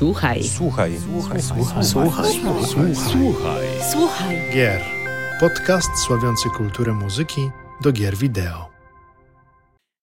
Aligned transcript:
Słuchaj. 0.00 0.44
Słuchaj. 0.44 0.92
Słuchaj. 1.00 1.42
Słuchaj. 1.42 1.84
Słuchaj. 1.84 2.24
Słuchaj. 2.66 2.94
Słuchaj. 2.96 3.66
Słuchaj. 3.92 4.36
Gier. 4.54 4.80
Podcast 5.40 5.90
sławiący 6.06 6.48
kulturę 6.56 6.92
muzyki 6.92 7.40
do 7.82 7.92
gier 7.92 8.16
wideo. 8.16 8.70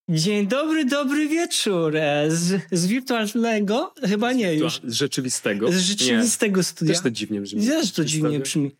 Dzień 0.09 0.47
dobry, 0.47 0.85
dobry 0.85 1.27
wieczór. 1.27 1.93
Z, 2.27 2.61
z 2.71 2.87
wirtualnego? 2.87 3.93
Chyba 4.03 4.33
nie 4.33 4.53
już. 4.53 4.81
Z 4.83 4.93
rzeczywistego? 4.93 5.71
Z 5.71 5.77
rzeczywistego 5.77 6.57
nie. 6.57 6.63
studia. 6.63 6.93
Też 6.93 7.03
to 7.03 7.11
dziwnie 7.11 7.41
brzmi. 7.41 7.67
Też 7.67 7.91
to 7.91 8.05
dziwnie 8.05 8.39
brzmi. 8.39 8.71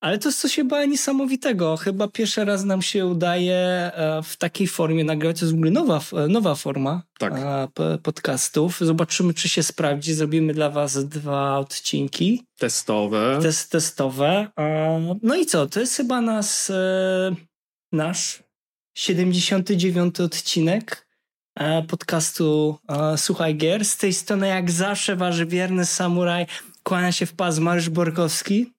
Ale 0.00 0.18
to 0.18 0.28
jest 0.28 0.40
coś 0.40 0.54
chyba 0.54 0.84
niesamowitego. 0.84 1.76
Chyba 1.76 2.08
pierwszy 2.08 2.44
raz 2.44 2.64
nam 2.64 2.82
się 2.82 3.06
udaje 3.06 3.56
e, 3.56 4.22
w 4.22 4.36
takiej 4.36 4.66
formie 4.66 5.04
nagrać. 5.04 5.38
To 5.38 5.44
jest 5.44 5.54
w 5.54 5.56
ogóle 5.56 5.70
nowa, 5.70 6.00
nowa 6.28 6.54
forma 6.54 7.02
tak. 7.18 7.32
E, 7.32 7.68
podcastów. 8.02 8.78
Zobaczymy, 8.80 9.34
czy 9.34 9.48
się 9.48 9.62
sprawdzi. 9.62 10.14
Zrobimy 10.14 10.54
dla 10.54 10.70
was 10.70 11.08
dwa 11.08 11.58
odcinki. 11.58 12.42
Testowe. 12.58 13.38
Test, 13.42 13.70
testowe. 13.70 14.48
No 15.22 15.36
i 15.36 15.46
co? 15.46 15.66
To 15.66 15.80
jest 15.80 15.96
chyba 15.96 16.20
nas, 16.20 16.70
e, 16.70 17.34
nasz 17.92 18.42
79 18.94 20.20
odcinek 20.20 21.06
podcastu 21.88 22.78
Słuchaj 23.16 23.56
Gier. 23.56 23.84
Z 23.84 23.96
tej 23.96 24.12
strony 24.12 24.48
jak 24.48 24.70
zawsze 24.70 25.16
wasz 25.16 25.44
wierny 25.44 25.86
samuraj 25.86 26.46
kłania 26.82 27.12
się 27.12 27.26
w 27.26 27.32
pas 27.32 27.58
Mariusz 27.58 27.88
Borkowski 27.88 28.72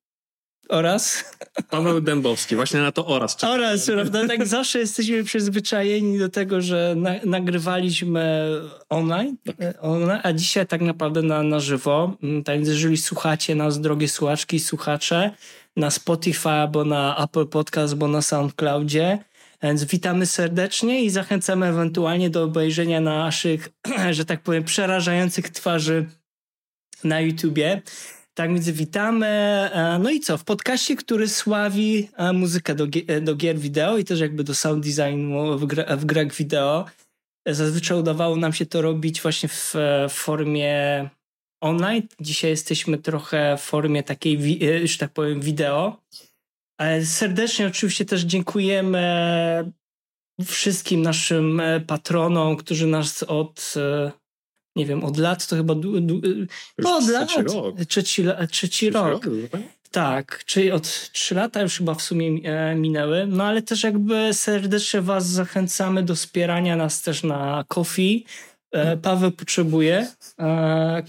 oraz... 0.71 1.23
Paweł 1.69 2.01
Dębowski, 2.01 2.55
właśnie 2.55 2.79
na 2.79 2.91
to 2.91 3.05
oraz. 3.05 3.35
Czekam. 3.35 3.55
Oraz, 3.55 3.85
prawda? 3.85 4.27
Tak 4.27 4.47
zawsze 4.47 4.79
jesteśmy 4.79 5.23
przyzwyczajeni 5.23 6.19
do 6.19 6.29
tego, 6.29 6.61
że 6.61 6.93
na, 6.97 7.11
nagrywaliśmy 7.25 8.51
online, 8.89 9.37
tak. 9.45 9.55
online, 9.81 10.19
a 10.23 10.33
dzisiaj 10.33 10.67
tak 10.67 10.81
naprawdę 10.81 11.21
na, 11.21 11.43
na 11.43 11.59
żywo. 11.59 12.17
Tak 12.45 12.55
więc 12.55 12.67
jeżeli 12.67 12.97
słuchacie 12.97 13.55
nas, 13.55 13.81
drogie 13.81 14.07
słuchaczki 14.07 14.55
i 14.55 14.59
słuchacze, 14.59 15.31
na 15.75 15.91
Spotify, 15.91 16.49
albo 16.49 16.85
na 16.85 17.23
Apple 17.23 17.47
Podcast, 17.47 17.93
albo 17.93 18.07
na 18.07 18.21
SoundCloudzie, 18.21 19.19
więc 19.63 19.83
witamy 19.83 20.25
serdecznie 20.25 21.03
i 21.03 21.09
zachęcamy 21.09 21.65
ewentualnie 21.65 22.29
do 22.29 22.43
obejrzenia 22.43 23.01
naszych, 23.01 23.69
że 24.11 24.25
tak 24.25 24.41
powiem, 24.41 24.63
przerażających 24.63 25.49
twarzy 25.49 26.05
na 27.03 27.21
YouTubie. 27.21 27.81
Tak 28.33 28.49
więc 28.49 28.69
witamy. 28.69 29.69
No 29.99 30.09
i 30.09 30.19
co? 30.19 30.37
W 30.37 30.43
podcaście, 30.43 30.95
który 30.95 31.27
sławi 31.27 32.09
muzykę 32.33 32.75
do, 32.75 32.87
do 33.21 33.35
gier 33.35 33.59
wideo 33.59 33.97
i 33.97 34.03
też 34.03 34.19
jakby 34.19 34.43
do 34.43 34.55
sound 34.55 34.85
designu 34.85 35.57
w, 35.57 35.67
w 35.97 36.05
grach 36.05 36.33
wideo. 36.33 36.85
Zazwyczaj 37.47 37.99
udawało 37.99 38.35
nam 38.35 38.53
się 38.53 38.65
to 38.65 38.81
robić 38.81 39.21
właśnie 39.21 39.49
w, 39.49 39.73
w 40.09 40.13
formie 40.13 41.09
online. 41.63 42.07
Dzisiaj 42.19 42.51
jesteśmy 42.51 42.97
trochę 42.97 43.57
w 43.57 43.61
formie 43.61 44.03
takiej, 44.03 44.59
że 44.83 44.97
tak 44.97 45.13
powiem, 45.13 45.41
wideo. 45.41 46.01
Serdecznie 47.03 47.67
oczywiście 47.67 48.05
też 48.05 48.21
dziękujemy 48.21 49.71
wszystkim 50.45 51.01
naszym 51.01 51.61
patronom, 51.87 52.55
którzy 52.55 52.87
nas 52.87 53.23
od 53.23 53.73
nie 54.75 54.85
wiem, 54.85 55.03
od 55.03 55.17
lat 55.17 55.47
to 55.47 55.55
chyba 55.55 55.75
no, 56.77 56.97
od 56.97 57.07
lat. 57.07 57.29
Trzeci 57.29 57.53
rok. 57.53 57.75
Trzeci, 57.87 58.23
trzeci 58.51 58.89
rok. 58.89 59.11
rok 59.11 59.25
tak, 59.91 60.43
czyli 60.45 60.71
od 60.71 61.11
trzy 61.11 61.35
lata 61.35 61.61
już 61.61 61.77
chyba 61.77 61.95
w 61.95 62.01
sumie 62.01 62.39
e, 62.43 62.75
minęły. 62.75 63.27
No 63.27 63.43
ale 63.43 63.61
też 63.61 63.83
jakby 63.83 64.33
serdecznie 64.33 65.01
was 65.01 65.27
zachęcamy 65.27 66.03
do 66.03 66.15
wspierania 66.15 66.75
nas 66.75 67.01
też 67.01 67.23
na 67.23 67.65
Kofi. 67.67 68.25
E, 68.71 68.97
Paweł 68.97 69.31
potrzebuje 69.31 70.07
e, 70.39 71.03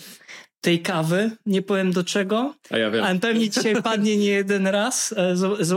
tej 0.61 0.83
kawy. 0.83 1.31
Nie 1.47 1.63
powiem 1.63 1.93
do 1.93 2.05
czego. 2.05 2.55
A 2.71 2.79
ja 2.79 2.91
wiem. 2.91 3.05
Ale 3.05 3.19
pewnie 3.19 3.51
dzisiaj 3.51 3.83
padnie 3.83 4.17
nie 4.17 4.31
jeden 4.31 4.67
raz. 4.67 5.15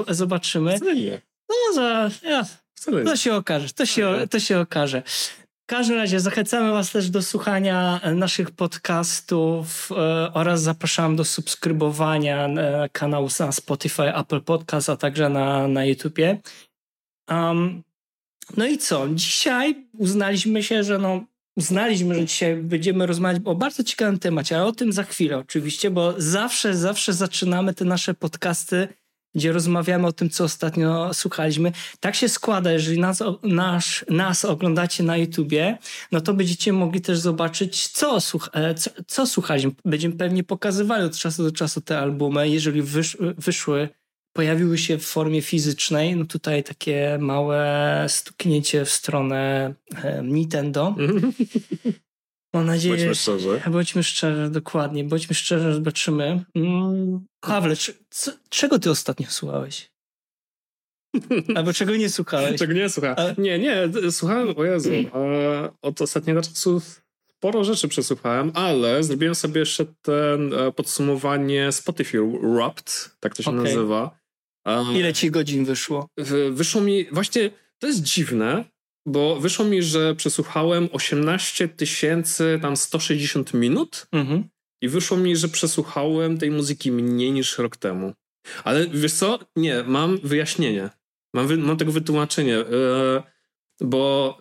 Zobaczymy. 0.09 0.75
Wcale 0.77 0.95
nie. 0.95 1.21
No, 1.49 1.73
za, 1.73 2.09
ja, 2.23 2.45
to 3.05 3.15
się 3.15 3.33
okaże. 3.33 3.69
To 3.69 3.85
się, 3.85 4.27
to 4.29 4.39
się 4.39 4.59
okaże. 4.59 5.03
W 5.65 5.67
każdym 5.67 5.97
razie 5.97 6.19
zachęcamy 6.19 6.71
Was 6.71 6.91
też 6.91 7.09
do 7.09 7.21
słuchania 7.21 8.01
naszych 8.15 8.51
podcastów 8.51 9.89
e, 9.91 9.95
oraz 10.33 10.61
zapraszam 10.61 11.15
do 11.15 11.25
subskrybowania 11.25 12.45
e, 12.47 12.89
kanału 12.89 13.27
na 13.39 13.51
Spotify, 13.51 14.15
Apple 14.15 14.41
Podcast, 14.41 14.89
a 14.89 14.97
także 14.97 15.29
na, 15.29 15.67
na 15.67 15.85
YouTubie. 15.85 16.41
Um, 17.29 17.83
no 18.57 18.67
i 18.67 18.77
co? 18.77 19.07
Dzisiaj 19.09 19.87
uznaliśmy 19.97 20.63
się, 20.63 20.83
że 20.83 20.97
no, 20.99 21.25
uznaliśmy, 21.57 22.15
że 22.15 22.25
dzisiaj 22.25 22.55
będziemy 22.55 23.05
rozmawiać 23.05 23.41
o 23.45 23.55
bardzo 23.55 23.83
ciekawym 23.83 24.19
temacie, 24.19 24.55
ale 24.55 24.65
o 24.65 24.71
tym 24.71 24.93
za 24.93 25.03
chwilę 25.03 25.37
oczywiście, 25.37 25.91
bo 25.91 26.13
zawsze, 26.17 26.75
zawsze 26.75 27.13
zaczynamy 27.13 27.73
te 27.73 27.85
nasze 27.85 28.13
podcasty 28.13 28.87
gdzie 29.35 29.51
rozmawiamy 29.51 30.07
o 30.07 30.11
tym, 30.11 30.29
co 30.29 30.43
ostatnio 30.43 31.13
słuchaliśmy. 31.13 31.71
Tak 31.99 32.15
się 32.15 32.29
składa, 32.29 32.71
jeżeli 32.71 32.99
nas, 32.99 33.23
nasz, 33.43 34.05
nas 34.09 34.45
oglądacie 34.45 35.03
na 35.03 35.17
YouTubie, 35.17 35.77
no 36.11 36.21
to 36.21 36.33
będziecie 36.33 36.73
mogli 36.73 37.01
też 37.01 37.19
zobaczyć, 37.19 37.87
co, 37.87 38.21
słuch 38.21 38.49
co, 38.77 38.89
co 39.07 39.27
słuchaliśmy. 39.27 39.71
Będziemy 39.85 40.15
pewnie 40.15 40.43
pokazywali 40.43 41.03
od 41.03 41.17
czasu 41.17 41.43
do 41.43 41.51
czasu 41.51 41.81
te 41.81 41.99
albumy. 41.99 42.49
Jeżeli 42.49 42.81
wysz, 42.81 43.17
wyszły, 43.19 43.89
pojawiły 44.33 44.77
się 44.77 44.97
w 44.97 45.05
formie 45.05 45.41
fizycznej, 45.41 46.15
no 46.15 46.25
tutaj 46.25 46.63
takie 46.63 47.17
małe 47.21 48.05
stuknięcie 48.07 48.85
w 48.85 48.89
stronę 48.89 49.73
Nintendo. 50.23 50.95
Mam 52.55 52.65
nadzieję, 52.65 52.95
bądźmy 52.95 53.15
szczerzy. 53.15 53.61
Bądźmy 53.71 54.03
szczerzy, 54.03 54.49
dokładnie. 54.49 55.03
Bądźmy 55.03 55.35
szczerzy, 55.35 55.73
zobaczymy. 55.73 56.45
Mm, 56.55 57.25
Pawle, 57.39 57.75
co, 58.09 58.31
czego 58.49 58.79
ty 58.79 58.89
ostatnio 58.89 59.27
słuchałeś? 59.29 59.91
Albo 61.55 61.73
czego 61.73 61.95
nie 61.95 62.09
słuchałeś? 62.09 62.59
Czego 62.59 62.73
nie 62.73 62.89
słuchałem? 62.89 63.17
A... 63.17 63.41
Nie, 63.41 63.59
nie, 63.59 63.89
słuchałem, 64.11 64.53
o 64.57 64.63
Jezu, 64.63 64.89
od 65.81 66.01
ostatniego 66.01 66.41
czasu 66.41 66.81
sporo 67.37 67.63
rzeczy 67.63 67.87
przesłuchałem, 67.87 68.51
ale 68.53 69.03
zrobiłem 69.03 69.35
sobie 69.35 69.59
jeszcze 69.59 69.85
ten 70.01 70.53
e, 70.53 70.71
podsumowanie 70.71 71.71
Spotify 71.71 72.17
Wrapped, 72.41 73.09
tak 73.19 73.35
to 73.35 73.43
się 73.43 73.51
okay. 73.51 73.63
nazywa. 73.63 74.19
Ile 74.95 75.13
ci 75.13 75.31
godzin 75.31 75.65
wyszło? 75.65 76.09
Wyszło 76.51 76.81
mi, 76.81 77.05
właśnie, 77.11 77.51
to 77.79 77.87
jest 77.87 78.01
dziwne, 78.01 78.65
bo 79.05 79.39
wyszło 79.39 79.65
mi, 79.65 79.83
że 79.83 80.15
przesłuchałem 80.15 80.89
18 80.91 81.67
tysięcy 81.67 82.59
tam 82.61 82.77
160 82.77 83.53
minut 83.53 84.07
mhm. 84.11 84.43
i 84.81 84.89
wyszło 84.89 85.17
mi, 85.17 85.35
że 85.35 85.47
przesłuchałem 85.47 86.37
tej 86.37 86.51
muzyki 86.51 86.91
mniej 86.91 87.31
niż 87.31 87.57
rok 87.57 87.77
temu. 87.77 88.13
Ale 88.63 88.87
wiesz 88.87 89.13
co? 89.13 89.39
Nie, 89.55 89.83
mam 89.83 90.17
wyjaśnienie. 90.23 90.89
Mam, 91.33 91.47
wy, 91.47 91.57
mam 91.57 91.77
tego 91.77 91.91
wytłumaczenie, 91.91 92.51
yy, 92.51 93.23
bo 93.81 94.37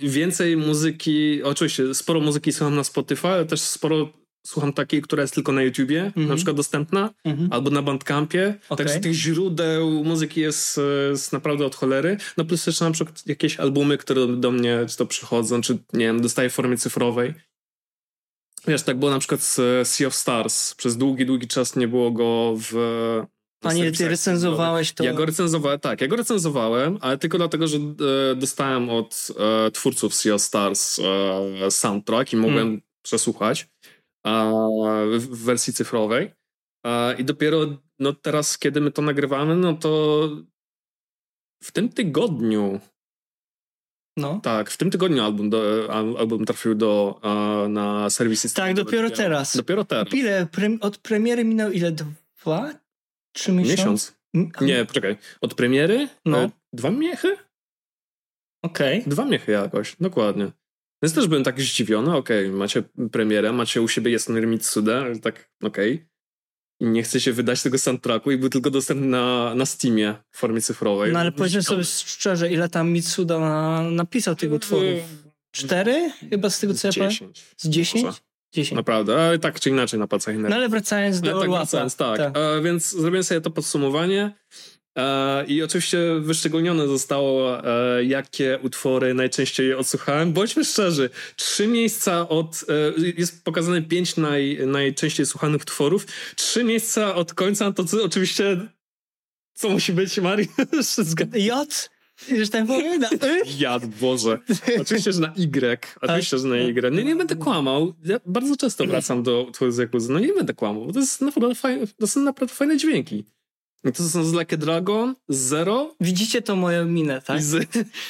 więcej 0.00 0.56
muzyki, 0.56 1.42
oczywiście 1.42 1.94
sporo 1.94 2.20
muzyki 2.20 2.52
słucham 2.52 2.74
na 2.74 2.84
Spotify, 2.84 3.28
ale 3.28 3.46
też 3.46 3.60
sporo 3.60 4.12
słucham 4.46 4.72
takiej, 4.72 5.02
która 5.02 5.22
jest 5.22 5.34
tylko 5.34 5.52
na 5.52 5.62
YouTubie, 5.62 6.00
mm 6.00 6.12
-hmm. 6.12 6.16
na 6.16 6.22
Mhm. 6.22 6.36
przykład 6.36 6.56
dostępna, 6.56 7.10
mm 7.24 7.38
-hmm. 7.38 7.48
albo 7.50 7.70
na 7.70 7.82
Bandcampie. 7.82 8.54
Okay. 8.68 8.84
Także 8.84 9.00
tych 9.00 9.12
źródeł 9.12 10.04
muzyki 10.04 10.40
jest, 10.40 10.80
jest, 11.10 11.32
naprawdę 11.32 11.66
od 11.66 11.74
cholery. 11.74 12.16
No 12.36 12.44
plus 12.44 12.66
jeszcze 12.66 12.84
na 12.84 12.90
przykład 12.90 13.26
jakieś 13.26 13.60
albumy, 13.60 13.98
które 13.98 14.26
do 14.26 14.50
mnie 14.50 14.78
czy 14.88 14.96
to 14.96 15.06
przychodzą, 15.06 15.60
czy 15.60 15.78
nie 15.92 16.06
wiem, 16.06 16.20
dostaję 16.20 16.50
w 16.50 16.52
formie 16.52 16.76
cyfrowej. 16.76 17.34
Wiesz, 18.68 18.82
tak 18.82 18.98
było 18.98 19.10
na 19.10 19.18
przykład 19.18 19.40
z 19.42 19.88
Sea 19.88 20.08
of 20.08 20.14
Stars. 20.14 20.74
Przez 20.74 20.96
długi, 20.96 21.26
długi 21.26 21.46
czas 21.46 21.76
nie 21.76 21.88
było 21.88 22.10
go 22.10 22.54
w 22.56 22.74
a 23.62 23.72
nie, 23.72 23.92
ty 23.92 24.08
recenzowałeś 24.08 24.92
to? 24.92 25.04
Ja 25.04 25.12
go 25.12 25.26
recenzowałem, 25.26 25.80
tak, 25.80 26.00
ja 26.00 26.08
go 26.08 26.16
recenzowałem, 26.16 26.98
ale 27.00 27.18
tylko 27.18 27.38
dlatego, 27.38 27.66
że 27.68 27.76
e, 27.76 28.34
dostałem 28.36 28.90
od 28.90 29.28
e, 29.66 29.70
twórców 29.70 30.14
Sea 30.14 30.34
of 30.34 30.42
Stars 30.42 30.98
e, 30.98 31.70
soundtrack 31.70 32.32
i 32.32 32.36
mogłem 32.36 32.56
hmm. 32.56 32.80
przesłuchać 33.02 33.68
w 35.18 35.44
wersji 35.44 35.72
cyfrowej. 35.72 36.32
I 37.18 37.24
dopiero 37.24 37.58
no 37.98 38.12
teraz, 38.12 38.58
kiedy 38.58 38.80
my 38.80 38.90
to 38.90 39.02
nagrywamy, 39.02 39.56
no 39.56 39.74
to 39.74 40.28
w 41.62 41.72
tym 41.72 41.88
tygodniu. 41.88 42.80
No. 44.16 44.40
Tak, 44.42 44.70
w 44.70 44.76
tym 44.76 44.90
tygodniu 44.90 45.24
album, 45.24 45.50
do, 45.50 45.88
album 46.18 46.44
trafił 46.44 46.74
do, 46.74 47.20
na 47.68 48.10
serwisy. 48.10 48.54
Tak, 48.54 48.74
dopiero 48.74 49.10
teraz. 49.10 49.56
Dopiero 49.56 49.84
teraz. 49.84 50.14
Ile? 50.14 50.46
Od 50.80 50.98
premiery 50.98 51.44
minął 51.44 51.70
ile? 51.70 51.92
Dwa? 51.92 52.74
Trzy 53.32 53.52
miesiące? 53.52 54.12
Miesiąc. 54.34 54.60
Nie, 54.60 54.84
poczekaj. 54.84 55.16
Od 55.40 55.54
premiery? 55.54 56.08
No. 56.24 56.38
E, 56.38 56.50
dwa 56.72 56.90
miechy? 56.90 57.36
Okej. 58.62 59.00
Okay. 59.00 59.10
Dwa 59.10 59.24
miechy 59.24 59.52
jakoś, 59.52 59.96
dokładnie. 60.00 60.52
Więc 61.02 61.14
też 61.14 61.26
byłem 61.26 61.44
tak 61.44 61.60
zdziwiony, 61.60 62.16
okej, 62.16 62.46
okay, 62.46 62.58
macie 62.58 62.82
premierę, 63.12 63.52
macie 63.52 63.82
u 63.82 63.88
siebie 63.88 64.12
Yasunori 64.12 64.46
Mitsuda, 64.46 65.00
ale 65.00 65.18
tak, 65.18 65.50
okej. 65.62 65.94
Okay. 65.94 66.08
I 66.80 66.86
nie 66.86 67.02
chce 67.02 67.20
się 67.20 67.32
wydać 67.32 67.62
tego 67.62 67.78
soundtracku 67.78 68.30
i 68.30 68.36
był 68.36 68.48
tylko 68.48 68.70
dostępny 68.70 69.06
na, 69.06 69.54
na 69.54 69.66
Steamie 69.66 70.14
w 70.30 70.38
formie 70.38 70.60
cyfrowej. 70.60 71.12
No 71.12 71.18
ale 71.18 71.32
powiedzmy 71.32 71.62
sobie 71.62 71.84
szczerze, 71.84 72.52
ile 72.52 72.68
tam 72.68 72.90
Mitsuda 72.90 73.38
na, 73.38 73.82
napisał 73.82 74.34
tego 74.34 74.56
utworów? 74.56 75.00
Cztery? 75.50 76.10
Chyba 76.30 76.50
z 76.50 76.60
tego 76.60 76.74
co 76.74 76.88
ja 76.88 76.94
pamiętam? 76.94 77.32
Z 77.56 77.68
dziesięć? 77.68 78.06
10. 78.54 78.76
Naprawdę, 78.76 79.26
ale 79.26 79.38
tak 79.38 79.60
czy 79.60 79.70
inaczej 79.70 80.00
na 80.00 80.06
palcach 80.06 80.36
No 80.36 80.56
ale 80.56 80.68
wracając 80.68 81.20
do 81.20 81.30
ale 81.30 81.40
tak, 81.40 81.50
wracając, 81.50 81.96
tak. 81.96 82.18
tak. 82.18 82.36
E, 82.36 82.62
więc 82.62 82.90
zrobiłem 82.90 83.24
sobie 83.24 83.40
to 83.40 83.50
podsumowanie 83.50 84.34
i 85.48 85.62
oczywiście 85.62 85.98
wyszczególnione 86.20 86.86
zostało, 86.86 87.64
e, 87.64 88.04
jakie 88.04 88.58
utwory 88.62 89.14
najczęściej 89.14 89.74
odsłuchałem. 89.74 90.32
Bądźmy 90.32 90.64
szczerzy, 90.64 91.10
trzy 91.36 91.66
miejsca 91.66 92.28
od, 92.28 92.64
e, 92.68 93.12
jest 93.16 93.44
pokazane 93.44 93.82
pięć 93.82 94.16
naj, 94.16 94.58
najczęściej 94.66 95.26
słuchanych 95.26 95.62
utworów, 95.62 96.06
trzy 96.36 96.64
miejsca 96.64 97.14
od 97.14 97.34
końca, 97.34 97.72
to 97.72 97.84
co, 97.84 98.04
oczywiście 98.04 98.68
co 99.54 99.68
musi 99.68 99.92
być, 99.92 100.18
Mariusz? 100.18 100.48
J? 101.34 101.88
Że 102.38 102.48
tak 102.48 102.66
powiem? 102.66 103.00
Na 103.00 103.10
y? 103.10 103.42
Jad, 103.58 103.86
Boże. 103.86 104.38
Oczywiście, 104.80 105.12
że 105.12 105.20
na 105.20 105.34
Y. 105.36 105.78
Oczywiście, 106.00 106.38
że 106.38 106.48
na 106.48 106.56
Y. 106.56 106.90
Nie, 106.90 107.04
nie 107.04 107.16
będę 107.16 107.36
kłamał. 107.36 107.94
Ja 108.04 108.20
bardzo 108.26 108.56
często 108.56 108.86
wracam 108.86 109.22
do 109.22 109.42
utworu 109.42 109.70
z. 109.70 110.08
No 110.08 110.18
nie 110.18 110.32
będę 110.32 110.54
kłamał, 110.54 110.86
bo 110.86 110.92
to, 110.92 111.00
jest 111.00 111.20
naprawdę 111.20 111.54
fajne, 111.54 111.86
to 111.86 112.06
są 112.06 112.20
naprawdę 112.20 112.54
fajne 112.54 112.76
dźwięki. 112.76 113.24
I 113.84 113.92
to 113.92 114.02
są 114.02 114.24
z 114.24 114.32
a 114.32 114.56
Dragon, 114.56 115.14
z 115.28 115.36
Zero 115.36 115.94
Widzicie 116.00 116.42
to 116.42 116.56
moją 116.56 116.86
minę, 116.86 117.22
tak? 117.22 117.38
i, 117.40 117.42
z, 117.42 117.50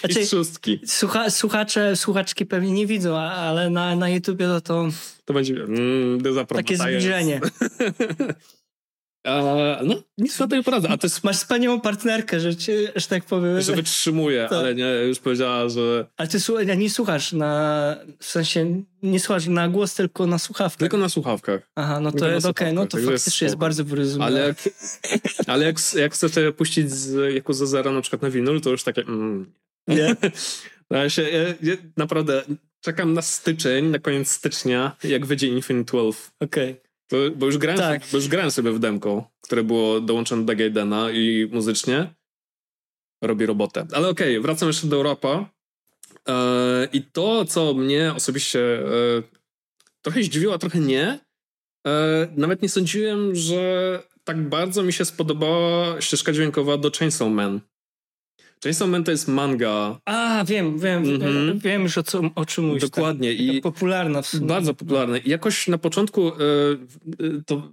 Znaczy- 0.00 0.20
i 0.20 0.26
szóstki. 0.26 0.80
Słucha, 0.86 1.30
słuchacze, 1.30 1.96
słuchaczki 1.96 2.46
pewnie 2.46 2.72
nie 2.72 2.86
widzą, 2.86 3.16
ale 3.16 3.70
na, 3.70 3.96
na 3.96 4.08
YouTubie 4.08 4.46
to, 4.46 4.60
to 4.60 4.88
To 5.24 5.34
będzie 5.34 5.54
mm, 5.54 6.18
takie 6.48 6.76
zbliżenie. 6.76 7.40
A, 9.26 9.80
no, 9.84 10.02
nic 10.18 10.38
na 10.38 10.46
tej 10.48 10.62
poradzę. 10.64 10.88
A 10.88 10.96
to 10.96 11.06
jest, 11.06 11.24
Masz 11.24 11.36
wspaniałą 11.36 11.80
partnerkę, 11.80 12.40
że, 12.40 12.56
cię, 12.56 12.92
że 12.96 13.06
tak 13.06 13.24
powiem. 13.24 13.60
że 13.60 13.72
wytrzymuje, 13.72 14.42
Tak. 14.50 14.58
ale 14.58 14.74
nie, 14.74 14.84
już 15.08 15.18
powiedziała, 15.18 15.68
że 15.68 16.06
Ale 16.16 16.28
ty 16.28 16.38
nie 16.76 16.90
słuchasz 16.90 17.32
na, 17.32 17.96
w 18.18 18.24
sensie 18.24 18.82
nie 19.02 19.20
słuchasz 19.20 19.46
na 19.46 19.68
głos, 19.68 19.94
tylko 19.94 20.26
na 20.26 20.38
słuchawkę. 20.38 20.78
tylko 20.78 20.96
na 20.96 21.08
słuchawkach. 21.08 21.70
Aha, 21.74 22.00
no 22.00 22.12
to 22.12 22.28
jest 22.28 22.46
okej, 22.46 22.72
no 22.72 22.86
to 22.86 22.90
słuchawkach, 22.90 23.12
jest 23.12 23.24
faktycznie 23.24 23.44
jest 23.44 23.52
spoko. 23.52 23.60
bardzo 23.60 23.84
wyrozumiałe. 23.84 24.32
Ale 24.32 24.46
jak, 24.46 24.56
ale 25.46 25.64
jak, 25.64 25.76
jak 25.94 26.12
puścić 26.56 26.90
z, 26.90 27.34
jako 27.34 27.54
za 27.54 27.66
zero 27.66 27.92
na 27.92 28.00
przykład 28.00 28.22
na 28.22 28.30
winyl, 28.30 28.60
to 28.60 28.70
już 28.70 28.82
takie 28.84 29.02
mm, 29.02 29.52
Nie? 29.88 30.16
No, 30.90 30.98
ja 30.98 31.10
się, 31.10 31.22
ja, 31.22 31.40
ja 31.62 31.76
naprawdę 31.96 32.42
czekam 32.80 33.12
na 33.12 33.22
styczeń, 33.22 33.84
na 33.86 33.98
koniec 33.98 34.30
stycznia, 34.30 34.96
jak 35.04 35.26
wyjdzie 35.26 35.46
Infinite 35.48 35.92
12. 35.92 36.22
Okej. 36.40 36.74
To, 36.74 36.80
bo, 37.36 37.46
już 37.46 37.58
grałem, 37.58 37.80
Tak. 37.80 38.02
sobie, 38.02 38.12
bo 38.12 38.18
już 38.18 38.28
grałem 38.28 38.50
sobie 38.50 38.72
w 38.72 38.78
demko, 38.78 39.30
które 39.40 39.62
było 39.62 40.00
dołączone 40.00 40.44
do 40.44 40.56
Gaidena 40.56 41.10
i 41.10 41.48
muzycznie 41.52 42.14
robi 43.22 43.46
robotę. 43.46 43.86
Ale 43.92 44.08
okej, 44.08 44.40
wracam 44.40 44.68
jeszcze 44.68 44.86
do 44.86 45.02
rapa. 45.02 45.50
E, 46.28 46.88
I 46.92 47.02
to, 47.02 47.44
co 47.44 47.74
mnie 47.74 48.14
osobiście 48.16 48.60
e, 48.60 49.22
trochę 50.02 50.22
zdziwiło, 50.22 50.54
a 50.54 50.58
trochę 50.58 50.78
nie, 50.78 51.20
e, 51.86 52.28
nawet 52.36 52.62
nie 52.62 52.68
sądziłem, 52.68 53.34
że 53.34 54.02
tak 54.24 54.48
bardzo 54.48 54.82
mi 54.82 54.92
się 54.92 55.04
spodobała 55.04 56.00
ścieżka 56.00 56.32
dźwiękowa 56.32 56.76
do 56.76 56.90
Chainsaw 56.90 57.28
Man. 57.28 57.60
Chainsaw 58.62 58.88
Man 58.88 59.04
to 59.04 59.10
jest 59.10 59.28
manga, 59.28 60.00
A, 60.04 60.44
wiem, 60.44 60.78
wiem, 60.78 61.04
Mhm. 61.04 61.58
wiem 61.58 61.82
już 61.82 61.98
o, 61.98 62.02
co, 62.02 62.20
o 62.34 62.46
czym 62.46 62.64
mówisz. 62.64 62.82
dokładnie. 62.82 63.32
Tak. 63.32 63.40
I 63.40 63.46
Taka 63.48 63.62
popularna 63.62 64.22
w 64.22 64.26
sumie. 64.26 64.46
Bardzo 64.46 64.74
popularne. 64.74 65.18
I 65.18 65.30
jakoś 65.30 65.68
na 65.68 65.78
początku 65.78 66.28
e, 66.28 66.34
to 67.46 67.72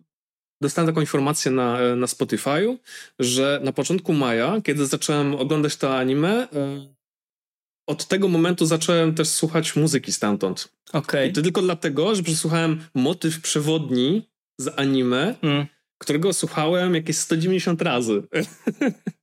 dostałem 0.62 0.88
taką 0.88 1.02
informację 1.02 1.52
na, 1.52 1.80
e, 1.80 1.96
na 1.96 2.06
Spotify'u, 2.08 2.78
że 3.20 3.62
na 3.64 3.72
początku 3.74 4.14
maja, 4.14 4.62
kiedy 4.64 4.86
zacząłem 4.86 5.36
oglądać 5.36 5.76
to 5.76 5.98
anime, 5.98 6.48
e, 6.54 6.94
od 7.88 8.08
tego 8.08 8.28
momentu 8.28 8.66
zacząłem 8.66 9.16
też 9.16 9.28
słuchać 9.28 9.76
muzyki 9.76 10.12
stamtąd. 10.14 10.70
Okej. 10.94 11.30
I 11.30 11.34
to 11.34 11.42
tylko 11.42 11.62
dlatego, 11.62 12.16
że 12.16 12.24
przesłuchałem 12.24 12.80
motyw 12.96 13.42
przewodni 13.42 14.30
z 14.58 14.80
anime, 14.80 15.36
Mm. 15.42 15.66
którego 15.98 16.34
słuchałem 16.34 16.96
jakieś 16.96 17.18
190 17.18 17.82
razy. 17.82 18.24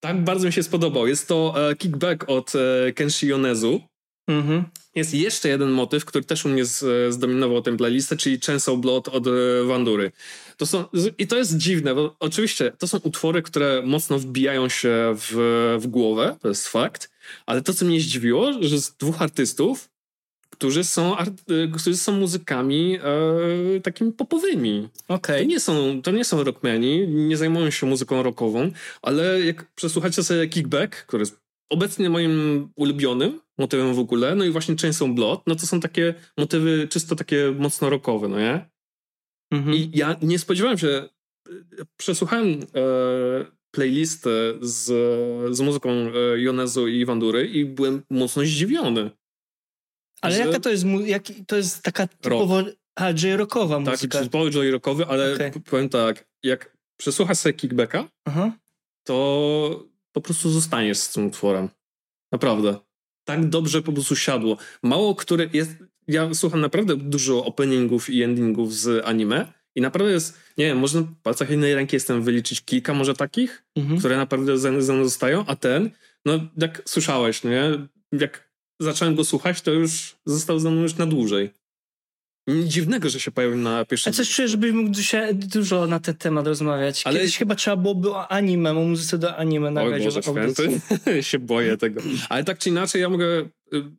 tak 0.00 0.24
bardzo 0.24 0.46
mi 0.46 0.52
się 0.52 0.62
spodobał. 0.62 1.06
Jest 1.06 1.28
to 1.28 1.54
e, 1.70 1.76
kickback 1.76 2.24
od 2.28 2.52
e, 2.54 2.92
Kenshi 2.92 3.26
Yonezu. 3.26 3.80
Mhm. 4.28 4.64
Jest 4.94 5.14
jeszcze 5.14 5.48
jeden 5.48 5.70
motyw, 5.70 6.04
który 6.04 6.24
też 6.24 6.44
u 6.44 6.48
mnie 6.48 6.64
z, 6.64 7.14
zdominował 7.14 7.62
tę 7.62 7.76
playlistę, 7.76 8.16
czyli 8.16 8.40
Chainsaw 8.46 8.76
Blood 8.76 9.08
od 9.08 9.26
e, 9.26 9.30
Wandury. 9.66 10.12
To 10.56 10.66
są, 10.66 10.84
I 11.18 11.26
to 11.26 11.36
jest 11.36 11.56
dziwne, 11.56 11.94
bo 11.94 12.16
oczywiście 12.20 12.72
to 12.78 12.88
są 12.88 12.98
utwory, 12.98 13.42
które 13.42 13.82
mocno 13.84 14.18
wbijają 14.18 14.68
się 14.68 15.14
w, 15.16 15.32
w 15.80 15.86
głowę, 15.86 16.36
to 16.40 16.48
jest 16.48 16.68
fakt, 16.68 17.10
ale 17.46 17.62
to, 17.62 17.74
co 17.74 17.84
mnie 17.84 18.00
zdziwiło, 18.00 18.52
że 18.60 18.78
z 18.78 18.96
dwóch 18.96 19.22
artystów, 19.22 19.88
którzy 20.50 20.84
są, 20.84 21.16
którzy 21.74 21.96
są 21.96 22.12
muzykami 22.12 22.98
e, 23.76 23.80
takimi 23.80 24.12
popowymi. 24.12 24.88
To 25.06 25.14
Okej. 25.14 25.46
nie, 25.46 25.60
są, 25.60 26.02
to 26.02 26.10
nie 26.10 26.24
są 26.24 26.44
rockmeni, 26.44 27.08
nie 27.08 27.36
zajmują 27.36 27.70
się 27.70 27.86
muzyką 27.86 28.22
rockową, 28.22 28.70
ale 29.02 29.40
jak 29.40 29.72
przesłuchacie 29.74 30.22
sobie 30.22 30.48
Kickback, 30.48 31.06
który 31.06 31.22
jest 31.22 31.40
obecnie 31.70 32.10
moim 32.10 32.68
ulubionym 32.76 33.40
motywem 33.58 33.94
w 33.94 33.98
ogóle, 33.98 34.34
no 34.34 34.44
i 34.44 34.50
właśnie 34.50 34.76
Chainsaw 34.76 35.08
Blood, 35.08 35.42
no 35.46 35.54
to 35.54 35.66
są 35.66 35.80
takie 35.80 36.14
motywy 36.38 36.88
czysto 36.88 37.16
takie 37.16 37.54
mocno 37.58 37.90
rockowe, 37.90 38.28
no 38.28 38.38
nie? 38.38 38.70
Mhm. 39.52 39.76
I 39.76 39.90
ja 39.94 40.16
nie 40.22 40.38
spodziewałem 40.38 40.78
się, 40.78 41.08
przesłuchałem 41.96 42.48
e, 42.48 42.60
playlistę 43.70 44.30
z, 44.60 44.84
z 45.56 45.60
muzyką 45.60 45.90
e, 45.90 46.40
Jonezu 46.40 46.88
i 46.88 47.04
Wandury 47.04 47.46
i 47.46 47.64
byłem 47.64 48.02
mocno 48.10 48.42
zdziwiony. 48.42 49.10
Ale 50.20 50.34
że- 50.36 50.40
jaka 50.46 50.60
to 50.60 50.70
jest, 50.70 50.84
jak, 51.04 51.22
to 51.46 51.56
jest 51.56 51.82
taka 51.82 52.06
typowo 52.06 52.62
a, 52.96 53.10
J-rockowa 53.10 53.76
Tak, 53.76 53.86
muzyka. 53.94 54.20
typowy 54.22 54.50
joy 54.50 54.70
rockowy, 54.70 55.06
ale 55.06 55.36
p- 55.36 55.60
powiem 55.70 55.88
tak, 55.88 56.26
jak 56.42 56.76
przesłuchasz 56.96 57.38
sobie 57.38 57.52
Kickbacka, 57.52 58.08
Aha. 58.24 58.52
to 59.04 59.86
po 60.12 60.20
prostu 60.20 60.50
zostaniesz 60.50 60.98
z 60.98 61.12
tym 61.12 61.26
utworem. 61.26 61.68
Naprawdę. 62.32 62.76
Tak 63.24 63.48
dobrze 63.48 63.82
po 63.82 63.92
prostu 63.92 64.16
siadło. 64.16 64.56
Mało 64.82 65.14
który 65.14 65.50
jest. 65.52 65.70
Ja 66.08 66.34
słucham 66.34 66.60
naprawdę 66.60 66.96
dużo 66.96 67.44
openingów 67.44 68.10
i 68.10 68.22
endingów 68.22 68.74
z 68.74 69.04
anime 69.06 69.52
i 69.74 69.80
naprawdę 69.80 70.12
jest. 70.12 70.38
Nie 70.58 70.66
wiem, 70.66 70.78
można 70.78 71.00
w 71.00 71.14
palcach 71.22 71.50
jednej 71.50 71.74
ręki 71.74 71.96
jestem 71.96 72.22
wyliczyć 72.22 72.60
kilka 72.64 72.94
może 72.94 73.14
takich, 73.14 73.64
Mhm. 73.76 73.98
które 73.98 74.16
naprawdę 74.16 74.58
ze 74.58 74.82
ze 74.82 74.92
mną 74.92 75.04
zostają, 75.04 75.44
a 75.46 75.56
ten, 75.56 75.90
no 76.24 76.40
jak 76.56 76.82
słyszałeś, 76.86 77.42
no 77.44 77.50
nie? 77.50 77.70
Jak 78.12 78.49
zacząłem 78.80 79.14
go 79.14 79.24
słuchać, 79.24 79.60
to 79.62 79.70
już 79.70 80.16
został 80.26 80.58
ze 80.58 80.70
mną 80.70 80.82
już 80.82 80.94
na 80.96 81.06
dłużej. 81.06 81.50
Dziwnego, 82.64 83.08
że 83.10 83.20
się 83.20 83.30
pojawił 83.30 83.56
na 83.58 83.78
A 83.78 83.84
pierwszym. 83.84 84.12
coś 84.12 84.30
czuję, 84.34 84.48
żebyś 84.48 84.72
mógł 84.72 84.90
dzisiaj 84.90 85.34
dużo 85.34 85.86
na 85.86 86.00
ten 86.00 86.14
temat 86.14 86.46
rozmawiać. 86.46 87.02
Ale- 87.06 87.18
Kiedyś 87.20 87.36
chyba 87.38 87.54
trzeba 87.54 87.76
byłoby 87.76 88.10
o 88.10 88.28
anime, 88.32 88.70
o 88.70 88.74
muzyce 88.74 89.18
do 89.18 89.36
anime 89.36 89.70
nagrać. 89.70 90.04
Boże 90.04 90.22
święty, 90.22 90.80
się 91.22 91.38
boję 91.38 91.76
tego. 91.76 92.00
Ale 92.28 92.44
tak 92.44 92.58
czy 92.58 92.68
inaczej, 92.68 93.02
ja 93.02 93.08
mogę, 93.08 93.26
y, 93.40 93.46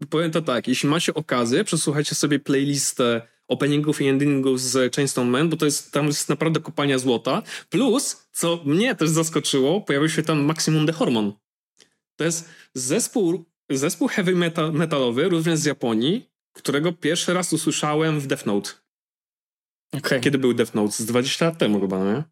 powiem 0.09 0.31
to 0.31 0.41
tak, 0.41 0.67
jeśli 0.67 0.89
macie 0.89 1.13
okazję, 1.13 1.63
przesłuchajcie 1.63 2.15
sobie 2.15 2.39
playlistę 2.39 3.21
openingów 3.47 4.01
i 4.01 4.07
endingów 4.07 4.61
z 4.61 4.95
Chainstone 4.95 5.31
Man, 5.31 5.49
bo 5.49 5.57
to 5.57 5.65
jest, 5.65 5.91
tam 5.91 6.05
jest 6.07 6.29
naprawdę 6.29 6.59
kopania 6.59 6.97
złota. 6.99 7.41
Plus, 7.69 8.27
co 8.31 8.61
mnie 8.65 8.95
też 8.95 9.09
zaskoczyło, 9.09 9.81
pojawił 9.81 10.09
się 10.09 10.23
tam 10.23 10.43
Maximum 10.45 10.85
The 10.87 10.93
Hormone. 10.93 11.31
To 12.15 12.23
jest 12.23 12.49
zespół, 12.73 13.45
zespół 13.77 14.07
heavy 14.07 14.35
metal, 14.35 14.73
metalowy, 14.73 15.29
również 15.29 15.59
z 15.59 15.65
Japonii, 15.65 16.29
którego 16.55 16.93
pierwszy 16.93 17.33
raz 17.33 17.53
usłyszałem 17.53 18.19
w 18.19 18.27
Death 18.27 18.45
Note. 18.45 18.69
Okej. 19.93 20.21
Kiedy 20.21 20.37
był 20.37 20.53
Death 20.53 20.73
Note? 20.75 20.91
Z 20.91 21.05
20 21.05 21.45
lat 21.45 21.57
temu 21.57 21.81
chyba, 21.81 21.99
no 21.99 22.13
nie? 22.13 22.23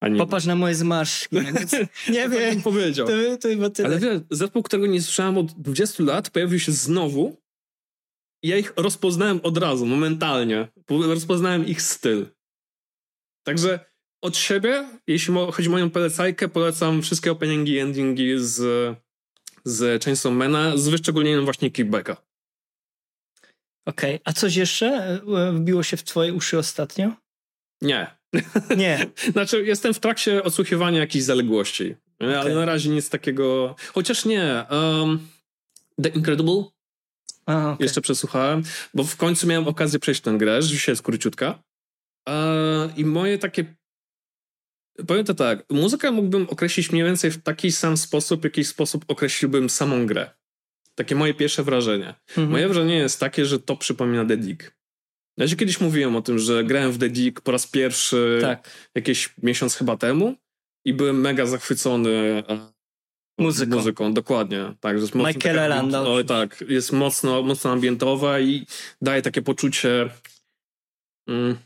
A 0.00 0.08
nie. 0.08 0.18
Popatrz 0.18 0.46
na 0.46 0.54
moje 0.56 0.74
zmarszczki. 0.74 1.36
Więc 1.40 1.72
nie 2.08 2.22
Tak 2.22 2.30
wiem. 2.30 2.54
bym 2.54 2.62
powiedział. 2.62 3.06
To, 3.06 3.12
to 3.40 3.48
chyba 3.48 3.70
tyle. 3.70 3.88
Ale 3.88 3.98
wiesz, 3.98 4.20
zespół, 4.30 4.62
którego 4.62 4.86
nie 4.86 5.02
słyszałem 5.02 5.38
od 5.38 5.52
20 5.52 6.02
lat, 6.04 6.30
pojawił 6.30 6.58
się 6.58 6.72
znowu 6.72 7.36
i 8.42 8.48
ja 8.48 8.56
ich 8.56 8.72
rozpoznałem 8.76 9.40
od 9.42 9.58
razu, 9.58 9.86
momentalnie. 9.86 10.68
Po- 10.86 11.02
Rozpoznałem 11.06 11.66
ich 11.66 11.82
styl. 11.82 12.26
Także 13.46 13.80
od 14.22 14.36
siebie, 14.36 14.88
jeśli 15.06 15.34
chodzi 15.52 15.68
o 15.68 15.70
moją 15.72 15.90
polecajkę, 15.90 16.48
polecam 16.48 17.02
wszystkie 17.02 17.32
openingi 17.32 17.72
i 17.72 17.78
endingi 17.78 18.32
z, 18.38 18.56
z 19.68 20.04
Chainsaw 20.04 20.32
Mana, 20.32 20.76
z 20.76 20.88
wyszczególnieniem 20.88 21.44
właśnie 21.44 21.70
Kickbacka. 21.70 22.16
Okej, 23.86 24.20
a 24.24 24.32
coś 24.32 24.56
jeszcze 24.56 24.86
e, 24.86 25.52
wbiło 25.52 25.82
się 25.82 25.96
w 25.96 26.04
twoje 26.04 26.34
uszy 26.34 26.58
ostatnio? 26.58 27.12
Nie. 27.82 28.18
Nie. 28.76 29.06
Znaczy, 29.32 29.64
jestem 29.64 29.94
w 29.94 30.00
trakcie 30.00 30.42
odsłuchiwania 30.42 31.00
jakichś 31.00 31.24
zaległości, 31.24 31.94
nie? 32.20 32.40
ale 32.40 32.54
na 32.54 32.64
razie 32.64 32.90
nic 32.90 33.10
takiego... 33.10 33.76
Chociaż 33.94 34.24
nie. 34.24 34.64
Um, 34.70 35.28
The 36.02 36.08
Incredible 36.08 36.64
A, 37.46 37.72
okej. 37.72 37.84
Jeszcze 37.84 38.00
przesłuchałem, 38.00 38.62
bo 38.94 39.04
w 39.04 39.16
końcu 39.16 39.46
miałem 39.46 39.68
okazję 39.68 39.98
przejść 39.98 40.20
tę 40.20 40.34
grę, 40.38 40.62
rzeczywiście 40.62 40.92
jest 40.92 41.02
króciutka. 41.02 41.62
Eee, 42.26 42.90
I 42.96 43.04
moje 43.04 43.38
takie. 43.38 43.74
Powiem 45.06 45.24
to 45.24 45.34
tak, 45.34 45.64
muzykę 45.70 46.10
mógłbym 46.10 46.46
określić 46.50 46.92
mniej 46.92 47.04
więcej 47.04 47.30
w 47.30 47.42
taki 47.42 47.72
sam 47.72 47.96
sposób, 47.96 48.40
w 48.40 48.44
jaki 48.44 48.64
sposób 48.64 49.04
określiłbym 49.08 49.70
samą 49.70 50.06
grę. 50.06 50.30
takie 50.94 51.14
moje 51.14 51.34
pierwsze 51.34 51.62
wrażenie. 51.62 52.14
Mhm. 52.28 52.50
Moje 52.50 52.68
wrażenie 52.68 52.96
jest 52.96 53.20
takie, 53.20 53.44
że 53.46 53.60
to 53.60 53.76
przypomina 53.76 54.24
The 54.24 54.36
Dig. 54.36 54.78
Ja 55.36 55.48
ci 55.48 55.56
kiedyś 55.56 55.80
mówiłem 55.80 56.16
o 56.16 56.22
tym, 56.22 56.38
że 56.38 56.64
grałem 56.64 56.92
w 56.92 56.98
The 56.98 57.08
Dig 57.08 57.40
po 57.40 57.52
raz 57.52 57.66
pierwszy 57.66 58.38
tak. 58.40 58.70
jakiś 58.94 59.34
miesiąc 59.42 59.74
chyba 59.74 59.96
temu 59.96 60.34
i 60.84 60.94
byłem 60.94 61.20
mega 61.20 61.46
zachwycony 61.46 62.10
e, 62.48 62.72
muzyką. 63.38 63.76
muzyką 63.76 64.14
dokładnie. 64.14 64.74
Tak, 64.80 64.96
jest 64.96 65.14
mocno 65.14 65.28
Michaela 65.28 65.68
Landa. 65.68 66.02
No, 66.02 66.24
tak, 66.24 66.64
jest 66.68 66.92
mocno, 66.92 67.42
mocno 67.42 67.72
ambientowa 67.72 68.40
i 68.40 68.66
daje 69.02 69.22
takie 69.22 69.42
poczucie 69.42 70.10
mm, 71.28 71.56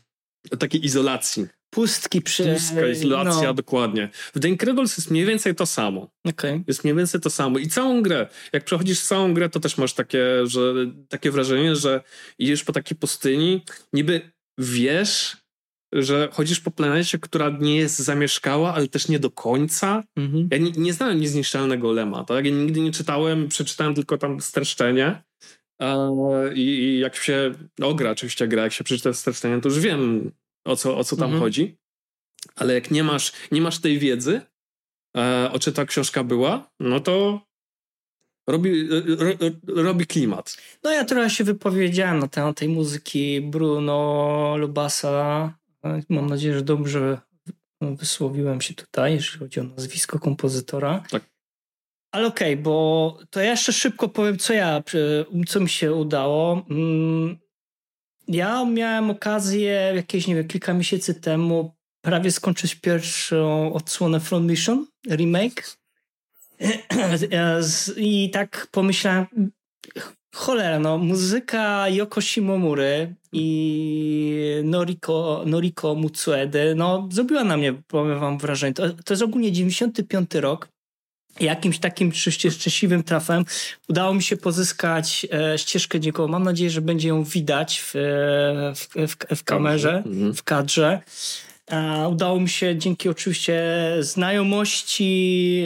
takiej 0.59 0.85
izolacji. 0.85 1.47
Pustki 1.73 2.21
przy... 2.21 2.43
Pustka, 2.43 2.87
izolacja, 2.87 3.47
no. 3.47 3.53
dokładnie. 3.53 4.09
W 4.35 4.39
The 4.39 4.49
Incredibles 4.49 4.97
jest 4.97 5.11
mniej 5.11 5.25
więcej 5.25 5.55
to 5.55 5.65
samo. 5.65 6.11
Okay. 6.25 6.63
Jest 6.67 6.83
mniej 6.83 6.95
więcej 6.95 7.21
to 7.21 7.29
samo. 7.29 7.59
I 7.59 7.67
całą 7.67 8.01
grę, 8.01 8.27
jak 8.53 8.63
przechodzisz 8.63 9.01
całą 9.01 9.33
grę, 9.33 9.49
to 9.49 9.59
też 9.59 9.77
masz 9.77 9.93
takie, 9.93 10.47
że, 10.47 10.73
takie 11.09 11.31
wrażenie, 11.31 11.75
że 11.75 12.01
idziesz 12.39 12.63
po 12.63 12.73
takiej 12.73 12.97
pustyni, 12.97 13.61
niby 13.93 14.31
wiesz, 14.57 15.37
że 15.93 16.29
chodzisz 16.31 16.59
po 16.59 16.71
planecie, 16.71 17.19
która 17.19 17.49
nie 17.59 17.75
jest 17.75 17.99
zamieszkała, 17.99 18.73
ale 18.73 18.87
też 18.87 19.07
nie 19.07 19.19
do 19.19 19.31
końca. 19.31 20.03
Mhm. 20.17 20.47
Ja 20.51 20.57
nie, 20.57 20.71
nie 20.71 20.93
znałem 20.93 21.21
niezniszczalnego 21.21 21.91
Lema, 21.91 22.23
tak? 22.23 22.45
Ja 22.45 22.51
nigdy 22.51 22.79
nie 22.79 22.91
czytałem, 22.91 23.47
przeczytałem 23.47 23.95
tylko 23.95 24.17
tam 24.17 24.41
streszczenie. 24.41 25.23
I, 26.55 26.61
I, 26.61 26.99
jak 26.99 27.15
się 27.15 27.51
ogra, 27.81 28.11
oczywiście 28.11 28.47
gra, 28.47 28.63
jak 28.63 28.73
się 28.73 28.83
przeczyta 28.83 29.13
streszczenie, 29.13 29.61
to 29.61 29.69
już 29.69 29.79
wiem, 29.79 30.31
o 30.65 30.75
co, 30.75 30.97
o 30.97 31.03
co 31.03 31.15
tam 31.15 31.25
mhm. 31.25 31.41
chodzi. 31.41 31.77
Ale 32.55 32.73
jak 32.73 32.91
nie 32.91 33.03
masz, 33.03 33.31
nie 33.51 33.61
masz 33.61 33.79
tej 33.79 33.99
wiedzy, 33.99 34.41
e, 35.17 35.49
o 35.51 35.59
czym 35.59 35.73
ta 35.73 35.85
książka 35.85 36.23
była, 36.23 36.71
no 36.79 36.99
to 36.99 37.41
robi, 38.47 38.87
ro, 38.87 39.49
robi 39.67 40.05
klimat. 40.05 40.57
No 40.83 40.91
ja 40.91 41.05
trochę 41.05 41.29
się 41.29 41.43
wypowiedziałem 41.43 42.19
na 42.19 42.27
temat 42.27 42.57
tej 42.57 42.69
muzyki 42.69 43.41
Bruno 43.41 44.55
Lubasa. 44.57 45.53
Mam 46.09 46.27
nadzieję, 46.27 46.53
że 46.53 46.61
dobrze 46.61 47.17
wysłowiłem 47.81 48.61
się 48.61 48.73
tutaj, 48.73 49.13
jeżeli 49.13 49.39
chodzi 49.39 49.59
o 49.59 49.63
nazwisko 49.63 50.19
kompozytora. 50.19 51.03
Tak. 51.09 51.23
Ale 52.11 52.27
okej, 52.27 52.53
okay, 52.53 52.63
bo 52.63 53.17
to 53.29 53.39
ja 53.39 53.51
jeszcze 53.51 53.73
szybko 53.73 54.09
powiem, 54.09 54.37
co 54.37 54.53
ja, 54.53 54.83
co 55.47 55.59
mi 55.59 55.69
się 55.69 55.93
udało. 55.93 56.65
Ja 58.27 58.65
miałem 58.65 59.09
okazję 59.09 59.91
jakieś, 59.95 60.27
nie 60.27 60.35
wiem, 60.35 60.47
kilka 60.47 60.73
miesięcy 60.73 61.13
temu 61.13 61.73
prawie 62.01 62.31
skończyć 62.31 62.75
pierwszą 62.75 63.73
odsłonę 63.73 64.19
Front 64.19 64.49
Mission, 64.49 64.87
remake. 65.09 65.77
I 67.97 68.29
tak 68.29 68.67
pomyślałem, 68.71 69.25
cholera, 70.35 70.79
no, 70.79 70.97
muzyka 70.97 71.89
Yoko 71.89 72.21
Shimomury 72.21 73.15
i 73.31 74.61
Noriko, 74.63 75.43
Noriko 75.45 75.95
Mutsuede, 75.95 76.75
no, 76.75 77.07
zrobiła 77.11 77.43
na 77.43 77.57
mnie, 77.57 77.73
powiem 77.73 78.19
wam, 78.19 78.37
wrażenie. 78.37 78.73
To, 78.73 78.89
to 78.89 79.13
jest 79.13 79.23
ogólnie 79.23 79.51
95 79.51 80.35
rok 80.35 80.67
jakimś 81.39 81.79
takim 81.79 82.13
szczęśliwym 82.13 83.03
trafem 83.03 83.45
udało 83.89 84.13
mi 84.13 84.23
się 84.23 84.37
pozyskać 84.37 85.27
e, 85.33 85.57
ścieżkę 85.57 85.99
dźwiękową. 85.99 86.27
Mam 86.27 86.43
nadzieję, 86.43 86.69
że 86.69 86.81
będzie 86.81 87.07
ją 87.09 87.23
widać 87.23 87.79
w, 87.79 87.95
e, 87.95 87.99
w, 88.75 89.11
w, 89.11 89.39
w 89.39 89.43
kamerze, 89.43 90.03
w 90.35 90.43
kadrze. 90.43 91.01
E, 91.71 92.07
udało 92.07 92.39
mi 92.39 92.49
się 92.49 92.77
dzięki 92.77 93.09
oczywiście 93.09 93.63
znajomości 93.99 95.65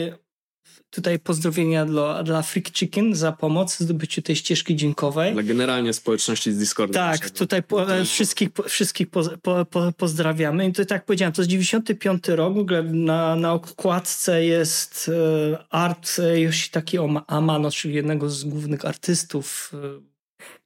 tutaj 0.90 1.18
pozdrowienia 1.18 1.86
dla, 1.86 2.22
dla 2.22 2.42
Freak 2.42 2.72
Chicken 2.72 3.14
za 3.14 3.32
pomoc 3.32 3.76
w 3.76 3.80
zdobyciu 3.80 4.22
tej 4.22 4.36
ścieżki 4.36 4.76
dźwiękowej. 4.76 5.32
Dla 5.32 5.42
generalnie 5.42 5.92
społeczności 5.92 6.52
z 6.52 6.58
Discorda. 6.58 7.12
Tak, 7.12 7.30
tutaj 7.30 7.62
po, 7.62 7.96
e, 7.96 8.04
wszystkich, 8.04 8.48
wszystkich 8.68 9.10
po, 9.10 9.22
po, 9.42 9.64
po, 9.64 9.92
pozdrawiamy. 9.92 10.66
I 10.66 10.72
to 10.72 10.82
tak 10.82 10.90
jak 10.90 11.04
powiedziałem, 11.04 11.32
to 11.32 11.42
jest 11.42 11.50
95 11.50 12.28
rok, 12.28 12.54
w 12.54 12.58
ogóle 12.58 12.82
na, 12.82 13.36
na 13.36 13.52
okładce 13.52 14.44
jest 14.44 15.10
e, 15.52 15.58
art 15.70 16.16
Yoshitaki 16.34 16.98
Amano, 17.26 17.70
czyli 17.70 17.94
jednego 17.94 18.30
z 18.30 18.44
głównych 18.44 18.84
artystów, 18.84 19.72
e, 19.74 20.00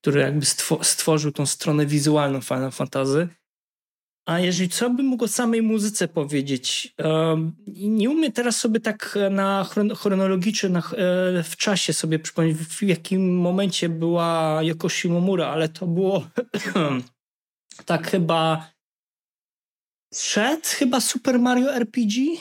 który 0.01 0.21
jakby 0.21 0.47
stworzył 0.83 1.33
tą 1.33 1.47
stronę 1.47 1.87
wizualną 1.87 2.41
Final 2.41 2.73
Fantasy. 2.73 3.29
A 4.27 4.41
jeżeli 4.41 4.69
co 4.69 4.91
bym 4.91 5.07
mógł 5.07 5.25
o 5.25 5.29
samej 5.29 5.63
muzyce 5.63 6.09
powiedzieć? 6.09 6.95
Nie 7.67 8.11
umiem 8.11 8.33
teraz 8.33 8.57
sobie 8.57 8.81
tak 8.81 9.19
na 9.31 9.67
chronologicznie 9.97 10.69
na, 10.69 10.79
e, 10.79 11.43
w 11.43 11.57
czasie 11.57 11.93
sobie 11.93 12.19
przypomnieć, 12.19 12.57
w 12.57 12.83
jakim 12.83 13.37
momencie 13.37 13.89
była 13.89 14.59
Yoko 14.63 14.89
Shimomura, 14.89 15.47
ale 15.47 15.69
to 15.69 15.87
było 15.87 16.27
tak 17.85 18.11
chyba 18.11 18.71
przed 20.13 20.67
chyba 20.67 21.01
Super 21.01 21.39
Mario 21.39 21.75
RPG. 21.75 22.37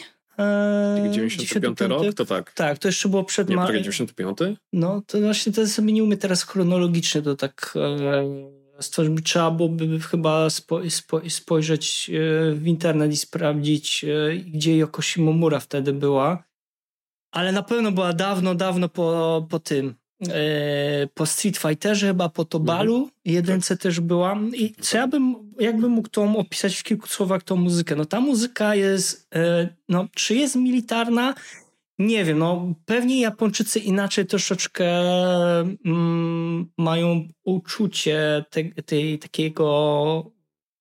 95 1.12 1.82
rok, 1.82 2.14
to 2.14 2.26
tak. 2.26 2.54
Tak, 2.54 2.78
to 2.78 2.88
jeszcze 2.88 3.10
było 3.10 3.24
przed 3.24 3.50
Mario. 3.50 3.82
95? 3.82 4.38
No, 4.74 5.02
to 5.08 5.22
właśnie 5.22 5.52
to 5.52 5.68
sobie 5.68 5.94
nie 5.94 6.04
umiem 6.04 6.20
teraz 6.20 6.44
chronologicznie 6.44 7.22
to 7.22 7.36
tak 7.36 7.74
e, 7.76 8.61
stworzyć, 8.82 9.26
trzeba 9.26 9.52
byłoby 9.52 10.00
chyba 10.00 10.50
spo, 10.50 10.90
spo, 10.90 11.22
spojrzeć 11.30 12.10
e, 12.14 12.52
w 12.52 12.68
internet 12.68 13.12
i 13.12 13.18
sprawdzić, 13.18 14.04
e, 14.04 14.36
gdzie 14.36 14.78
Yoko 14.78 15.02
Shimomura 15.02 15.60
wtedy 15.60 15.94
była. 15.94 16.44
Ale 17.32 17.52
na 17.52 17.64
pewno 17.64 17.92
była 17.92 18.14
dawno, 18.14 18.56
dawno 18.56 18.90
po, 18.90 19.48
po 19.50 19.60
tym. 19.60 19.96
E, 20.30 21.08
po 21.14 21.26
Street 21.26 21.58
Fighterze, 21.58 22.08
chyba 22.08 22.30
po 22.30 22.46
Tobalu, 22.46 22.96
mhm. 22.96 23.12
jedynce 23.26 23.78
też 23.78 24.00
była. 24.00 24.38
I 24.54 24.74
co 24.82 24.98
ja 24.98 25.08
bym, 25.08 25.36
jakbym 25.60 25.92
mógł 25.92 26.10
tą 26.10 26.38
opisać 26.38 26.76
w 26.76 26.84
kilku 26.84 27.08
słowach 27.08 27.44
tą 27.44 27.56
muzykę? 27.56 27.96
No 27.96 28.06
ta 28.06 28.20
muzyka 28.20 28.76
jest, 28.76 29.30
no 29.90 30.08
czy 30.16 30.36
jest 30.36 30.56
militarna? 30.56 31.34
Nie 32.02 32.26
wiem, 32.26 32.40
no 32.40 32.74
pewnie 32.86 33.22
Japończycy 33.22 33.80
inaczej 33.80 34.26
troszeczkę 34.26 34.86
mm, 35.86 36.72
mają 36.78 37.28
uczucie 37.44 38.46
tej, 38.50 38.74
tej, 38.74 39.20
takiego 39.20 40.32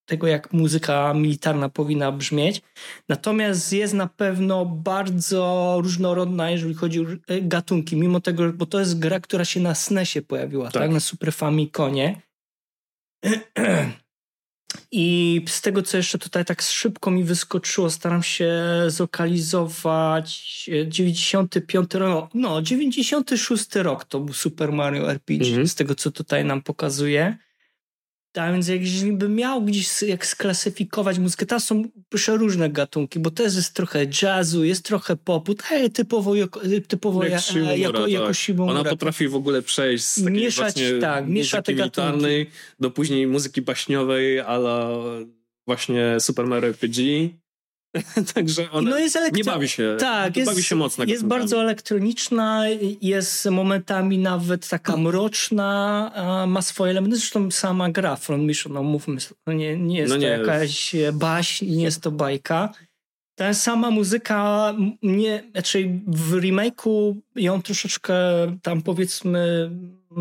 tego, 0.06 0.26
jak 0.26 0.52
muzyka 0.52 1.14
militarna 1.14 1.68
powinna 1.68 2.12
brzmieć. 2.12 2.62
Natomiast 3.08 3.72
jest 3.72 3.94
na 3.94 4.06
pewno 4.06 4.66
bardzo 4.66 5.76
różnorodna, 5.82 6.50
jeżeli 6.50 6.74
chodzi 6.74 7.00
o 7.00 7.04
gatunki, 7.42 7.96
mimo 7.96 8.20
tego, 8.20 8.52
bo 8.52 8.66
to 8.66 8.80
jest 8.80 8.98
gra, 8.98 9.20
która 9.20 9.44
się 9.44 9.60
na 9.60 9.74
SNESie 9.74 10.22
pojawiła, 10.22 10.64
tak? 10.64 10.82
tak? 10.82 10.90
Na 10.90 11.00
Super 11.00 11.32
Famiconie. 11.32 12.20
I 14.92 15.40
z 15.48 15.60
tego, 15.60 15.82
co 15.82 15.96
jeszcze 15.96 16.18
tutaj 16.18 16.44
tak 16.44 16.62
szybko 16.62 17.10
mi 17.10 17.24
wyskoczyło, 17.24 17.90
staram 17.90 18.22
się 18.22 18.52
zlokalizować 18.88 20.70
95 20.88 21.94
rok, 21.94 22.30
no 22.34 22.62
96 22.62 23.74
rok 23.74 24.04
to 24.04 24.20
był 24.20 24.34
Super 24.34 24.72
Mario 24.72 25.10
RPG, 25.10 25.48
mhm. 25.48 25.68
z 25.68 25.74
tego, 25.74 25.94
co 25.94 26.10
tutaj 26.10 26.44
nam 26.44 26.62
pokazuje. 26.62 27.36
Tak 28.32 28.52
więc 28.52 28.68
jeżeli 28.68 29.12
bym 29.12 29.34
miał 29.34 29.62
gdzieś 29.62 30.02
jak 30.02 30.26
sklasyfikować 30.26 31.18
muzykę, 31.18 31.46
to 31.46 31.60
są 31.60 31.84
przeróżne 32.08 32.70
gatunki, 32.70 33.18
bo 33.18 33.30
to 33.30 33.42
jest 33.42 33.75
trochę 33.75 34.06
jazzu, 34.22 34.64
jest 34.64 34.84
trochę 34.84 35.16
popu, 35.16 35.54
hej, 35.62 35.90
typowo, 35.90 36.32
typowo 36.88 37.25
jak 37.25 37.40
Shimomura, 37.40 37.76
jako, 37.76 38.06
jako 38.06 38.26
tak. 38.26 38.37
Shimomura. 38.37 38.80
Ona 38.80 38.90
potrafi 38.90 39.28
w 39.28 39.34
ogóle 39.34 39.62
przejść 39.62 40.04
z 40.04 40.25
takiej 40.25 40.32
mieszać, 40.32 40.75
tak, 41.00 41.28
miesza 41.28 41.62
te 41.62 41.75
militarnej 41.75 42.50
do 42.80 42.90
później 42.90 43.26
muzyki 43.26 43.62
baśniowej, 43.62 44.40
ale 44.40 44.96
właśnie 45.66 46.16
Super 46.20 46.46
Mario 46.46 46.68
RPG. 46.68 47.28
Także 48.35 48.70
ona 48.70 48.90
no 48.90 48.99
jest 48.99 49.16
elektro... 49.16 49.38
nie 49.38 49.44
bawi 49.44 49.68
się, 49.68 49.97
tak, 50.00 50.37
jest, 50.37 50.50
bawi 50.50 50.62
się 50.62 50.76
mocno. 50.76 51.04
Jest 51.04 51.25
bardzo 51.25 51.61
elektroniczna, 51.61 52.64
jest 53.02 53.47
momentami 53.47 54.18
nawet 54.18 54.68
taka 54.68 54.97
mroczna, 54.97 56.12
ma 56.49 56.62
swoje 56.62 56.90
elementy. 56.90 57.16
Zresztą 57.16 57.50
sama 57.50 57.90
gra 57.90 58.16
Front 58.16 58.44
Mission, 58.44 58.73
no 58.73 58.82
mówmy, 58.82 59.16
no 59.47 59.52
nie, 59.52 59.76
nie 59.76 59.99
jest 59.99 60.11
no 60.11 60.16
nie 60.16 60.26
to 60.26 60.32
jakaś 60.32 60.94
jest. 60.94 61.18
baśń, 61.18 61.66
nie 61.66 61.82
jest 61.82 62.00
to 62.00 62.11
bajka. 62.11 62.73
Ta 63.35 63.54
sama 63.54 63.90
muzyka, 63.90 64.75
nie, 65.02 65.42
znaczy 65.52 66.00
w 66.06 66.32
remake'u 66.32 67.14
ją 67.37 67.62
troszeczkę 67.62 68.14
tam 68.62 68.82
powiedzmy 68.82 69.70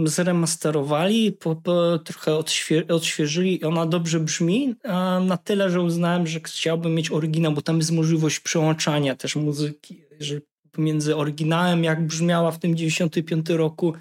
zremasterowali, 0.05 1.31
po, 1.31 1.55
po, 1.55 1.99
trochę 1.99 2.35
odświe, 2.35 2.87
odświeżyli 2.87 3.61
i 3.61 3.63
ona 3.63 3.85
dobrze 3.85 4.19
brzmi, 4.19 4.75
na 5.21 5.37
tyle, 5.37 5.69
że 5.69 5.81
uznałem, 5.81 6.27
że 6.27 6.39
chciałbym 6.39 6.95
mieć 6.95 7.11
oryginał, 7.11 7.51
bo 7.51 7.61
tam 7.61 7.77
jest 7.77 7.91
możliwość 7.91 8.39
przełączania 8.39 9.15
też 9.15 9.35
muzyki, 9.35 10.03
że 10.19 10.41
pomiędzy 10.71 11.15
oryginałem, 11.15 11.83
jak 11.83 12.07
brzmiała 12.07 12.51
w 12.51 12.59
tym 12.59 12.75
95 12.75 13.49
roku, 13.49 13.93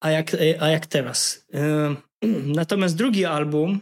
a 0.00 0.10
jak, 0.10 0.36
a 0.60 0.68
jak 0.68 0.86
teraz. 0.86 1.46
Natomiast 2.46 2.96
drugi 2.96 3.24
album, 3.24 3.80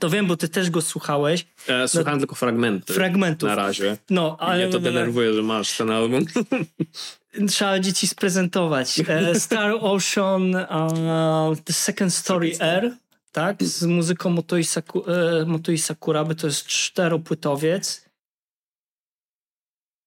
To 0.00 0.10
wiem, 0.10 0.26
bo 0.26 0.36
ty 0.36 0.48
też 0.48 0.70
go 0.70 0.82
słuchałeś. 0.82 1.46
E, 1.68 1.88
słuchałem 1.88 2.18
no, 2.18 2.20
tylko 2.20 2.34
fragmenty. 2.34 2.92
Fragmentów. 2.92 3.48
Na 3.48 3.54
razie. 3.54 3.96
No, 4.10 4.36
ale... 4.40 4.64
Mnie 4.64 4.72
to 4.72 4.80
denerwuje, 4.80 5.34
że 5.34 5.42
masz 5.42 5.76
ten 5.76 5.90
album. 5.90 6.24
Trzeba 7.48 7.80
dzieci 7.80 8.06
sprezentować. 8.08 9.00
E, 9.08 9.40
Star 9.40 9.74
Ocean, 9.80 10.54
uh, 10.54 11.60
The 11.64 11.72
Second 11.72 12.14
Story 12.14 12.52
R, 12.60 12.96
tak? 13.32 13.62
Z 13.62 13.82
muzyką 13.82 14.30
Motoi, 14.30 14.64
Saku, 14.64 15.10
e, 15.10 15.44
Motoi 15.46 15.78
Sakuraby. 15.78 16.34
To 16.34 16.46
jest 16.46 16.66
czteropłytowiec. 16.66 18.04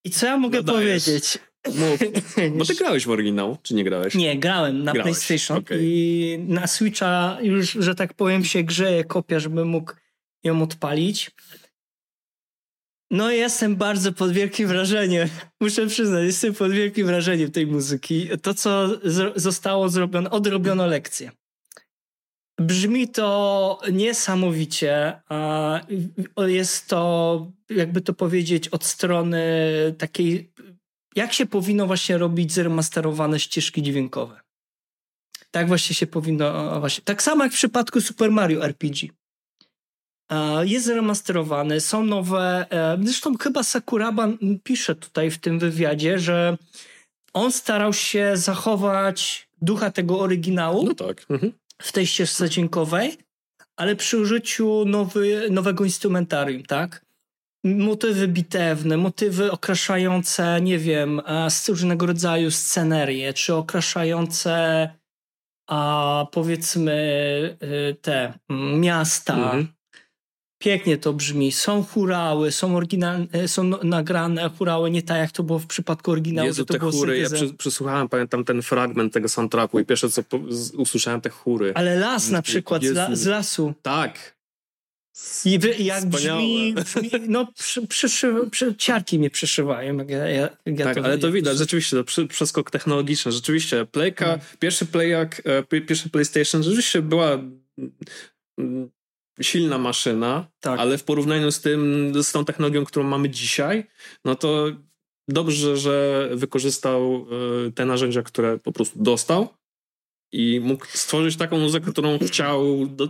I 0.03 0.09
co 0.09 0.25
ja 0.25 0.37
mogę 0.37 0.61
no 0.61 0.73
powiedzieć? 0.73 1.37
Mów. 1.67 1.99
Bo 2.57 2.65
ty 2.65 2.75
grałeś 2.75 3.05
w 3.05 3.09
oryginał, 3.09 3.57
czy 3.63 3.75
nie 3.75 3.83
grałeś? 3.83 4.15
Nie, 4.15 4.39
grałem 4.39 4.83
na 4.83 4.93
grałeś. 4.93 5.03
PlayStation 5.03 5.57
okay. 5.57 5.79
i 5.81 6.37
na 6.47 6.67
Switcha 6.67 7.37
już, 7.41 7.71
że 7.71 7.95
tak 7.95 8.13
powiem, 8.13 8.45
się 8.45 8.63
grzeje 8.63 9.03
kopia, 9.03 9.39
żeby 9.39 9.65
mógł 9.65 9.93
ją 10.43 10.61
odpalić. 10.61 11.31
No 13.11 13.31
jestem 13.31 13.75
bardzo 13.75 14.13
pod 14.13 14.31
wielkim 14.31 14.67
wrażeniem. 14.67 15.29
Muszę 15.61 15.87
przyznać, 15.87 16.23
jestem 16.23 16.53
pod 16.53 16.71
wielkim 16.71 17.07
wrażeniem 17.07 17.51
tej 17.51 17.67
muzyki. 17.67 18.29
To, 18.41 18.53
co 18.53 18.87
zostało 19.35 19.89
zrobione, 19.89 20.29
odrobiono 20.29 20.85
lekcję. 20.85 21.31
Brzmi 22.59 23.07
to 23.07 23.81
niesamowicie. 23.91 25.21
Jest 26.37 26.87
to, 26.87 27.51
jakby 27.69 28.01
to 28.01 28.13
powiedzieć, 28.13 28.67
od 28.67 28.83
strony 28.85 29.43
takiej 29.97 30.51
jak 31.15 31.33
się 31.33 31.45
powinno 31.45 31.87
właśnie 31.87 32.17
robić 32.17 32.51
zremasterowane 32.51 33.39
ścieżki 33.39 33.81
dźwiękowe. 33.81 34.41
Tak 35.51 35.67
właśnie 35.67 35.95
się 35.95 36.07
powinno, 36.07 36.79
właśnie. 36.79 37.03
Tak 37.03 37.23
samo 37.23 37.43
jak 37.43 37.53
w 37.53 37.55
przypadku 37.55 38.01
Super 38.01 38.31
Mario 38.31 38.65
RPG. 38.65 39.09
Jest 40.63 40.85
zremasterowany, 40.85 41.81
są 41.81 42.03
nowe. 42.03 42.65
E, 42.69 42.97
zresztą 43.03 43.37
chyba 43.37 43.63
Sakuraba 43.63 44.27
pisze 44.63 44.95
tutaj 44.95 45.31
w 45.31 45.37
tym 45.37 45.59
wywiadzie, 45.59 46.19
że 46.19 46.57
on 47.33 47.51
starał 47.51 47.93
się 47.93 48.31
zachować 48.33 49.49
ducha 49.61 49.91
tego 49.91 50.19
oryginału 50.19 50.83
no 50.83 50.93
tak. 50.93 51.25
mhm. 51.29 51.51
w 51.81 51.91
tej 51.91 52.07
ścieżce 52.07 52.49
dźwiękowej, 52.49 53.17
ale 53.75 53.95
przy 53.95 54.17
użyciu 54.17 54.85
nowy, 54.85 55.47
nowego 55.49 55.83
instrumentarium, 55.83 56.63
tak? 56.63 57.05
motywy 57.63 58.27
bitewne, 58.27 58.97
motywy 58.97 59.51
okraszające, 59.51 60.61
nie 60.61 60.79
wiem, 60.79 61.21
różnego 61.67 62.05
rodzaju 62.05 62.51
scenerie, 62.51 63.33
czy 63.33 63.55
okraszające 63.55 64.89
a 65.67 66.25
powiedzmy 66.31 67.57
te 68.01 68.33
miasta. 68.77 69.33
Mhm. 69.33 69.74
Pięknie 70.59 70.97
to 70.97 71.13
brzmi. 71.13 71.51
Są 71.51 71.83
churały, 71.83 72.51
są 72.51 72.75
oryginalne, 72.75 73.47
są 73.47 73.63
nagrane 73.83 74.49
churały, 74.57 74.91
nie 74.91 75.01
tak 75.01 75.17
jak 75.17 75.31
to 75.31 75.43
było 75.43 75.59
w 75.59 75.67
przypadku 75.67 76.11
oryginału. 76.11 76.47
Jezu, 76.47 76.65
to 76.65 76.73
te 76.73 76.79
było 76.79 76.91
chóry, 76.91 77.17
ja 77.17 77.29
przesłuchałem, 77.57 78.09
pamiętam 78.09 78.43
ten 78.45 78.61
fragment 78.61 79.13
tego 79.13 79.29
soundtracku 79.29 79.79
i 79.79 79.85
pierwsze 79.85 80.09
co 80.09 80.21
usłyszałem 80.77 81.21
te 81.21 81.29
chóry. 81.29 81.71
Ale 81.75 81.95
las 81.95 82.29
na 82.29 82.41
przykład, 82.41 82.83
z, 82.83 82.85
la, 82.85 83.15
z 83.15 83.25
lasu. 83.25 83.73
Tak, 83.81 84.35
i 85.45 85.59
wy, 85.59 85.75
jak 85.79 86.05
brzmi, 86.05 86.73
brzmi, 86.73 87.09
no 87.27 87.47
przy, 87.57 87.87
przy, 87.87 88.07
przy, 88.51 88.75
ciarki 88.75 89.19
mnie 89.19 89.29
przyszywają. 89.29 89.97
Jak 89.97 90.09
ja, 90.09 90.27
jak 90.27 90.77
tak, 90.77 90.95
to 90.95 91.03
ale 91.03 91.17
to 91.17 91.31
widać, 91.31 91.57
rzeczywiście, 91.57 91.97
to 91.97 92.03
przy, 92.03 92.27
przeskok 92.27 92.71
technologiczny, 92.71 93.31
rzeczywiście, 93.31 93.85
playka, 93.85 94.25
hmm. 94.25 94.45
pierwszy 94.59 94.85
playak, 94.85 95.41
e, 95.45 95.81
pierwszy 95.81 96.09
PlayStation 96.09 96.63
rzeczywiście 96.63 97.01
była 97.01 97.39
mm, 98.57 98.89
silna 99.41 99.77
maszyna, 99.77 100.47
tak. 100.59 100.79
ale 100.79 100.97
w 100.97 101.03
porównaniu 101.03 101.51
z 101.51 101.61
tym, 101.61 102.11
z 102.23 102.31
tą 102.31 102.45
technologią, 102.45 102.85
którą 102.85 103.05
mamy 103.05 103.29
dzisiaj, 103.29 103.87
no 104.25 104.35
to 104.35 104.67
dobrze, 105.27 105.77
że 105.77 106.29
wykorzystał 106.33 107.27
e, 107.67 107.71
te 107.71 107.85
narzędzia, 107.85 108.23
które 108.23 108.57
po 108.57 108.71
prostu 108.71 109.03
dostał 109.03 109.47
i 110.31 110.59
mógł 110.63 110.85
stworzyć 110.85 111.35
taką 111.35 111.59
muzykę, 111.59 111.91
którą 111.91 112.19
chciał, 112.27 112.85
do, 112.85 113.09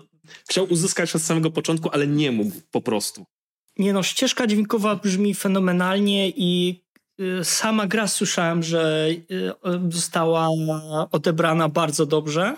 chciał 0.50 0.67
uzyskać 0.70 1.15
od 1.15 1.22
samego 1.22 1.51
początku, 1.51 1.89
ale 1.91 2.08
nie 2.08 2.32
mógł 2.32 2.55
po 2.72 2.82
prostu. 2.82 3.25
Nie 3.77 3.94
no, 3.94 4.03
ścieżka 4.03 4.48
dźwiękowa 4.48 4.96
brzmi 4.96 5.33
fenomenalnie 5.33 6.29
i 6.29 6.81
y, 7.22 7.44
sama 7.44 7.88
gra 7.88 8.07
słyszałem, 8.07 8.64
że 8.64 9.09
y, 9.09 9.53
została 9.90 10.50
odebrana 11.11 11.70
bardzo 11.70 12.05
dobrze. 12.05 12.55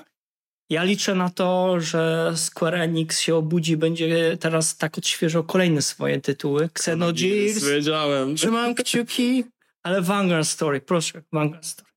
Ja 0.70 0.84
liczę 0.84 1.16
na 1.16 1.30
to, 1.30 1.80
że 1.80 2.34
Square 2.36 2.76
Enix 2.76 3.20
się 3.20 3.36
obudzi, 3.36 3.78
będzie 3.78 4.38
teraz 4.40 4.78
tak 4.78 4.98
odświeżał 4.98 5.44
kolejne 5.44 5.82
swoje 5.82 6.22
tytuły. 6.22 6.64
Xenogears. 6.66 7.64
Wiedziałem. 7.64 8.36
Trzymam 8.36 8.76
kciuki, 8.76 9.44
ale 9.84 10.02
Vanguard 10.02 10.48
Story, 10.48 10.82
proszę, 10.82 11.22
Vanguard 11.32 11.66
Story. 11.66 11.88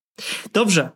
Dobrze, 0.53 0.91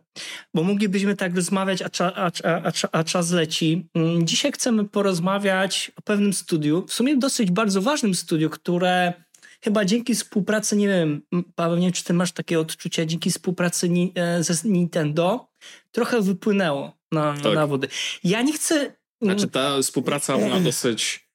bo 0.53 0.63
moglibyśmy 0.63 1.15
tak 1.15 1.35
rozmawiać, 1.35 1.81
a, 1.81 1.89
cza, 1.89 2.15
a, 2.15 2.31
a, 2.43 2.71
a, 2.91 3.03
czas 3.03 3.31
leci. 3.31 3.87
Mm, 3.95 4.27
dzisiaj 4.27 4.51
chcemy 4.51 4.85
porozmawiać 4.85 5.91
o 5.95 6.01
pewnym 6.01 6.33
studiu, 6.33 6.85
w 6.87 6.93
sumie 6.93 7.17
dosyć 7.17 7.51
bardzo 7.51 7.81
ważnym 7.81 8.15
studiu, 8.15 8.49
które 8.49 9.13
chyba 9.61 9.85
dzięki 9.85 10.15
współpracy, 10.15 10.75
nie 10.75 10.87
wiem, 10.87 11.21
Paweł, 11.55 11.77
nie 11.77 11.87
wiem, 11.87 11.93
czy 11.93 12.03
ty 12.03 12.13
masz 12.13 12.31
takie 12.31 12.59
odczucia, 12.59 13.05
dzięki 13.05 13.31
współpracy 13.31 13.89
e, 14.15 14.43
ze 14.43 14.69
Nintendo 14.69 15.47
trochę 15.91 16.21
wypłynęło 16.21 16.97
na, 17.11 17.33
tak. 17.43 17.55
na 17.55 17.67
wody. 17.67 17.87
Ja 18.23 18.41
nie 18.41 18.53
chcę... 18.53 18.95
Znaczy 19.21 19.47
ta 19.47 19.81
współpraca 19.81 20.37
była 20.37 20.59
dosyć 20.69 21.29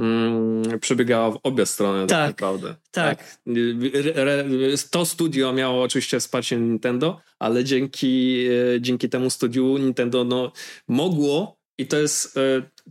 mm, 0.00 0.80
przebiegała 0.80 1.30
w 1.30 1.38
obie 1.42 1.66
strony 1.66 2.06
tak, 2.06 2.08
tak 2.08 2.28
naprawdę. 2.28 2.74
Tak. 2.90 3.18
tak. 3.18 3.38
To 4.90 5.06
studio 5.06 5.52
miało 5.52 5.82
oczywiście 5.82 6.20
wsparcie 6.20 6.56
Nintendo, 6.56 7.20
ale 7.38 7.64
dzięki, 7.64 8.46
e, 8.74 8.80
dzięki 8.80 9.08
temu 9.08 9.30
studiu 9.30 9.78
Nintendo 9.78 10.24
no, 10.24 10.52
mogło 10.88 11.56
i 11.78 11.86
to 11.86 11.96
jest 11.96 12.36
e, 12.36 12.40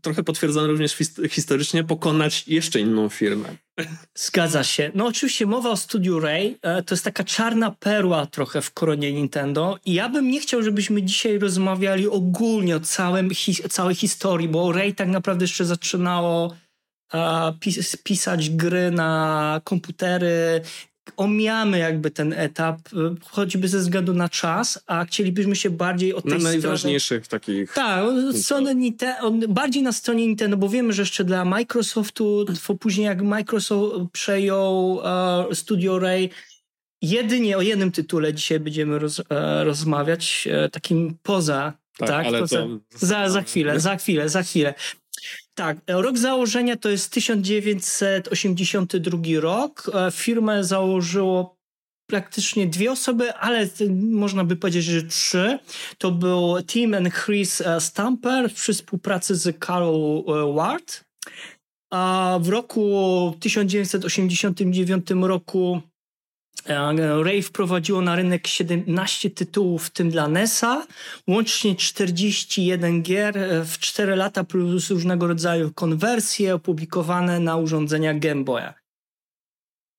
trochę 0.02 0.24
potwierdzone 0.24 0.68
również 0.68 0.98
historycznie, 1.30 1.84
pokonać 1.84 2.48
jeszcze 2.48 2.80
inną 2.80 3.10
firmę. 3.10 3.56
Zgadza 4.16 4.64
się. 4.64 4.92
No 4.96 5.06
oczywiście 5.06 5.46
mowa 5.46 5.70
o 5.70 5.78
studiu 5.78 6.20
Ray 6.20 6.58
e, 6.62 6.84
to 6.84 6.96
jest 6.96 7.04
taka 7.04 7.24
czarna 7.24 7.72
perła 7.72 8.26
trochę 8.26 8.62
w 8.62 8.74
koronie 8.74 9.14
Nintendo 9.14 9.78
i 9.86 9.94
ja 9.94 10.10
bym 10.10 10.32
nie 10.32 10.40
chciał, 10.40 10.64
żebyśmy 10.64 11.04
dzisiaj 11.04 11.40
rozmawiali 11.40 12.08
ogólnie 12.08 12.76
o 12.76 12.80
całym, 12.80 13.30
całej 13.70 13.96
historii, 13.96 14.48
bo 14.48 14.72
Ray 14.72 14.96
tak 14.96 15.08
naprawdę 15.08 15.44
jeszcze 15.44 15.66
zaczynało 15.66 16.56
pis 17.60 17.98
pisać 18.04 18.50
gry 18.50 18.92
na 18.92 19.62
komputery. 19.64 20.62
Omijamy 21.18 21.80
jakby 21.80 22.12
ten 22.12 22.34
etap, 22.34 22.80
y, 22.94 22.96
choćby 23.30 23.68
ze 23.68 23.80
względu 23.80 24.14
na 24.14 24.30
czas, 24.30 24.84
a 24.88 25.06
chcielibyśmy 25.06 25.56
się 25.56 25.70
bardziej 25.70 26.14
od 26.14 26.24
tej 26.24 26.34
na 26.34 26.40
najważniejszych 26.40 27.28
takich. 27.28 27.74
Tak, 27.74 28.06
strony 28.34 28.76
Nintendo, 28.76 29.48
bardziej 29.48 29.84
na 29.84 29.92
stronie 29.92 30.28
Nintendo, 30.28 30.58
bo 30.58 30.70
wiemy, 30.70 30.94
że 30.94 31.02
jeszcze 31.02 31.24
dla 31.24 31.46
Microsoftu, 31.46 32.46
później 32.80 33.06
jak 33.06 33.22
Microsoft 33.22 34.12
przejął 34.12 34.94
uh, 34.94 35.04
Studio 35.54 36.00
Ray, 36.00 36.30
jedynie 37.02 37.58
o 37.58 37.62
jednym 37.62 37.92
tytule 37.92 38.34
dzisiaj 38.34 38.60
będziemy 38.60 39.00
roz, 39.00 39.20
uh, 39.20 39.26
rozmawiać, 39.64 40.48
uh, 40.66 40.72
takim 40.72 41.18
poza 41.24 41.74
tak, 41.98 42.10
tak 42.10 42.26
ale 42.26 42.40
poza, 42.40 42.58
to... 42.58 42.80
za, 42.98 43.30
za 43.30 43.42
chwilę, 43.42 43.80
za 43.80 43.96
chwilę, 43.96 44.30
za 44.30 44.44
chwilę. 44.44 44.74
Tak, 45.56 45.78
rok 45.88 46.18
założenia 46.18 46.76
to 46.76 46.90
jest 46.90 47.12
1982 47.12 49.20
rok. 49.40 49.92
E, 49.94 50.12
firmę 50.12 50.64
założyło 50.64 51.56
praktycznie 52.10 52.68
dwie 52.68 52.92
osoby, 52.92 53.34
ale 53.34 53.68
można 54.12 54.44
by 54.44 54.56
powiedzieć, 54.56 54.86
że 54.86 55.04
trzy. 55.04 55.60
To 55.98 56.12
był 56.12 56.56
Tim 56.68 56.94
and 56.94 57.14
Chris 57.14 57.62
e, 57.62 57.82
Stamper 57.82 58.54
przy 58.54 58.74
współpracy 58.74 59.36
z 59.36 59.66
Carol 59.66 60.24
e, 60.28 60.54
Ward. 60.54 61.06
A 61.92 62.38
w 62.42 62.50
roku 62.50 63.34
1989 63.40 65.08
roku 65.22 65.82
Ray 67.24 67.42
wprowadziło 67.42 68.02
na 68.02 68.16
rynek 68.16 68.48
17 68.48 69.30
tytułów, 69.30 69.86
w 69.86 69.90
tym 69.90 70.10
dla 70.10 70.28
NESa, 70.28 70.86
łącznie 71.28 71.76
41 71.76 73.02
gier 73.04 73.38
e, 73.38 73.66
w 73.66 73.80
4 73.80 74.16
lata 74.16 74.44
plus 74.44 74.90
różnego 74.90 75.28
rodzaju 75.28 75.72
konwersje 75.74 76.56
opublikowane 76.56 77.40
na 77.40 77.56
urządzenia 77.56 78.14
Game 78.14 78.44
Boya. 78.44 78.74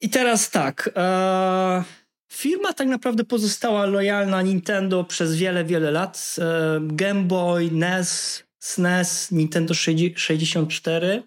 I 0.01 0.11
teraz 0.11 0.51
tak, 0.51 0.91
e, 0.97 1.85
firma 2.33 2.73
tak 2.73 2.89
naprawdę 2.89 3.25
pozostała 3.25 3.87
lojalna 3.87 4.43
Nintendo 4.43 5.05
przez 5.05 5.37
wiele, 5.37 5.65
wiele 5.65 5.91
lat. 5.91 6.37
E, 6.39 6.79
Game 6.83 7.23
Boy, 7.23 7.71
NES, 7.71 8.43
SNES, 8.59 9.31
Nintendo 9.31 9.75
64 9.75 11.23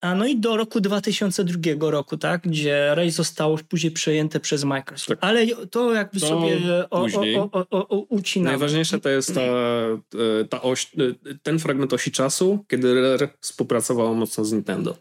A 0.00 0.14
no 0.14 0.26
i 0.26 0.36
do 0.36 0.56
roku 0.56 0.80
2002 0.80 1.90
roku, 1.90 2.16
tak, 2.16 2.42
gdzie 2.42 2.94
Ray 2.94 3.10
zostało 3.10 3.58
później 3.68 3.92
przejęte 3.92 4.40
przez 4.40 4.64
Microsoft. 4.64 5.08
Tak. 5.08 5.18
Ale 5.20 5.46
to 5.46 5.94
jakby 5.94 6.20
to 6.20 6.26
sobie 6.26 6.58
o, 6.90 7.06
o, 7.06 7.66
o, 7.70 7.88
o, 7.88 7.98
ucinamy. 7.98 8.50
Najważniejsze 8.50 9.00
to 9.00 9.08
jest 9.08 9.34
ta, 9.34 9.40
e, 9.40 10.44
ta 10.50 10.62
oś, 10.62 10.84
e, 10.84 11.34
ten 11.42 11.58
fragment 11.58 11.92
osi 11.92 12.10
czasu, 12.10 12.64
kiedy 12.68 13.02
Rare 13.02 13.28
współpracowało 13.40 14.14
mocno 14.14 14.44
z 14.44 14.52
Nintendo. 14.52 14.96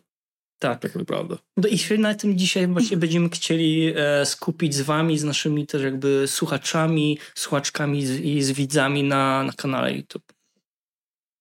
Tak. 0.60 0.80
Tak 0.80 0.96
naprawdę. 0.96 1.38
No 1.58 1.70
i 1.70 2.00
na 2.00 2.16
tym 2.16 2.38
dzisiaj 2.38 2.68
właśnie 2.68 2.98
będziemy 2.98 3.30
chcieli 3.30 3.94
e, 3.96 4.26
skupić 4.26 4.76
z 4.76 4.82
wami, 4.82 5.18
z 5.18 5.24
naszymi 5.24 5.68
też 5.68 5.84
jakby 5.84 6.28
słuchaczami, 6.28 7.18
słuchaczkami 7.36 8.00
i 8.24 8.44
z 8.44 8.52
widzami 8.52 9.04
na, 9.04 9.44
na 9.44 9.54
kanale 9.54 9.94
YouTube. 9.94 10.37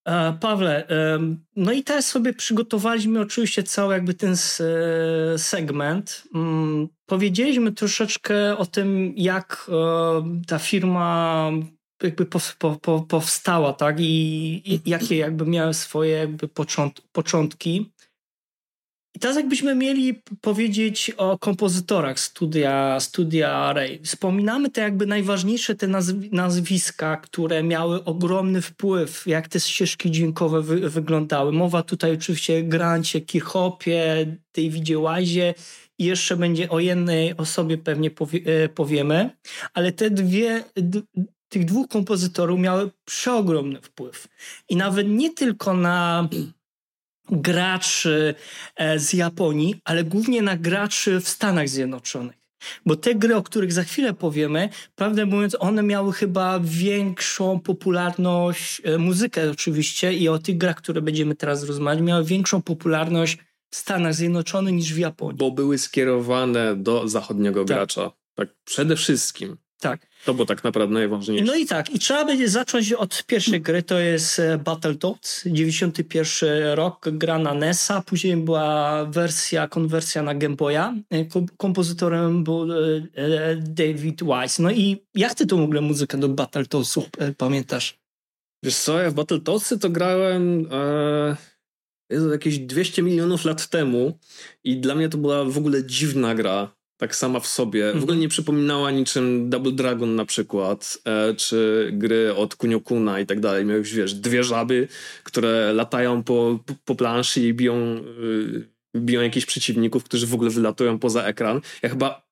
E, 0.06 0.32
Pawle, 0.40 0.86
no 1.56 1.72
i 1.72 1.84
teraz 1.84 2.06
sobie 2.06 2.32
przygotowaliśmy 2.32 3.20
oczywiście 3.20 3.62
cały 3.62 3.94
jakby 3.94 4.14
ten 4.14 4.32
e, 4.32 5.38
segment. 5.38 6.22
Mm, 6.34 6.88
powiedzieliśmy 7.06 7.72
troszeczkę 7.72 8.56
o 8.56 8.66
tym, 8.66 9.12
jak 9.16 9.66
e, 9.68 10.42
ta 10.46 10.58
firma 10.58 11.50
jakby 12.02 12.26
powstała, 13.08 13.72
tak? 13.72 13.96
I 14.00 14.80
jakie 14.86 15.16
jakby 15.16 15.46
miały 15.46 15.74
swoje 15.74 16.16
jakby 16.16 16.48
początki. 17.12 17.92
I 19.16 19.18
teraz 19.18 19.36
jakbyśmy 19.36 19.74
mieli 19.74 20.22
powiedzieć 20.40 21.12
o 21.16 21.38
kompozytorach 21.38 22.20
studia, 22.20 23.00
studia 23.00 23.72
Ray. 23.72 24.00
Wspominamy 24.02 24.70
te 24.70 24.80
jakby 24.80 25.06
najważniejsze 25.06 25.74
te 25.74 25.86
nazwiska, 26.32 27.16
które 27.16 27.62
miały 27.62 28.04
ogromny 28.04 28.62
wpływ, 28.62 29.26
jak 29.26 29.48
te 29.48 29.60
ścieżki 29.60 30.10
dźwiękowe 30.10 30.62
wy 30.62 30.90
wyglądały. 30.90 31.52
Mowa 31.52 31.82
tutaj 31.82 32.14
oczywiście 32.14 32.58
o 32.58 32.68
Grancie, 32.68 33.20
Kirchhoffie, 33.20 34.26
Davidzie 34.56 34.96
Wise 34.96 35.54
i 35.98 36.04
jeszcze 36.04 36.36
będzie 36.36 36.70
o 36.70 36.80
jednej 36.80 37.36
osobie 37.36 37.78
pewnie 37.78 38.10
powie 38.10 38.40
e, 38.46 38.68
powiemy, 38.68 39.30
ale 39.74 39.92
te 39.92 40.10
dwie, 40.10 40.64
tych 41.48 41.64
dwóch 41.64 41.88
kompozytorów 41.88 42.60
miały 42.60 42.90
przeogromny 43.04 43.80
wpływ. 43.82 44.28
I 44.68 44.76
nawet 44.76 45.08
nie 45.08 45.34
tylko 45.34 45.74
na 45.74 46.28
graczy 47.30 48.34
e, 48.76 48.98
z 48.98 49.12
Japonii, 49.12 49.74
ale 49.84 50.04
głównie 50.04 50.42
na 50.42 50.56
graczy 50.56 51.20
w 51.20 51.28
Stanach 51.28 51.68
Zjednoczonych. 51.68 52.36
Bo 52.86 52.96
te 52.96 53.14
gry, 53.14 53.36
o 53.36 53.42
których 53.42 53.72
za 53.72 53.82
chwilę 53.82 54.14
powiemy, 54.14 54.68
prawdę 54.94 55.26
mówiąc, 55.26 55.56
one 55.60 55.82
miały 55.82 56.12
chyba 56.12 56.60
większą 56.60 57.60
popularność, 57.60 58.82
e, 58.84 58.98
muzykę 58.98 59.50
oczywiście 59.50 60.12
i 60.12 60.28
o 60.28 60.38
tych 60.38 60.58
grach, 60.58 60.76
które 60.76 61.02
będziemy 61.02 61.34
teraz 61.34 61.64
rozmawiać, 61.64 62.02
miały 62.02 62.24
większą 62.24 62.62
popularność 62.62 63.38
w 63.70 63.76
Stanach 63.76 64.14
Zjednoczonych 64.14 64.74
niż 64.74 64.94
w 64.94 64.98
Japonii. 64.98 65.38
Bo 65.38 65.50
były 65.50 65.78
skierowane 65.78 66.76
do 66.76 67.08
zachodniego 67.08 67.60
tak. 67.60 67.66
gracza. 67.66 68.10
Tak, 68.34 68.48
przede 68.64 68.96
wszystkim. 68.96 69.56
Tak. 69.80 70.06
To 70.24 70.34
było 70.34 70.46
tak 70.46 70.64
naprawdę 70.64 70.94
najważniejsze. 70.94 71.44
No 71.44 71.54
i 71.54 71.66
tak, 71.66 71.90
i 71.94 71.98
trzeba 71.98 72.24
będzie 72.24 72.48
zacząć 72.48 72.92
od 72.92 73.24
pierwszej 73.26 73.60
gry, 73.60 73.82
to 73.82 73.98
jest 73.98 74.38
e, 74.38 74.58
Battletoads, 74.58 75.42
91 75.46 76.74
rok, 76.74 77.08
gra 77.12 77.38
na 77.38 77.54
NES-a, 77.54 78.02
później 78.02 78.36
była 78.36 79.04
wersja, 79.04 79.68
konwersja 79.68 80.22
na 80.22 80.34
Game 80.34 80.56
Boya, 80.56 80.94
e, 81.10 81.24
kompozytorem 81.56 82.44
był 82.44 82.72
e, 82.72 83.56
David 83.56 84.22
Wise. 84.22 84.62
No 84.62 84.70
i 84.70 85.04
jak 85.14 85.34
ty 85.34 85.46
tą 85.46 85.56
w 85.56 85.64
ogóle 85.64 85.80
muzykę 85.80 86.18
do 86.18 86.28
Battletoadsów 86.28 87.04
pamiętasz? 87.36 87.98
Wiesz 88.62 88.76
co, 88.76 89.00
ja 89.00 89.10
w 89.10 89.14
Battletoadsy 89.14 89.78
to 89.78 89.90
grałem... 89.90 90.68
E 90.72 91.56
jakieś 92.32 92.58
200 92.58 93.02
milionów 93.02 93.44
lat 93.44 93.68
temu 93.68 94.18
i 94.64 94.76
dla 94.76 94.94
mnie 94.94 95.08
to 95.08 95.18
była 95.18 95.44
w 95.44 95.58
ogóle 95.58 95.86
dziwna 95.86 96.34
gra 96.34 96.76
tak 96.96 97.16
sama 97.16 97.40
w 97.40 97.46
sobie. 97.46 97.84
W 97.84 97.88
ogóle 97.88 98.02
mhm. 98.02 98.20
nie 98.20 98.28
przypominała 98.28 98.90
niczym 98.90 99.50
Double 99.50 99.72
Dragon 99.72 100.14
na 100.14 100.24
przykład, 100.24 100.98
e, 101.04 101.34
czy 101.34 101.90
gry 101.92 102.34
od 102.34 102.54
Kuniokuna 102.54 103.20
i 103.20 103.26
tak 103.26 103.40
dalej. 103.40 103.64
Miałeś, 103.64 103.92
wiesz, 103.92 104.14
dwie 104.14 104.44
żaby, 104.44 104.88
które 105.24 105.72
latają 105.72 106.22
po, 106.22 106.58
po 106.84 106.94
planszy 106.94 107.40
i 107.40 107.54
biją, 107.54 107.76
y, 108.22 108.68
biją 108.96 109.20
jakichś 109.20 109.46
przeciwników, 109.46 110.04
którzy 110.04 110.26
w 110.26 110.34
ogóle 110.34 110.50
wylatują 110.50 110.98
poza 110.98 111.24
ekran. 111.24 111.60
Ja 111.82 111.88
chyba, 111.88 112.28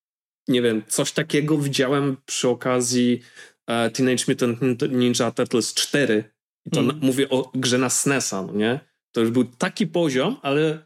nie 0.48 0.62
wiem, 0.62 0.83
coś 0.88 1.12
takiego 1.12 1.59
widziałem 1.59 2.16
przy 2.27 2.48
okazji 2.48 3.20
e, 3.66 3.90
Teenage 3.90 4.24
Mutant 4.29 4.92
Ninja 4.92 5.31
Turtles 5.31 5.74
4. 5.74 6.24
I 6.66 6.70
to 6.70 6.81
mm. 6.81 7.00
na, 7.00 7.07
mówię 7.07 7.29
o 7.29 7.50
grze 7.55 7.79
na 7.79 7.90
SNESa, 7.90 8.42
no 8.42 8.53
nie? 8.53 8.81
To 9.12 9.20
już 9.20 9.31
był 9.31 9.44
taki 9.44 9.87
poziom, 9.87 10.37
ale 10.42 10.79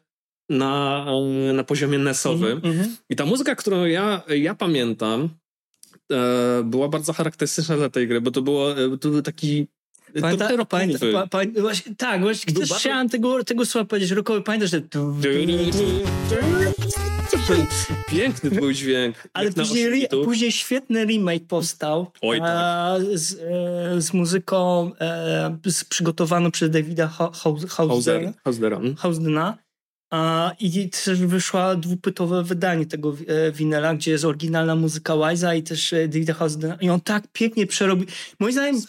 na, 0.49 1.07
na 1.55 1.65
poziomie 1.65 1.99
NES-owym. 1.99 2.61
Mm 2.65 2.79
-hmm. 2.79 2.89
I 3.11 3.17
ta 3.17 3.27
muzyka, 3.27 3.55
którą 3.55 3.85
ja, 3.85 4.23
ja 4.29 4.55
pamiętam, 4.55 5.29
e, 6.13 6.63
była 6.65 6.89
bardzo 6.89 7.13
charakterystyczna 7.13 7.77
dla 7.77 7.91
tej 7.91 8.09
gry, 8.09 8.21
bo 8.21 8.31
to, 8.31 8.43
było, 8.43 8.73
e, 8.73 8.99
to 8.99 9.09
był 9.09 9.23
taki 9.23 9.67
Pamięta, 10.21 10.65
pamięta, 10.65 11.07
pa, 11.13 11.27
pa, 11.27 11.61
właśnie, 11.61 11.95
tak, 11.95 12.21
właśnie 12.21 12.55
też 12.55 12.73
chciałem 12.73 13.09
tego, 13.09 13.45
tego 13.45 13.67
słowa 13.67 13.85
powiedzieć, 13.85 14.11
rokowy, 14.11 14.43
pamiętasz, 14.43 14.71
że... 14.71 14.83
Piękny 18.09 18.51
był 18.51 18.73
dźwięk. 18.73 19.29
Ale 19.33 19.53
później, 19.53 20.09
później 20.25 20.53
świetny 20.53 21.05
remake 21.05 21.47
powstał 21.49 22.07
Oj, 22.23 22.39
tak. 22.41 23.01
e, 23.01 23.19
z, 23.19 23.33
e, 23.33 24.01
z 24.01 24.13
muzyką 24.13 24.91
e, 25.01 25.59
z, 25.67 25.85
przygotowaną 25.85 26.51
przez 26.51 26.71
Davida 26.71 27.09
Hausdena. 27.69 28.33
Hausdena. 28.99 29.59
A, 30.11 30.53
I 30.61 30.91
też 30.91 31.21
wyszła 31.21 31.77
dwupytowe 31.77 32.43
wydanie 32.43 32.87
tego 32.87 33.17
e, 33.27 33.53
winela, 33.53 33.95
gdzie 33.95 34.11
jest 34.11 34.25
oryginalna 34.25 34.77
muzyka 34.77 35.13
Wise'a 35.13 35.57
i 35.57 35.63
też 35.63 35.93
e, 35.93 36.09
Davida. 36.09 36.77
I 36.81 36.91
on 36.91 37.01
tak 37.01 37.25
pięknie 37.33 37.67
przerobił. 37.67 38.07
Moim 38.41 38.53
zdaniem 38.53 38.81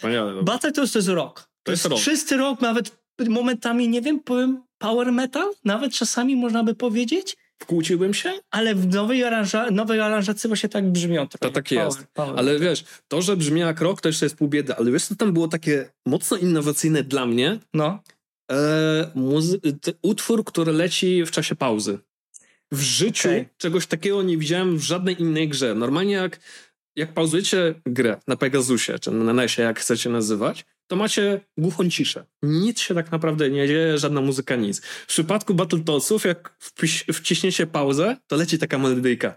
Battle 0.43 0.71
to 0.71 0.81
jest, 0.81 0.93
to 0.93 0.99
jest 0.99 1.09
rock. 1.09 1.39
To, 1.39 1.47
to 1.63 1.71
jest, 1.71 1.89
jest 1.89 2.03
czysty 2.03 2.37
rock, 2.37 2.61
nawet 2.61 2.99
momentami, 3.29 3.89
nie 3.89 4.01
wiem, 4.01 4.19
powiem 4.19 4.63
power 4.77 5.11
metal, 5.11 5.51
nawet 5.65 5.93
czasami 5.93 6.35
można 6.35 6.63
by 6.63 6.75
powiedzieć. 6.75 7.37
Wkłóciłbym 7.61 8.13
się? 8.13 8.33
Ale 8.51 8.75
w 8.75 8.87
nowej, 8.87 9.23
aranża 9.23 9.71
nowej 9.71 10.01
aranżacji 10.01 10.47
właśnie 10.47 10.69
tak 10.69 10.91
brzmią. 10.91 11.27
To 11.27 11.37
tak 11.51 11.65
power, 11.69 11.85
jest. 11.85 12.07
Power, 12.13 12.39
ale 12.39 12.59
wiesz, 12.59 12.83
to, 13.07 13.21
że 13.21 13.37
brzmi 13.37 13.59
jak 13.59 13.81
rock, 13.81 14.01
to 14.01 14.09
jeszcze 14.09 14.25
jest 14.25 14.35
pół 14.35 14.47
biedy. 14.47 14.75
Ale 14.75 14.91
wiesz, 14.91 15.05
co 15.05 15.15
tam 15.15 15.33
było 15.33 15.47
takie 15.47 15.89
mocno 16.05 16.37
innowacyjne 16.37 17.03
dla 17.03 17.25
mnie? 17.25 17.59
No 17.73 17.99
e, 18.51 19.11
utwór, 20.01 20.45
który 20.45 20.71
leci 20.71 21.23
w 21.25 21.31
czasie 21.31 21.55
pauzy. 21.55 21.99
W 22.71 22.81
życiu 22.81 23.29
okay. 23.29 23.49
czegoś 23.57 23.87
takiego 23.87 24.23
nie 24.23 24.37
widziałem 24.37 24.77
w 24.77 24.81
żadnej 24.81 25.21
innej 25.21 25.49
grze. 25.49 25.75
Normalnie 25.75 26.13
jak, 26.13 26.39
jak 26.95 27.13
pauzujecie 27.13 27.75
grę 27.85 28.17
na 28.27 28.35
Pegasusie, 28.35 28.99
czy 29.01 29.11
na 29.11 29.33
NESie, 29.33 29.61
jak 29.61 29.79
chcecie 29.79 30.09
nazywać, 30.09 30.65
to 30.87 30.95
macie 30.95 31.41
głuchą 31.57 31.89
ciszę. 31.89 32.25
Nic 32.43 32.79
się 32.79 32.95
tak 32.95 33.11
naprawdę 33.11 33.49
nie 33.49 33.67
dzieje, 33.67 33.97
żadna 33.97 34.21
muzyka, 34.21 34.55
nic. 34.55 34.81
W 34.81 35.07
przypadku 35.07 35.53
Battletoadsów, 35.53 36.25
jak 36.25 36.57
wciśniecie 37.13 37.67
pauzę, 37.67 38.17
to 38.27 38.35
leci 38.35 38.57
taka 38.57 38.77
melodyjka. 38.77 39.35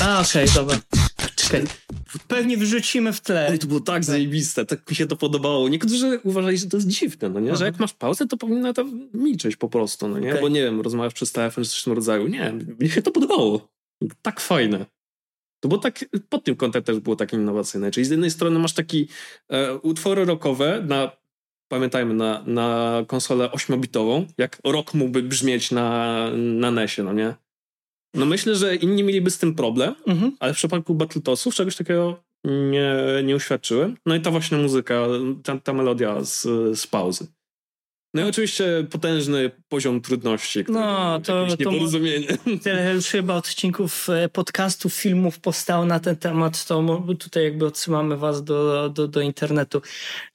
A, 0.00 0.20
okej, 0.20 0.44
okay, 0.44 0.54
dobra. 0.54 0.78
Okay. 1.52 1.66
Pewnie 2.28 2.56
wyrzucimy 2.56 3.12
w 3.12 3.20
tle. 3.20 3.46
Ale 3.46 3.58
to 3.58 3.66
było 3.66 3.80
tak 3.80 4.04
zajebiste, 4.04 4.64
tak 4.64 4.90
mi 4.90 4.96
się 4.96 5.06
to 5.06 5.16
podobało. 5.16 5.68
Niektórzy 5.68 6.20
uważali, 6.24 6.58
że 6.58 6.66
to 6.66 6.76
jest 6.76 6.88
dziwne, 6.88 7.28
no 7.28 7.40
nie? 7.40 7.56
Że 7.56 7.64
jak 7.64 7.78
masz 7.78 7.92
pauzę, 7.94 8.26
to 8.26 8.36
powinna 8.36 8.72
to 8.72 8.84
milczeć 9.14 9.56
po 9.56 9.68
prostu, 9.68 10.08
no 10.08 10.18
nie? 10.18 10.28
Okay. 10.28 10.40
Bo 10.40 10.48
nie 10.48 10.62
wiem, 10.62 10.80
rozmawiasz 10.80 11.14
przez 11.14 11.32
telefon 11.32 11.64
czy 11.64 11.70
coś 11.70 11.80
w 11.80 11.84
tym 11.84 11.92
rodzaju. 11.92 12.28
Nie, 12.28 12.54
mi 12.80 12.90
się 12.90 13.02
to 13.02 13.10
podobało. 13.10 13.68
Tak 14.22 14.40
fajne. 14.40 14.86
To 15.60 15.68
było 15.68 15.80
tak, 15.80 16.04
pod 16.28 16.44
tym 16.44 16.56
kątem 16.56 16.82
też 16.82 17.00
było 17.00 17.16
takie 17.16 17.36
innowacyjne. 17.36 17.90
Czyli 17.90 18.06
z 18.06 18.10
jednej 18.10 18.30
strony 18.30 18.58
masz 18.58 18.74
taki 18.74 19.08
e, 19.48 19.74
utwory 19.78 20.24
rockowe 20.24 20.84
na, 20.88 21.12
pamiętajmy, 21.68 22.14
na, 22.14 22.42
na 22.46 22.98
konsolę 23.06 23.48
8-bitową, 23.48 24.26
jak 24.38 24.58
rock 24.64 24.94
mógłby 24.94 25.22
brzmieć 25.22 25.70
na, 25.70 26.26
na 26.34 26.70
NESie, 26.70 27.02
no 27.02 27.12
nie? 27.12 27.34
No 28.14 28.26
myślę, 28.26 28.54
że 28.54 28.76
inni 28.76 29.02
mieliby 29.02 29.30
z 29.30 29.38
tym 29.38 29.54
problem, 29.54 29.94
mhm. 30.06 30.36
ale 30.40 30.54
w 30.54 30.56
przypadku 30.56 30.94
Battletoadsów 30.94 31.54
czegoś 31.54 31.76
takiego 31.76 32.22
nie, 32.44 32.94
nie 33.24 33.36
uświadczyłem. 33.36 33.96
No 34.06 34.14
i 34.14 34.20
ta 34.20 34.30
właśnie 34.30 34.58
muzyka, 34.58 35.06
ta, 35.42 35.58
ta 35.58 35.72
melodia 35.72 36.24
z, 36.24 36.42
z 36.78 36.86
pauzy. 36.86 37.26
No 38.14 38.22
i 38.22 38.24
oczywiście 38.24 38.86
potężny 38.90 39.50
poziom 39.68 40.00
trudności, 40.00 40.64
no, 40.68 41.20
to, 41.20 41.46
nieporozumienie. 41.46 42.26
Tyle 42.62 42.94
już 42.94 43.06
chyba 43.06 43.34
odcinków 43.34 44.08
e, 44.10 44.28
podcastów, 44.28 44.94
filmów 44.94 45.40
powstało 45.40 45.84
na 45.84 46.00
ten 46.00 46.16
temat, 46.16 46.64
to 46.64 47.04
tutaj 47.18 47.44
jakby 47.44 47.66
odsyłamy 47.66 48.16
was 48.16 48.44
do, 48.44 48.88
do, 48.88 49.08
do 49.08 49.20
internetu. 49.20 49.82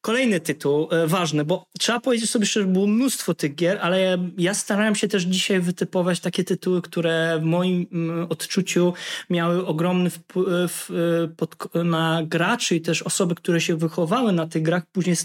Kolejny 0.01 0.39
tytuł, 0.39 0.87
e, 0.91 1.07
ważny, 1.07 1.45
bo 1.45 1.65
trzeba 1.79 1.99
powiedzieć 1.99 2.29
sobie 2.29 2.45
szczerze, 2.45 2.67
było 2.67 2.87
mnóstwo 2.87 3.33
tych 3.33 3.55
gier, 3.55 3.79
ale 3.81 4.17
ja 4.37 4.53
starałem 4.53 4.95
się 4.95 5.07
też 5.07 5.23
dzisiaj 5.23 5.59
wytypować 5.59 6.19
takie 6.19 6.43
tytuły, 6.43 6.81
które 6.81 7.39
w 7.41 7.43
moim 7.43 7.87
mm, 7.91 8.27
odczuciu 8.29 8.93
miały 9.29 9.65
ogromny 9.65 10.09
wpływ 10.09 10.91
e, 11.73 11.83
na 11.83 12.21
graczy 12.25 12.75
i 12.75 12.81
też 12.81 13.01
osoby, 13.01 13.35
które 13.35 13.61
się 13.61 13.75
wychowały 13.75 14.31
na 14.31 14.47
tych 14.47 14.61
grach, 14.61 14.85
później 14.91 15.15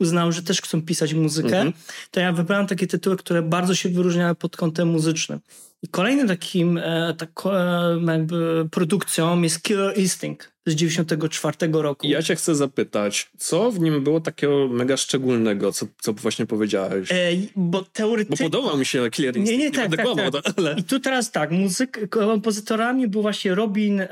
uznały, 0.00 0.32
że 0.32 0.42
też 0.42 0.62
chcą 0.62 0.82
pisać 0.82 1.14
muzykę. 1.14 1.56
Mhm. 1.56 1.75
To 2.10 2.20
ja 2.20 2.32
wybrałem 2.32 2.66
takie 2.66 2.86
tytuły, 2.86 3.16
które 3.16 3.42
bardzo 3.42 3.74
się 3.74 3.88
wyróżniały 3.88 4.34
pod 4.34 4.56
kątem 4.56 4.88
muzycznym. 4.88 5.40
I 5.82 5.88
kolejnym 5.88 6.28
takim 6.28 6.78
e, 6.78 7.14
taką 7.18 7.52
e, 7.52 8.00
jakby 8.06 8.68
produkcją 8.70 9.42
jest 9.42 9.62
Killer 9.62 9.98
Instinct 9.98 10.56
z 10.66 10.74
94 10.74 11.56
roku. 11.72 12.06
Ja 12.06 12.22
cię 12.22 12.36
chcę 12.36 12.54
zapytać, 12.54 13.30
co 13.38 13.70
w 13.70 13.80
nim 13.80 14.04
było 14.04 14.20
takiego 14.20 14.68
mega 14.68 14.96
szczególnego, 14.96 15.72
co, 15.72 15.86
co 16.00 16.12
właśnie 16.12 16.46
powiedziałeś? 16.46 17.12
E, 17.12 17.30
bo 17.56 17.84
teoretycznie... 17.92 18.46
Bo 18.46 18.50
podobał 18.50 18.78
mi 18.78 18.86
się 18.86 19.10
Killer 19.10 19.36
Instinct, 19.36 19.60
nie, 19.60 19.64
nie, 19.64 19.72
tak, 19.72 19.96
tak, 19.96 20.06
tak. 20.16 20.32
To, 20.32 20.40
ale... 20.56 20.74
I 20.78 20.84
tu 20.84 21.00
teraz 21.00 21.30
tak, 21.30 21.50
muzyk, 21.50 22.08
kompozytorami 22.08 23.08
był 23.08 23.22
właśnie 23.22 23.54
Robin 23.54 24.00
e, 24.00 24.06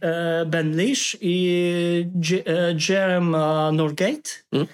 e, 0.00 0.46
Benlish 0.46 1.16
i 1.20 2.06
J, 2.30 2.48
e, 2.48 2.74
Jerem 2.88 3.30
Norgate. 3.72 4.30
Hmm? 4.50 4.68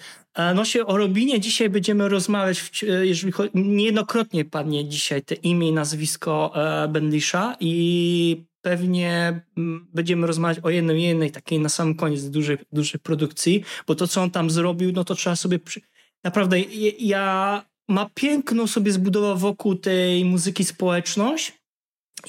No 0.54 0.64
się 0.64 0.86
o 0.86 0.96
Robinie 0.96 1.40
dzisiaj 1.40 1.70
będziemy 1.70 2.08
rozmawiać, 2.08 2.84
jeżeli 3.02 3.32
chodzi, 3.32 3.50
niejednokrotnie 3.54 4.44
padnie 4.44 4.88
dzisiaj 4.88 5.22
te 5.22 5.34
imię 5.34 5.68
i 5.68 5.72
nazwisko 5.72 6.52
e, 6.54 6.88
Bendisha 6.88 7.56
i 7.60 8.44
pewnie 8.62 9.40
mm, 9.56 9.86
będziemy 9.94 10.26
rozmawiać 10.26 10.58
o 10.62 10.70
jednej, 10.70 11.02
jednej 11.02 11.30
takiej 11.30 11.60
na 11.60 11.68
sam 11.68 11.94
koniec 11.94 12.24
dużej, 12.24 12.58
dużej 12.72 13.00
produkcji, 13.00 13.64
bo 13.86 13.94
to, 13.94 14.08
co 14.08 14.22
on 14.22 14.30
tam 14.30 14.50
zrobił, 14.50 14.92
no 14.92 15.04
to 15.04 15.14
trzeba 15.14 15.36
sobie... 15.36 15.58
Przy... 15.58 15.80
Naprawdę, 16.24 16.60
ja 16.98 17.64
ma 17.88 18.10
piękną 18.14 18.66
sobie 18.66 18.92
zbudował 18.92 19.38
wokół 19.38 19.74
tej 19.74 20.24
muzyki 20.24 20.64
społeczność. 20.64 21.52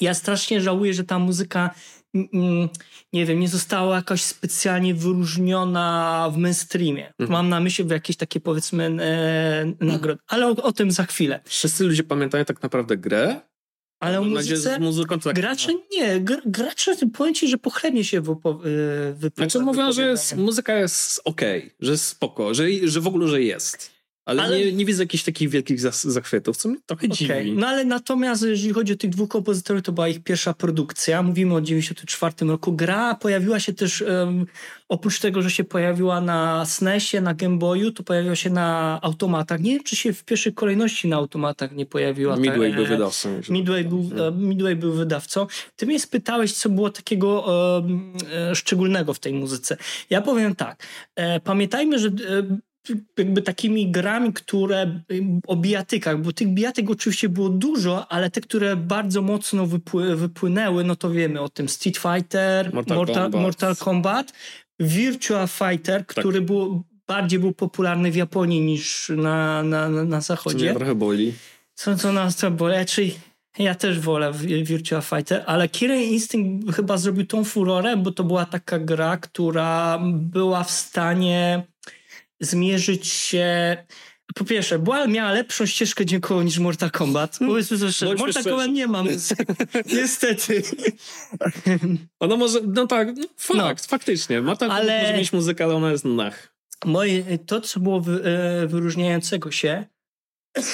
Ja 0.02 0.14
strasznie 0.14 0.62
żałuję, 0.62 0.94
że 0.94 1.04
ta 1.04 1.20
muzyka 1.20 1.70
nie 3.14 3.26
wiem, 3.26 3.40
nie 3.40 3.48
została 3.48 3.96
jakoś 3.96 4.24
specjalnie 4.24 4.96
wyróżniona 4.96 6.30
w 6.34 6.38
mainstreamie. 6.38 7.08
Mhm. 7.08 7.32
Mam 7.32 7.50
na 7.50 7.60
myśli 7.60 7.88
jakieś 7.88 8.18
takie 8.18 8.40
powiedzmy 8.40 8.84
e, 8.86 9.86
nagrody, 9.86 10.22
ale 10.28 10.48
o, 10.48 10.50
o, 10.50 10.72
tym 10.72 10.92
za 10.92 11.04
chwilę. 11.04 11.40
Wszyscy 11.46 11.84
ludzie 11.84 12.04
pamiętają 12.04 12.46
tak 12.46 12.64
naprawdę 12.64 12.98
grę, 12.98 13.42
ale 14.00 14.20
o 14.20 14.24
muzyce, 14.24 14.80
muzyką 14.80 15.20
tak... 15.20 15.36
Gracze 15.36 15.74
nie, 15.92 16.20
gr, 16.20 16.42
gracze 16.46 16.96
powiem 17.14 17.34
ci, 17.34 17.48
że 17.48 17.58
pochlebnie 17.58 18.04
się 18.04 18.22
wypo, 18.22 18.62
wypo, 19.14 19.36
Znaczy 19.38 19.60
mówią, 19.60 19.92
że 19.92 20.08
jest, 20.08 20.38
muzyka 20.38 20.76
jest 20.76 21.22
okej, 21.26 21.60
okay, 21.60 21.72
że 21.80 21.92
jest 21.92 22.06
spoko, 22.06 22.54
że, 22.54 22.66
że 22.84 23.02
w 23.02 23.08
ogóle, 23.08 23.28
że 23.28 23.42
jest. 23.42 23.91
Ale, 24.26 24.44
ale... 24.44 24.60
Nie, 24.60 24.74
nie, 24.74 24.86
widzę 24.86 25.04
jakichś 25.04 25.24
takich 25.24 25.50
wielkich 25.50 25.80
zachwytów, 25.94 26.58
co 26.58 26.70
mnie 26.70 26.78
trochę 26.86 27.08
okay. 27.08 27.18
dziwi. 27.18 27.54
No 27.54 27.68
ale 27.68 27.86
natomiast 27.86 28.44
jeżeli 28.44 28.74
chodzi 28.74 28.94
o 28.94 28.96
tych 28.96 29.10
dwóch 29.10 29.30
kompozytorów, 29.30 29.84
to 29.84 29.92
była 29.92 30.08
ich 30.08 30.24
pierwsza 30.24 30.54
produkcja. 30.54 31.24
Mówimy 31.24 31.54
o 31.54 31.62
94 31.62 32.36
roku. 32.42 32.74
Gra 32.74 33.16
pojawiła 33.16 33.60
się 33.60 33.74
też, 33.74 34.02
um, 34.02 34.46
oprócz 34.90 35.20
tego, 35.20 35.42
że 35.42 35.52
się 35.52 35.64
pojawiła 35.64 36.22
na 36.22 36.66
SNESie, 36.66 37.22
na 37.22 37.34
Game 37.34 37.58
Boyu, 37.58 37.92
to 37.92 38.04
pojawiła 38.04 38.36
się 38.36 38.50
na 38.50 39.00
automatach. 39.02 39.60
Nie 39.60 39.72
wiem, 39.74 39.84
czy 39.84 39.96
się 39.96 40.14
w 40.14 40.24
pierwszej 40.24 40.54
kolejności 40.54 41.08
na 41.08 41.16
automatach 41.16 41.72
nie 41.72 41.86
pojawiła. 41.86 42.36
Midway 42.36 42.72
ta, 42.72 42.76
był 42.76 42.86
wydawcą. 42.86 43.42
Midway 43.50 43.84
był, 43.84 44.10
e, 44.28 44.32
Midway 44.32 44.76
był 44.76 44.94
wydawcą. 44.94 45.48
Ty 45.76 45.86
mnie 45.86 46.00
spytałeś, 46.00 46.54
co 46.54 46.70
było 46.70 46.90
takiego 46.90 47.42
um, 47.42 48.14
szczególnego 48.54 49.14
w 49.14 49.20
tej 49.20 49.34
muzyce. 49.34 49.78
Ja 50.10 50.22
powiem 50.22 50.56
tak. 50.56 50.84
E, 51.16 51.40
pamiętajmy, 51.40 52.00
że 52.00 52.10
jakby 53.18 53.42
takimi 53.42 53.92
grami, 53.92 54.34
które 54.34 55.02
o 55.48 55.56
bijatykach, 55.56 56.22
bo 56.22 56.34
tych 56.34 56.48
bijatyk 56.48 56.90
oczywiście 56.90 57.30
było 57.30 57.50
dużo, 57.50 58.12
ale 58.12 58.30
te, 58.30 58.42
które 58.42 58.76
bardzo 58.76 59.22
mocno 59.22 59.68
wypły, 59.68 60.16
wypłynęły, 60.16 60.84
no 60.84 60.96
to 60.96 61.10
wiemy 61.10 61.42
o 61.42 61.50
tym 61.50 61.70
Street 61.70 61.98
Fighter, 61.98 62.74
Mortal, 62.74 62.98
Mortal, 62.98 63.24
Kombat. 63.24 63.42
Mortal 63.42 63.76
Kombat, 63.76 64.34
Virtua 64.80 65.48
Fighter, 65.48 66.06
tak. 66.06 66.18
który 66.18 66.42
był, 66.42 66.84
bardziej 67.08 67.40
był 67.40 67.52
popularny 67.52 68.12
w 68.12 68.16
Japonii 68.16 68.62
niż 68.62 69.12
na, 69.18 69.64
na, 69.64 69.90
na 69.90 70.22
zachodzie. 70.22 70.60
Co 70.60 70.66
mnie 70.66 70.74
trochę 70.74 70.96
boli. 70.96 71.34
Co, 71.74 71.96
co 71.96 72.12
nas 72.12 72.36
to 72.36 72.52
boli? 72.52 72.86
Czyli 72.86 73.16
ja 73.60 73.76
też 73.76 74.00
wolę 74.00 74.32
Virtua 74.64 75.02
Fighter, 75.02 75.44
ale 75.46 75.70
Killer 75.70 75.98
Instinct 75.98 76.76
chyba 76.76 76.98
zrobił 76.98 77.26
tą 77.26 77.44
furorę, 77.44 77.98
bo 77.98 78.12
to 78.12 78.24
była 78.24 78.46
taka 78.46 78.80
gra, 78.80 79.18
która 79.18 80.00
była 80.04 80.64
w 80.64 80.72
stanie 80.72 81.64
zmierzyć 82.42 83.08
się 83.08 83.78
po 84.36 84.46
pierwsze, 84.46 84.80
była, 84.80 85.08
miała 85.08 85.32
lepszą 85.32 85.66
ścieżkę 85.66 86.06
dźwiękową 86.06 86.42
niż 86.42 86.60
Mortal 86.60 86.92
Kombat. 86.92 87.38
Hmm. 87.38 87.54
Powiedzmy 87.54 87.78
sobie 87.78 87.92
szczerze, 87.92 88.16
Mortal 88.16 88.44
Kombat 88.44 88.70
nie 88.70 88.88
ma 88.88 89.04
Niestety. 89.96 90.64
Ono 92.20 92.38
może, 92.38 92.60
no 92.68 92.88
tak, 92.88 93.08
no, 93.18 93.24
fakt, 93.38 93.84
no. 93.84 93.88
faktycznie. 93.88 94.42
Mortal 94.42 94.72
ale... 94.72 94.86
Kombat 94.88 95.02
może 95.04 95.18
mieć 95.18 95.34
muzykę, 95.34 95.64
ale 95.64 95.76
ona 95.76 95.92
jest 95.92 96.06
nach. 96.06 96.56
Moje, 96.86 97.38
to, 97.38 97.62
co 97.62 97.80
było 97.80 98.02
wy, 98.02 98.24
e, 98.24 98.68
wyróżniającego 98.68 99.52
się 99.52 99.86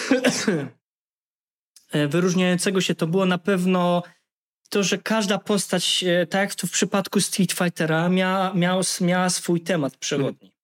e, 1.91 2.07
wyróżniającego 2.07 2.81
się, 2.81 2.95
to 2.95 3.07
było 3.07 3.25
na 3.25 3.37
pewno 3.37 4.03
to, 4.69 4.83
że 4.83 4.97
każda 4.97 5.37
postać, 5.37 6.03
e, 6.07 6.27
tak 6.27 6.41
jak 6.41 6.55
to 6.55 6.67
w 6.67 6.71
przypadku 6.71 7.21
Street 7.21 7.51
Fightera, 7.51 8.09
miała, 8.09 8.53
miała, 8.53 8.81
miała 9.01 9.29
swój 9.29 9.61
temat 9.61 9.97
przewodni. 9.97 10.56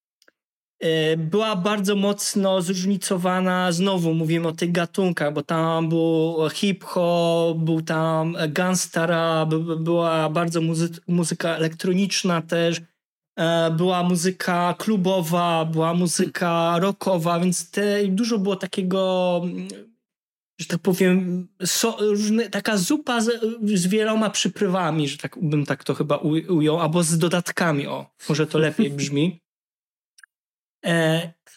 E, 0.84 1.18
była 1.18 1.56
bardzo 1.56 1.96
mocno 1.96 2.62
zróżnicowana, 2.62 3.72
znowu 3.72 4.14
mówimy 4.14 4.48
o 4.48 4.52
tych 4.52 4.72
gatunkach, 4.72 5.34
bo 5.34 5.44
tam 5.44 5.90
był 5.90 6.38
hip-hop, 6.54 7.58
był 7.58 7.82
tam 7.82 8.38
gangstera, 8.50 9.46
była 9.80 10.30
bardzo 10.30 10.62
muzy- 10.62 11.00
muzyka 11.08 11.50
elektroniczna 11.50 12.42
też, 12.42 12.82
e, 13.40 13.72
była 13.72 14.04
muzyka 14.04 14.76
klubowa, 14.78 15.66
była 15.66 15.94
muzyka 15.94 16.80
rockowa, 16.80 17.40
więc 17.40 17.72
te, 17.72 18.08
dużo 18.08 18.38
było 18.38 18.56
takiego, 18.56 19.42
że 20.60 20.68
tak 20.68 20.80
powiem, 20.80 21.48
so, 21.66 21.98
różne, 22.00 22.50
taka 22.50 22.78
zupa 22.78 23.22
z, 23.22 23.42
z, 23.74 23.88
wieloma 23.88 24.30
przyprawami, 24.30 25.08
że 25.08 25.18
tak 25.18 25.38
bym 25.42 25.66
tak 25.66 25.84
to 25.84 25.94
chyba 25.94 26.18
ujął, 26.50 26.80
albo 26.80 27.04
z 27.04 27.18
dodatkami, 27.18 27.88
o, 27.88 28.06
może 28.30 28.48
to 28.48 28.60
lepiej 28.60 28.90
brzmi 28.90 29.43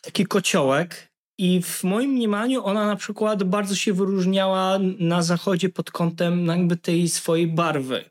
taki 0.02 0.26
kociołek 0.26 1.12
i 1.38 1.62
w 1.62 1.84
moim 1.84 2.10
mniemaniu 2.10 2.64
ona 2.64 2.86
na 2.86 2.96
przykład 2.96 3.44
bardzo 3.44 3.74
się 3.74 3.92
wyróżniała 3.92 4.78
na 4.98 5.22
zachodzie 5.22 5.68
pod 5.68 5.90
kątem 5.90 6.46
jakby 6.46 6.76
tej 6.76 7.08
swojej 7.08 7.46
barwy. 7.46 8.04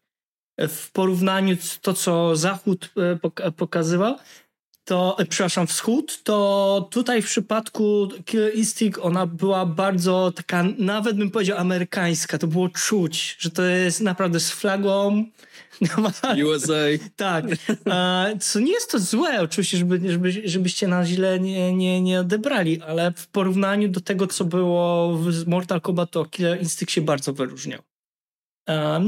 W 0.60 0.92
porównaniu 0.92 1.58
to, 1.82 1.94
co 1.94 2.36
zachód 2.36 2.94
e, 3.44 3.52
pokazywał, 3.52 4.16
to, 4.86 5.16
e, 5.20 5.26
przepraszam, 5.26 5.68
wschód, 5.68 6.24
to 6.24 6.88
tutaj 6.92 7.22
w 7.22 7.26
przypadku 7.26 8.10
Killer 8.26 8.56
Instinct 8.56 9.00
ona 9.02 9.26
była 9.26 9.66
bardzo 9.66 10.32
taka, 10.36 10.64
nawet 10.78 11.18
bym 11.18 11.32
powiedział 11.32 11.58
amerykańska. 11.58 12.38
To 12.38 12.48
było 12.48 12.70
czuć, 12.70 13.36
że 13.40 13.52
to 13.52 13.64
jest 13.64 14.02
naprawdę 14.02 14.40
z 14.40 14.52
flagą. 14.52 15.26
USA. 16.46 16.74
tak. 17.16 17.46
Co 18.40 18.60
nie 18.60 18.72
jest 18.72 18.92
to 18.92 19.00
złe, 19.00 19.42
oczywiście, 19.42 19.78
żeby, 19.78 20.12
żeby, 20.12 20.32
żebyście 20.32 20.88
nas 20.88 21.08
źle 21.08 21.40
nie, 21.40 21.74
nie, 21.74 22.02
nie 22.02 22.20
odebrali, 22.20 22.82
ale 22.82 23.12
w 23.12 23.28
porównaniu 23.28 23.90
do 23.90 24.02
tego, 24.02 24.28
co 24.28 24.46
było 24.46 25.14
w 25.18 25.48
Mortal 25.48 25.82
Kombat, 25.82 26.12
to 26.12 26.26
Killer 26.26 26.62
Instinct 26.62 26.94
się 26.94 27.02
bardzo 27.02 27.34
wyróżniał. 27.34 27.82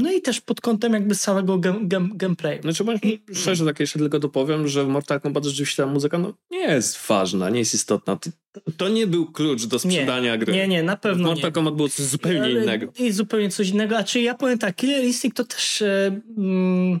No 0.02 0.12
i 0.12 0.22
też 0.22 0.40
pod 0.40 0.60
kątem 0.60 0.92
jakby 0.92 1.14
całego 1.14 1.58
gem, 1.58 1.88
gem, 1.88 2.12
gameplayu. 2.14 2.62
Znaczy, 2.62 2.84
szczerze, 3.32 3.64
tak 3.64 3.80
jeszcze 3.80 3.98
tylko 3.98 4.18
dopowiem, 4.18 4.68
że 4.68 4.84
w 4.84 4.88
Mortal 4.88 5.20
Kombat 5.20 5.44
rzeczywiście 5.44 5.82
ta 5.82 5.88
muzyka 5.88 6.18
no, 6.18 6.34
nie 6.50 6.60
jest 6.60 7.06
ważna, 7.08 7.50
nie 7.50 7.58
jest 7.58 7.74
istotna. 7.74 8.16
To, 8.16 8.30
to 8.76 8.88
nie 8.88 9.06
był 9.06 9.32
klucz 9.32 9.64
do 9.64 9.78
sprzedania 9.78 10.32
nie, 10.32 10.38
gry. 10.38 10.52
Nie, 10.52 10.68
nie, 10.68 10.82
na 10.82 10.96
pewno 10.96 11.24
w 11.24 11.26
Mortal 11.26 11.50
nie. 11.50 11.52
Kombat 11.52 11.74
było 11.74 11.88
coś 11.88 12.06
zupełnie 12.06 12.50
innego. 12.50 12.92
I 12.98 13.12
zupełnie 13.12 13.50
coś 13.50 13.68
innego. 13.68 13.96
A 13.98 14.04
czy 14.04 14.20
ja 14.20 14.34
powiem 14.34 14.58
tak, 14.58 14.76
Killer 14.76 15.04
Instinct 15.04 15.36
to 15.36 15.44
też... 15.44 15.84
Mm, 16.36 17.00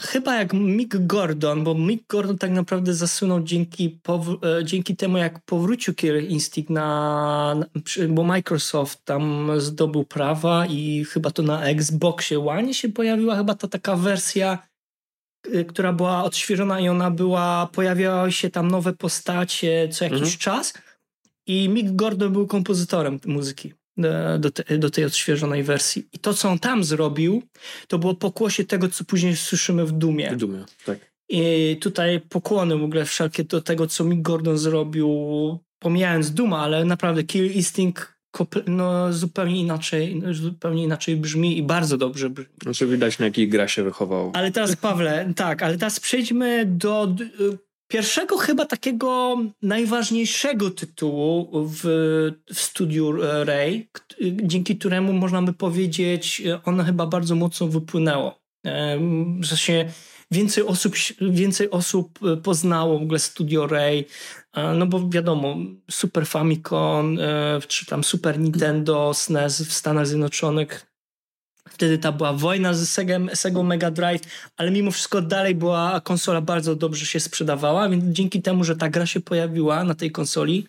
chyba 0.00 0.34
jak 0.36 0.52
Mick 0.52 0.96
Gordon, 1.06 1.64
bo 1.64 1.74
Mick 1.74 2.06
Gordon 2.08 2.38
tak 2.38 2.50
naprawdę 2.50 2.94
zasunął 2.94 3.42
dzięki, 3.42 3.98
e, 4.58 4.64
dzięki 4.64 4.96
temu, 4.96 5.18
jak 5.18 5.40
powrócił 5.40 5.94
Killer 5.94 6.24
Instinct 6.24 6.70
na, 6.70 7.54
na, 7.54 7.66
bo 8.08 8.24
Microsoft 8.24 9.04
tam 9.04 9.50
zdobył 9.58 10.04
prawa 10.04 10.66
i 10.66 11.04
chyba 11.04 11.30
to 11.30 11.42
na 11.42 11.64
Xboxie 11.64 12.46
One 12.46 12.74
się 12.74 12.88
pojawiła 12.88 13.36
chyba 13.36 13.54
ta 13.54 13.68
taka 13.68 13.96
wersja, 13.96 14.58
e, 15.52 15.64
która 15.64 15.92
była 15.92 16.24
odświeżona 16.24 16.80
i 16.80 16.88
ona 16.88 17.10
była, 17.10 17.68
pojawiały 17.72 18.32
się 18.32 18.50
tam 18.50 18.70
nowe 18.70 18.92
postacie 18.92 19.88
co 19.88 20.04
jakiś 20.04 20.20
mhm. 20.20 20.38
czas 20.38 20.74
i 21.46 21.68
Mick 21.68 21.92
Gordon 21.92 22.32
był 22.32 22.46
kompozytorem 22.46 23.20
muzyki 23.26 23.72
do, 24.38 24.50
te, 24.50 24.78
do 24.78 24.90
tej 24.90 25.04
odświeżonej 25.04 25.62
wersji. 25.62 26.08
I 26.12 26.18
to, 26.18 26.34
co 26.34 26.48
on 26.50 26.58
tam 26.58 26.84
zrobił, 26.84 27.42
to 27.88 27.98
było 27.98 28.14
pokłosie 28.14 28.64
tego, 28.64 28.88
co 28.88 29.04
później 29.04 29.36
słyszymy 29.36 29.86
w 29.86 29.92
Dumie. 29.92 30.30
W 30.30 30.36
Dumie, 30.36 30.64
tak. 30.84 30.98
I 31.28 31.76
tutaj 31.80 32.20
pokłony 32.20 32.76
w 32.76 32.84
ogóle 32.84 33.04
wszelkie 33.04 33.44
do 33.44 33.60
tego, 33.60 33.86
co 33.86 34.04
Mick 34.04 34.22
Gordon 34.22 34.58
zrobił, 34.58 35.08
pomijając 35.78 36.30
Duma, 36.30 36.58
ale 36.58 36.84
naprawdę 36.84 37.24
Kill 37.24 37.52
Instinct 37.52 38.16
no, 38.66 39.12
zupełnie 39.12 39.60
inaczej, 39.60 40.22
zupełnie 40.32 40.84
inaczej 40.84 41.16
brzmi 41.16 41.58
i 41.58 41.62
bardzo 41.62 41.96
dobrze 41.96 42.30
brzmi. 42.30 42.54
Znaczy 42.62 42.86
widać, 42.86 43.18
na 43.18 43.24
jakiej 43.24 43.48
gra 43.48 43.68
się 43.68 43.82
wychował. 43.82 44.30
Ale 44.34 44.50
teraz, 44.50 44.76
Pawle, 44.76 45.32
tak, 45.36 45.62
ale 45.62 45.78
teraz 45.78 46.00
przejdźmy 46.00 46.66
do 46.66 47.14
pierwszego 47.88 48.36
chyba 48.36 48.64
takiego 48.64 49.36
najważniejszego 49.62 50.70
tytułu 50.70 51.50
w, 51.52 51.82
w 52.54 52.60
studiu 52.60 53.12
Ray, 53.44 53.88
dzięki 54.42 54.78
któremu 54.78 55.12
można 55.12 55.42
by 55.42 55.52
powiedzieć, 55.52 56.42
ono 56.64 56.84
chyba 56.84 57.06
bardzo 57.06 57.34
mocno 57.34 57.66
wypłynęło. 57.68 58.40
W 59.42 59.46
sensie 59.46 59.88
więcej 60.30 60.64
osób, 60.64 60.94
więcej 61.20 61.70
osób 61.70 62.18
poznało 62.42 62.98
w 62.98 63.02
ogóle 63.02 63.18
Studio 63.18 63.66
Ray, 63.66 64.04
no 64.74 64.86
bo 64.86 65.08
wiadomo, 65.08 65.56
Super 65.90 66.26
Famicom 66.26 67.18
czy 67.68 67.86
tam 67.86 68.04
Super 68.04 68.38
Nintendo, 68.38 69.14
SNES 69.14 69.62
w 69.62 69.72
Stanach 69.72 70.06
Zjednoczonych 70.06 70.95
Wtedy 71.68 71.98
ta 71.98 72.12
była 72.12 72.32
wojna 72.32 72.74
z 72.74 72.88
Sega, 72.88 73.18
Sega 73.34 73.62
Mega 73.62 73.90
Drive, 73.90 74.22
ale 74.56 74.70
mimo 74.70 74.90
wszystko 74.90 75.22
dalej 75.22 75.54
była 75.54 76.00
konsola 76.00 76.40
bardzo 76.40 76.76
dobrze 76.76 77.06
się 77.06 77.20
sprzedawała, 77.20 77.88
więc 77.88 78.04
dzięki 78.04 78.42
temu, 78.42 78.64
że 78.64 78.76
ta 78.76 78.88
gra 78.88 79.06
się 79.06 79.20
pojawiła 79.20 79.84
na 79.84 79.94
tej 79.94 80.10
konsoli, 80.10 80.66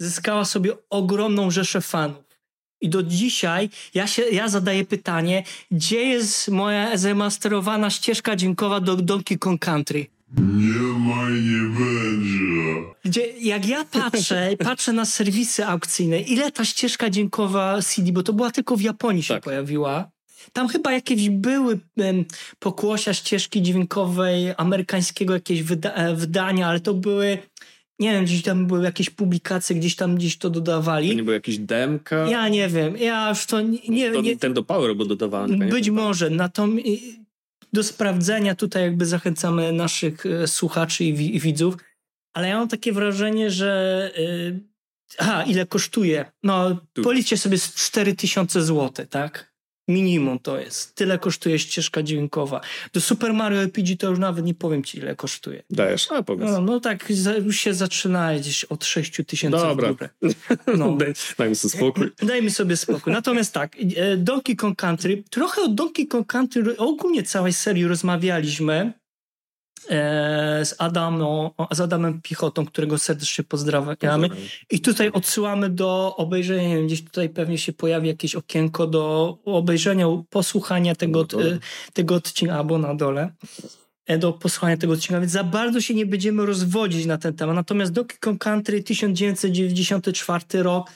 zyskała 0.00 0.44
sobie 0.44 0.72
ogromną 0.90 1.50
rzeszę 1.50 1.80
fanów. 1.80 2.32
I 2.80 2.88
do 2.88 3.02
dzisiaj 3.02 3.70
ja, 3.94 4.06
się, 4.06 4.22
ja 4.22 4.48
zadaję 4.48 4.84
pytanie, 4.84 5.44
gdzie 5.70 6.02
jest 6.02 6.48
moja 6.48 6.96
zemasterowana 6.96 7.90
ścieżka 7.90 8.36
dźwiękowa 8.36 8.80
do 8.80 8.96
Donkey 8.96 9.38
Kong 9.38 9.60
Country? 9.60 10.06
Nie 10.38 10.98
ma 10.98 11.30
i 11.30 11.42
nie 11.42 11.78
będzie. 11.78 12.92
Gdzie, 13.04 13.26
jak 13.26 13.66
ja 13.66 13.84
patrzę, 13.84 14.50
patrzę 14.64 14.92
na 14.92 15.04
serwisy 15.04 15.66
aukcyjne, 15.66 16.20
ile 16.20 16.52
ta 16.52 16.64
ścieżka 16.64 17.10
dźwiękowa 17.10 17.82
CD, 17.82 18.12
bo 18.12 18.22
to 18.22 18.32
była 18.32 18.50
tylko 18.50 18.76
w 18.76 18.80
Japonii 18.80 19.22
się 19.22 19.34
tak. 19.34 19.42
pojawiła, 19.42 20.10
tam 20.52 20.68
chyba 20.68 20.92
jakieś 20.92 21.30
były 21.30 21.78
pokłosia 22.58 23.14
ścieżki 23.14 23.62
dźwiękowej 23.62 24.54
amerykańskiego 24.56 25.34
jakieś 25.34 25.62
wyda 25.62 25.94
e, 25.94 26.16
wydania, 26.16 26.68
ale 26.68 26.80
to 26.80 26.94
były 26.94 27.38
nie 27.98 28.12
wiem, 28.12 28.24
gdzieś 28.24 28.42
tam 28.42 28.66
były 28.66 28.84
jakieś 28.84 29.10
publikacje, 29.10 29.76
gdzieś 29.76 29.96
tam 29.96 30.16
gdzieś 30.16 30.38
to 30.38 30.50
dodawali. 30.50 31.08
To 31.08 31.14
nie 31.14 31.22
były 31.22 31.34
jakieś 31.34 31.58
demka? 31.58 32.16
Ja 32.16 32.48
nie 32.48 32.68
wiem, 32.68 32.96
ja 32.96 33.28
już 33.28 33.46
to 33.46 33.60
nie... 33.60 33.78
nie, 33.88 34.12
to, 34.12 34.22
Ten 34.40 34.54
do 34.54 34.62
Power 34.62 34.96
był 34.96 35.06
dodawany. 35.06 35.66
Być 35.66 35.90
może, 35.90 36.30
natomiast 36.30 36.88
do 37.72 37.82
sprawdzenia 37.82 38.54
tutaj 38.54 38.82
jakby 38.82 39.06
zachęcamy 39.06 39.72
naszych 39.72 40.26
e, 40.26 40.46
słuchaczy 40.46 41.04
i, 41.04 41.14
wi 41.14 41.36
i 41.36 41.40
widzów, 41.40 41.74
ale 42.34 42.48
ja 42.48 42.58
mam 42.58 42.68
takie 42.68 42.92
wrażenie, 42.92 43.50
że... 43.50 44.10
Yy, 44.18 44.60
aha, 45.18 45.44
ile 45.44 45.66
kosztuje? 45.66 46.24
No, 46.42 46.76
tu. 46.92 47.02
policzcie 47.02 47.36
sobie 47.36 47.58
4000 47.58 48.62
zł, 48.62 49.06
tak? 49.10 49.51
Minimum 49.88 50.38
to 50.38 50.58
jest. 50.58 50.94
Tyle 50.94 51.18
kosztuje 51.18 51.58
ścieżka 51.58 52.02
dźwiękowa. 52.02 52.60
Do 52.92 53.00
Super 53.00 53.34
Mario 53.34 53.60
RPG 53.62 53.96
to 53.96 54.10
już 54.10 54.18
nawet 54.18 54.44
nie 54.44 54.54
powiem 54.54 54.84
ci, 54.84 54.98
ile 54.98 55.16
kosztuje. 55.16 55.62
Dajesz? 55.70 56.12
A 56.12 56.22
powiedz. 56.22 56.50
No, 56.50 56.60
no 56.60 56.80
tak, 56.80 57.12
już 57.44 57.56
się 57.56 57.74
zaczyna 57.74 58.34
gdzieś 58.34 58.64
od 58.64 58.84
6 58.84 59.20
tysięcy 59.26 59.58
Dobra. 59.58 59.94
No. 60.78 60.96
Daj, 60.96 61.14
dajmy 61.38 61.54
sobie 61.54 61.74
spokój. 61.74 62.10
Dajmy 62.28 62.50
sobie 62.50 62.76
spokój. 62.76 63.12
Natomiast 63.12 63.54
tak, 63.54 63.76
e, 63.96 64.16
Donkey 64.16 64.56
Kong 64.56 64.78
Country, 64.78 65.22
trochę 65.30 65.62
o 65.62 65.68
Donkey 65.68 66.06
Kong 66.06 66.26
Country, 66.26 66.76
ogólnie 66.76 67.22
całej 67.22 67.52
serii 67.52 67.86
rozmawialiśmy 67.86 68.92
z, 69.88 70.74
Adamą, 70.78 71.50
z 71.70 71.80
Adamem 71.80 72.20
Pichotą, 72.22 72.66
którego 72.66 72.98
serdecznie 72.98 73.44
pozdrawiamy. 73.44 74.28
I 74.70 74.80
tutaj 74.80 75.10
odsyłamy 75.10 75.70
do 75.70 76.16
obejrzenia, 76.16 76.82
gdzieś 76.82 77.04
tutaj 77.04 77.28
pewnie 77.28 77.58
się 77.58 77.72
pojawi 77.72 78.08
jakieś 78.08 78.34
okienko 78.34 78.86
do 78.86 79.38
obejrzenia, 79.44 80.06
posłuchania 80.30 80.94
tego, 80.94 81.26
tego 81.92 82.14
odcinka, 82.14 82.54
albo 82.54 82.78
na 82.78 82.94
dole 82.94 83.32
e, 84.06 84.18
do 84.18 84.32
posłuchania 84.32 84.76
tego 84.76 84.92
odcinka, 84.92 85.20
więc 85.20 85.32
za 85.32 85.44
bardzo 85.44 85.80
się 85.80 85.94
nie 85.94 86.06
będziemy 86.06 86.46
rozwodzić 86.46 87.06
na 87.06 87.18
ten 87.18 87.34
temat. 87.34 87.56
Natomiast 87.56 87.92
Donkey 87.92 88.18
Kong 88.18 88.40
Country 88.40 88.82
1994 88.82 90.62
rok, 90.62 90.90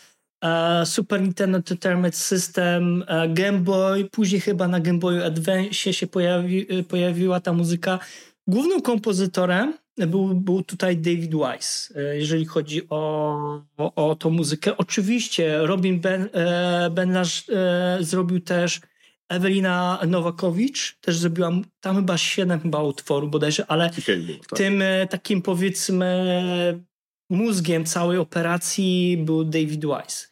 e, 0.44 0.86
Super 0.86 1.22
Nintendo 1.22 1.56
Entertainment 1.56 2.16
System, 2.16 3.04
Game 3.28 3.58
Boy, 3.58 4.04
później 4.04 4.40
chyba 4.40 4.68
na 4.68 4.80
Game 4.80 4.98
Boyu 4.98 5.24
Advance 5.24 5.74
się 5.92 6.06
pojawi, 6.06 6.66
pojawiła 6.88 7.40
ta 7.40 7.52
muzyka. 7.52 7.98
Głównym 8.46 8.82
kompozytorem 8.82 9.78
był, 9.96 10.34
był 10.34 10.62
tutaj 10.62 10.96
David 10.96 11.32
Wise, 11.32 11.94
e, 11.96 12.18
jeżeli 12.18 12.44
chodzi 12.44 12.88
o, 12.88 13.62
o, 13.76 14.08
o 14.08 14.16
tą 14.16 14.30
muzykę. 14.30 14.76
Oczywiście 14.76 15.58
Robin 15.58 16.00
ben, 16.00 16.28
e, 16.32 16.90
Benlarz 16.90 17.48
e, 17.48 17.98
zrobił 18.00 18.40
też 18.40 18.80
Ewelina 19.28 20.00
Nowakowicz, 20.06 20.98
też 21.00 21.18
zrobiła 21.18 21.50
tam 21.80 21.96
chyba 21.96 22.18
siedem 22.18 22.60
chyba 22.60 22.82
utworów 22.82 23.30
bodajże, 23.30 23.66
ale 23.66 23.90
tak. 23.90 24.58
tym 24.58 24.82
takim 25.10 25.42
powiedzmy 25.42 26.84
mózgiem 27.30 27.84
całej 27.84 28.18
operacji 28.18 29.18
był 29.24 29.44
David 29.44 29.84
Wise. 29.84 30.26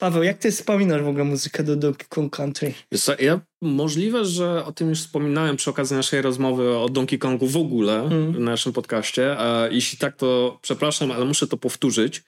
Paweł, 0.00 0.22
jak 0.22 0.38
ty 0.38 0.50
wspominasz 0.50 1.02
w 1.02 1.08
ogóle 1.08 1.24
muzykę 1.24 1.64
do 1.64 1.76
Donkey 1.76 2.08
Kong 2.08 2.36
Country? 2.36 2.74
Co, 2.94 3.12
ja 3.18 3.40
możliwe, 3.62 4.24
że 4.24 4.64
o 4.64 4.72
tym 4.72 4.88
już 4.88 5.00
wspominałem 5.00 5.56
przy 5.56 5.70
okazji 5.70 5.96
naszej 5.96 6.22
rozmowy 6.22 6.78
o 6.78 6.88
Donkey 6.88 7.18
Kongu 7.18 7.46
w 7.46 7.56
ogóle 7.56 8.02
mm. 8.02 8.32
w 8.32 8.38
naszym 8.38 8.72
podcaście. 8.72 9.38
A 9.38 9.68
jeśli 9.70 9.98
tak, 9.98 10.16
to 10.16 10.58
przepraszam, 10.62 11.10
ale 11.10 11.24
muszę 11.24 11.46
to 11.46 11.56
powtórzyć. 11.56 12.22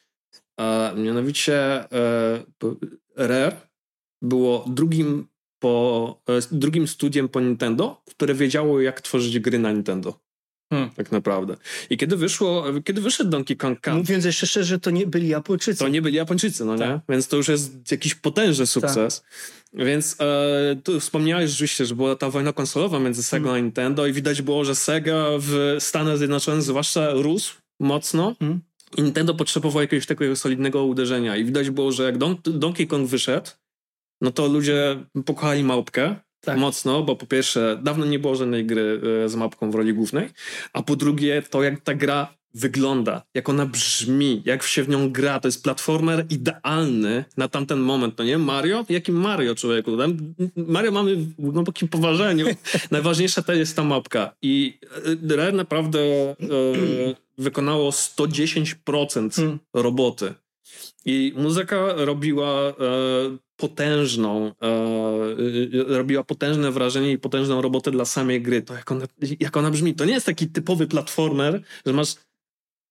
A 0.56 0.92
mianowicie 0.96 1.54
e, 1.92 2.44
Rare 3.16 3.56
było 4.22 4.64
drugim, 4.68 5.26
po, 5.58 6.22
e, 6.28 6.56
drugim 6.56 6.88
studiem 6.88 7.28
po 7.28 7.40
Nintendo, 7.40 8.02
które 8.10 8.34
wiedziało, 8.34 8.80
jak 8.80 9.00
tworzyć 9.00 9.38
gry 9.38 9.58
na 9.58 9.72
Nintendo. 9.72 10.21
Hmm. 10.72 10.90
Tak 10.90 11.12
naprawdę. 11.12 11.56
I 11.90 11.96
kiedy 11.96 12.16
wyszło, 12.16 12.64
kiedy 12.84 13.00
wyszedł 13.00 13.30
Donkey 13.30 13.56
Kong 13.56 13.80
Country... 13.80 14.02
Mówiąc 14.02 14.24
jeszcze 14.24 14.46
szczerze, 14.46 14.78
to 14.78 14.90
nie 14.90 15.06
byli 15.06 15.28
Japończycy. 15.28 15.78
To 15.78 15.88
nie 15.88 16.02
byli 16.02 16.16
Japończycy, 16.16 16.64
no 16.64 16.78
tak. 16.78 16.88
nie? 16.88 17.00
Więc 17.08 17.28
to 17.28 17.36
już 17.36 17.48
jest 17.48 17.90
jakiś 17.90 18.14
potężny 18.14 18.66
sukces. 18.66 19.20
Tak. 19.20 19.86
Więc 19.86 20.16
e, 20.20 20.76
tu 20.84 21.00
wspomniałeś 21.00 21.50
rzeczywiście, 21.50 21.86
że 21.86 21.94
była 21.94 22.16
ta 22.16 22.30
wojna 22.30 22.52
konsolowa 22.52 22.98
między 22.98 23.22
Sega 23.22 23.44
hmm. 23.44 23.62
a 23.62 23.64
Nintendo 23.64 24.06
i 24.06 24.12
widać 24.12 24.42
było, 24.42 24.64
że 24.64 24.74
Sega 24.74 25.26
w 25.38 25.76
Stanach 25.78 26.18
Zjednoczonych 26.18 26.62
zwłaszcza 26.62 27.10
rósł 27.12 27.54
mocno. 27.80 28.36
Hmm. 28.38 28.60
I 28.96 29.02
Nintendo 29.02 29.34
potrzebował 29.34 29.82
jakiegoś 29.82 30.06
takiego 30.06 30.36
solidnego 30.36 30.84
uderzenia. 30.84 31.36
I 31.36 31.44
widać 31.44 31.70
było, 31.70 31.92
że 31.92 32.02
jak 32.02 32.18
Don 32.18 32.36
Donkey 32.44 32.86
Kong 32.86 33.08
wyszedł, 33.08 33.50
no 34.20 34.30
to 34.30 34.46
ludzie 34.46 35.04
pokochali 35.24 35.64
małpkę 35.64 36.16
tak. 36.44 36.58
mocno, 36.58 37.02
bo 37.02 37.16
po 37.16 37.26
pierwsze 37.26 37.78
dawno 37.82 38.06
nie 38.06 38.18
było 38.18 38.36
żadnej 38.36 38.66
gry 38.66 39.00
e, 39.24 39.28
z 39.28 39.34
mapką 39.34 39.70
w 39.70 39.74
roli 39.74 39.94
głównej, 39.94 40.28
a 40.72 40.82
po 40.82 40.96
drugie 40.96 41.42
to 41.50 41.62
jak 41.62 41.80
ta 41.80 41.94
gra 41.94 42.34
wygląda, 42.54 43.22
jak 43.34 43.48
ona 43.48 43.66
brzmi, 43.66 44.42
jak 44.44 44.62
się 44.62 44.82
w 44.82 44.88
nią 44.88 45.12
gra. 45.12 45.40
To 45.40 45.48
jest 45.48 45.62
platformer 45.62 46.26
idealny 46.30 47.24
na 47.36 47.48
tamten 47.48 47.80
moment, 47.80 48.16
to 48.16 48.24
nie? 48.24 48.38
Mario? 48.38 48.84
Jakim 48.88 49.14
Mario, 49.14 49.54
człowieku? 49.54 49.90
Mario 50.56 50.92
mamy 50.92 51.16
w 51.16 51.34
głębokim 51.34 51.88
poważeniu. 51.88 52.46
Najważniejsza 52.90 53.42
to 53.42 53.52
jest 53.52 53.76
ta 53.76 53.84
mapka. 53.84 54.34
I 54.42 54.78
e, 55.32 55.36
Rare 55.36 55.52
naprawdę 55.52 56.00
e, 56.00 56.34
wykonało 57.38 57.90
110% 57.90 59.36
hmm. 59.36 59.58
roboty. 59.74 60.34
I 61.04 61.32
muzyka 61.36 61.76
robiła 61.96 62.60
e, 62.60 62.72
potężną, 63.62 64.46
e, 64.46 64.66
e, 65.90 65.96
robiła 65.96 66.24
potężne 66.24 66.70
wrażenie 66.70 67.12
i 67.12 67.18
potężną 67.18 67.62
robotę 67.62 67.90
dla 67.90 68.04
samej 68.04 68.42
gry. 68.42 68.62
To 68.62 68.74
jak 68.74 68.92
ona, 68.92 69.06
jak 69.40 69.56
ona 69.56 69.70
brzmi. 69.70 69.94
To 69.94 70.04
nie 70.04 70.12
jest 70.12 70.26
taki 70.26 70.48
typowy 70.48 70.86
platformer, 70.86 71.62
że 71.86 71.92
masz 71.92 72.14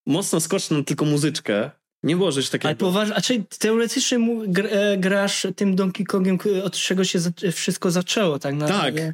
mocno 0.05 0.39
skoczną 0.39 0.85
tylko 0.85 1.05
muzyczkę. 1.05 1.71
Nie 2.03 2.15
było 2.15 2.31
rzeczy 2.31 2.51
takiego. 2.51 2.67
Ale 2.67 2.75
poważnie, 2.75 3.15
a 3.15 3.21
czy 3.21 3.43
teoretycznie 3.59 4.19
gr, 4.47 4.67
e, 4.71 4.97
grasz 4.97 5.47
tym 5.55 5.75
Donkey 5.75 6.05
Kongiem, 6.05 6.37
od 6.63 6.75
czego 6.75 7.03
się 7.03 7.19
za, 7.19 7.29
wszystko 7.51 7.91
zaczęło, 7.91 8.39
tak? 8.39 8.55
Na, 8.55 8.67
tak. 8.67 8.95
Nie? 8.95 9.13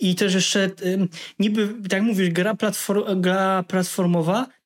I 0.00 0.14
też 0.14 0.34
jeszcze, 0.34 0.70
niby, 1.38 1.74
tak 1.88 2.02
mówisz, 2.02 2.30
gra, 2.30 2.54
platform, 2.54 3.20
gra 3.20 3.62
platformowa, 3.62 4.46
E, 4.46 4.61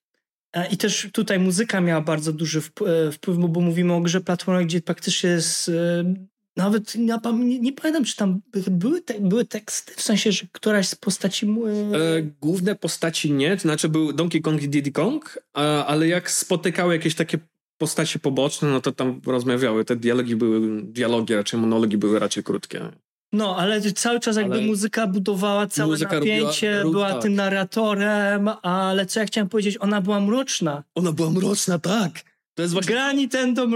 I 0.65 0.77
też 0.77 1.07
tutaj 1.13 1.39
muzyka 1.39 1.81
miała 1.81 2.01
bardzo 2.01 2.33
duży 2.33 2.59
e, 2.59 3.11
wpływ, 3.11 3.37
bo 3.37 3.61
mówimy 3.61 3.93
o 3.93 4.01
grze 4.01 4.21
platformowej, 4.21 4.65
gdzie 4.65 4.81
praktycznie 4.81 5.29
jest 5.29 5.69
e, 5.69 6.13
nawet 6.55 6.95
nie, 6.95 7.19
nie, 7.59 7.73
pamiętam, 7.73 8.03
czy 8.03 8.15
tam 8.15 8.41
były, 8.71 9.01
te, 9.01 9.19
były 9.19 9.45
teksty, 9.45 9.93
w 9.95 10.01
sensie, 10.01 10.31
że 10.31 10.45
któraś 10.51 10.87
z 10.87 10.95
postaci... 10.95 11.45
E, 11.45 12.21
główne 12.41 12.75
postaci 12.75 13.31
nie, 13.31 13.55
to 13.55 13.61
znaczy 13.61 13.89
był 13.89 14.13
Donkey 14.13 14.41
Kong 14.41 14.63
i 14.63 14.69
Diddy 14.69 14.91
Kong, 14.91 15.39
ale 15.87 16.07
jak 16.07 16.31
spotykały 16.31 16.93
jakieś 16.93 17.15
takie 17.15 17.37
postacie 17.77 18.19
poboczne, 18.19 18.69
no 18.69 18.81
to 18.81 18.91
tam 18.91 19.21
rozmawiały. 19.25 19.85
Te 19.85 19.95
dialogi 19.95 20.35
były, 20.35 20.81
dialogi 20.83 21.35
raczej, 21.35 21.59
monologi 21.59 21.97
były 21.97 22.19
raczej 22.19 22.43
krótkie. 22.43 22.91
No, 23.33 23.57
ale 23.57 23.81
cały 23.81 24.19
czas 24.19 24.37
jakby 24.37 24.53
ale 24.53 24.65
muzyka 24.65 25.07
budowała 25.07 25.67
całe 25.67 25.89
muzyka 25.89 26.15
napięcie, 26.15 26.77
robiła, 26.77 26.91
była 26.91 27.13
tak. 27.13 27.21
tym 27.21 27.35
narratorem, 27.35 28.49
ale 28.61 29.05
co 29.05 29.19
ja 29.19 29.25
chciałem 29.25 29.49
powiedzieć, 29.49 29.77
ona 29.79 30.01
była 30.01 30.19
mroczna. 30.19 30.83
Ona 30.95 31.11
była 31.11 31.29
mroczna, 31.29 31.79
tak. 31.79 32.23
To 32.55 32.61
jest 32.61 32.73
właśnie... 32.73 32.93
Gra 32.93 33.13
Nintendo... 33.13 33.67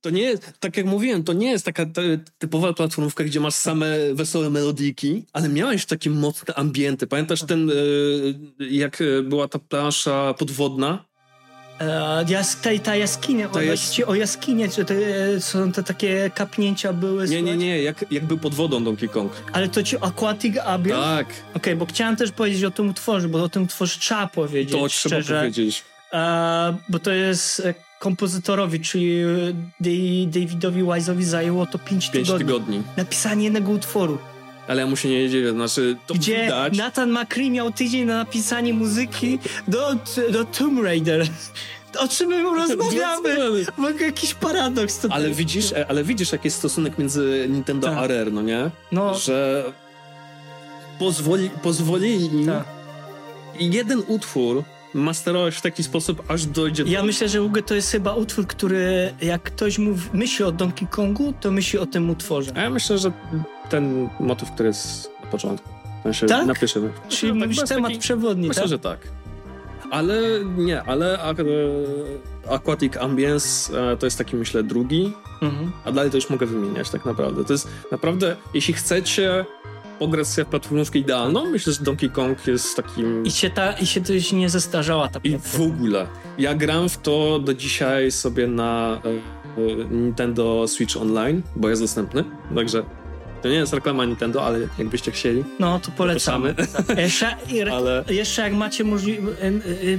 To 0.00 0.10
nie 0.10 0.22
jest, 0.22 0.52
tak 0.60 0.76
jak 0.76 0.86
mówiłem, 0.86 1.24
to 1.24 1.32
nie 1.32 1.50
jest 1.50 1.64
taka 1.64 1.86
typowa 2.38 2.72
platformówka, 2.72 3.24
gdzie 3.24 3.40
masz 3.40 3.54
same 3.54 4.14
wesołe 4.14 4.50
melodiki, 4.50 5.24
ale 5.32 5.48
miałeś 5.48 5.86
takie 5.86 6.10
mocne 6.10 6.54
ambienty. 6.54 7.06
Pamiętasz 7.06 7.42
ten, 7.42 7.70
e, 7.70 7.74
jak 8.64 9.02
była 9.24 9.48
ta 9.48 9.58
plansza 9.58 10.34
podwodna? 10.34 11.04
E, 11.80 12.24
jas, 12.28 12.60
ta, 12.60 12.70
ta 12.82 12.96
jaskinia, 12.96 13.48
to 13.48 13.60
jest... 13.60 14.02
o 14.06 14.14
jaskinie, 14.14 14.68
czy 14.68 14.84
to 14.84 14.94
są 15.40 15.72
te 15.72 15.82
takie 15.82 16.30
kapnięcia 16.34 16.92
były? 16.92 17.28
Nie, 17.28 17.42
nie, 17.42 17.56
nie, 17.56 17.82
jak, 17.82 18.04
jak 18.10 18.24
był 18.24 18.38
pod 18.38 18.54
wodą 18.54 18.84
Donkey 18.84 19.08
Kong. 19.08 19.32
Ale 19.52 19.68
to 19.68 19.82
ci 19.82 19.96
Aquatic 20.00 20.56
Abyss? 20.58 20.96
Tak. 20.96 21.26
Okej, 21.26 21.42
okay, 21.54 21.76
bo 21.76 21.86
chciałem 21.86 22.16
też 22.16 22.32
powiedzieć 22.32 22.64
o 22.64 22.70
tym 22.70 22.88
utworze, 22.88 23.28
bo 23.28 23.42
o 23.42 23.48
tym 23.48 23.62
utworze 23.62 24.00
trzeba 24.00 24.26
powiedzieć 24.26 24.80
To 24.80 24.88
szczerze. 24.88 25.22
trzeba 25.22 25.40
powiedzieć. 25.40 25.84
E, 26.12 26.76
bo 26.88 26.98
to 26.98 27.12
jest 27.12 27.60
e, 27.60 27.74
kompozytorowi, 27.98 28.80
czyli 28.80 29.24
Davidowi 30.26 30.82
Wise'owi 30.82 31.22
zajęło 31.22 31.66
to 31.66 31.78
5 31.78 32.10
tygodni. 32.10 32.38
tygodni. 32.38 32.82
Napisanie 32.96 33.44
jednego 33.44 33.72
utworu. 33.72 34.18
Ale 34.68 34.80
ja 34.80 34.86
mu 34.86 34.96
się 34.96 35.08
nie 35.08 35.28
dziewię, 35.28 35.52
znaczy 35.52 35.96
to 36.06 36.14
Gdzie 36.14 36.42
widać. 36.44 36.76
Nathan 36.76 37.12
McCree 37.12 37.50
miał 37.50 37.72
tydzień 37.72 38.04
na 38.04 38.16
napisanie 38.16 38.74
muzyki 38.74 39.38
do, 39.68 39.94
do 40.30 40.44
Tomb 40.44 40.82
Raider. 40.82 41.26
O 41.98 42.08
czym 42.08 42.28
my 42.28 42.42
rozmawiamy? 42.56 43.64
Mogę 43.76 44.04
jakiś 44.04 44.34
paradoks 44.34 44.98
to 44.98 45.08
ale 45.12 45.30
widzisz, 45.30 45.72
e, 45.72 45.86
ale 45.88 46.04
widzisz, 46.04 46.32
jaki 46.32 46.46
jest 46.46 46.56
stosunek 46.56 46.98
między 46.98 47.46
Nintendo 47.50 47.88
Ta. 47.88 47.96
a 47.96 48.06
Rare, 48.06 48.32
no 48.32 48.42
nie? 48.42 48.70
No. 48.92 49.14
Że 49.14 49.64
pozwoli, 50.98 51.50
pozwolili 51.62 52.24
im 52.24 52.46
Ta. 52.46 52.64
jeden 53.60 54.02
utwór 54.06 54.62
masterować 54.94 55.54
w 55.54 55.60
taki 55.60 55.82
sposób, 55.82 56.22
aż 56.28 56.46
dojdzie 56.46 56.84
do... 56.84 56.90
Ja 56.90 57.02
myślę, 57.02 57.28
że 57.28 57.42
Uge 57.42 57.62
to 57.62 57.74
jest 57.74 57.92
chyba 57.92 58.14
utwór, 58.14 58.46
który 58.46 59.14
jak 59.22 59.42
ktoś 59.42 59.78
mówi, 59.78 60.02
myśli 60.12 60.44
o 60.44 60.52
Donkey 60.52 60.88
Kongu, 60.88 61.34
to 61.40 61.50
myśli 61.50 61.78
o 61.78 61.86
tym 61.86 62.10
utworze. 62.10 62.52
A 62.54 62.60
ja 62.60 62.70
myślę, 62.70 62.98
że 62.98 63.12
ten 63.68 64.08
motyw, 64.20 64.50
który 64.50 64.66
jest 64.68 65.10
na 65.24 65.26
początku. 65.30 65.68
Tak? 66.28 66.46
na 66.46 66.54
pierwszym. 66.54 66.90
Czyli 67.08 67.32
tak, 67.32 67.40
mówisz 67.42 67.60
bez 67.60 67.68
temat 67.68 67.90
taki- 67.90 68.00
przewodni, 68.00 68.48
Myślę, 68.48 68.62
tak? 68.62 68.70
że 68.70 68.78
tak. 68.78 68.98
Ale 69.90 70.16
nie, 70.56 70.82
ale 70.82 71.18
Aquatic 72.50 72.96
Ambience 72.96 73.72
e, 73.92 73.96
to 73.96 74.06
jest 74.06 74.18
taki, 74.18 74.36
myślę, 74.36 74.62
drugi, 74.62 75.12
Mhm. 75.42 75.72
a 75.84 75.92
dalej 75.92 76.10
to 76.10 76.16
już 76.16 76.30
mogę 76.30 76.46
wymieniać 76.46 76.90
tak 76.90 77.04
naprawdę. 77.04 77.44
To 77.44 77.52
jest 77.52 77.68
naprawdę, 77.92 78.36
jeśli 78.54 78.74
chcecie 78.74 79.44
pograć 79.98 80.26
sobie 80.26 80.44
w 80.44 80.48
platformówkę 80.48 80.98
idealną, 80.98 81.44
myślę, 81.50 81.72
że 81.72 81.82
Donkey 81.84 82.10
Kong 82.10 82.46
jest 82.46 82.76
takim... 82.76 83.26
I 83.26 83.30
się, 83.30 83.50
ta, 83.50 83.72
I 83.72 83.86
się 83.86 84.00
to 84.00 84.12
już 84.12 84.32
nie 84.32 84.48
zestarzała 84.50 85.08
ta 85.08 85.20
I 85.24 85.30
platforma. 85.30 85.66
w 85.66 85.68
ogóle. 85.74 86.06
Ja 86.38 86.54
gram 86.54 86.88
w 86.88 86.98
to 86.98 87.38
do 87.38 87.54
dzisiaj 87.54 88.10
sobie 88.10 88.46
na 88.46 89.00
e, 89.04 89.08
e, 89.62 89.84
Nintendo 89.90 90.68
Switch 90.68 90.96
Online, 90.96 91.42
bo 91.56 91.68
jest 91.68 91.82
dostępny, 91.82 92.24
także 92.54 92.82
to 93.46 93.52
nie 93.52 93.58
jest 93.58 93.72
reklama 93.72 94.04
Nintendo, 94.04 94.42
ale 94.46 94.68
jakbyście 94.78 95.10
chcieli, 95.10 95.44
No, 95.58 95.80
to 95.80 95.90
polecamy. 95.90 96.54
Jeszcze, 96.98 97.36
ale 97.72 98.04
jeszcze 98.08 98.42
jak 98.42 98.52
macie 98.52 98.84
możliwość, 98.84 99.38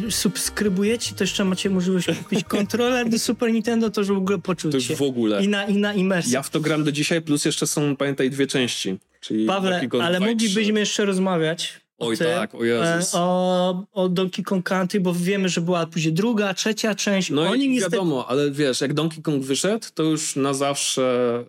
subskrybujecie, 0.09 1.15
to 1.15 1.23
jeszcze 1.23 1.45
macie 1.45 1.69
możliwość 1.69 2.07
kupić 2.23 2.43
kontroler 2.57 3.09
do 3.09 3.19
Super 3.19 3.51
Nintendo, 3.53 3.89
to 3.89 4.01
już 4.01 4.07
w 4.07 4.17
ogóle 4.17 4.37
to 4.37 4.41
poczucie. 4.41 4.77
już 4.77 4.87
w 4.99 5.01
ogóle. 5.01 5.43
I 5.43 5.47
na, 5.47 5.65
I 5.65 5.77
na 5.77 5.93
imersję. 5.93 6.33
Ja 6.33 6.41
w 6.41 6.49
to 6.49 6.59
gram 6.59 6.83
do 6.83 6.91
dzisiaj, 6.91 7.21
plus 7.21 7.45
jeszcze 7.45 7.67
są, 7.67 7.95
pamiętaj, 7.95 8.29
dwie 8.29 8.47
części. 8.47 8.97
Czyli 9.21 9.45
Pawle, 9.45 9.81
ale 10.01 10.17
2 10.19 10.27
i 10.27 10.29
moglibyśmy 10.31 10.79
jeszcze 10.79 11.05
rozmawiać 11.05 11.73
o 11.97 12.07
Oj 12.07 12.17
tym, 12.17 12.27
tak, 12.27 12.55
o 12.55 12.63
Jezus. 12.63 13.15
e, 13.15 13.17
o, 13.17 13.83
o 13.93 14.09
Donkey 14.09 14.45
Kong 14.45 14.65
Country, 14.65 14.99
bo 14.99 15.13
wiemy, 15.13 15.49
że 15.49 15.61
była 15.61 15.85
później 15.87 16.13
druga, 16.13 16.53
trzecia 16.53 16.95
część. 16.95 17.29
No 17.29 17.41
Oni 17.41 17.65
i 17.65 17.69
niestety... 17.69 17.91
wiadomo, 17.95 18.25
ale 18.29 18.51
wiesz, 18.51 18.81
jak 18.81 18.93
Donkey 18.93 19.21
Kong 19.21 19.43
wyszedł, 19.43 19.85
to 19.93 20.03
już 20.03 20.35
na 20.35 20.53
zawsze 20.53 21.03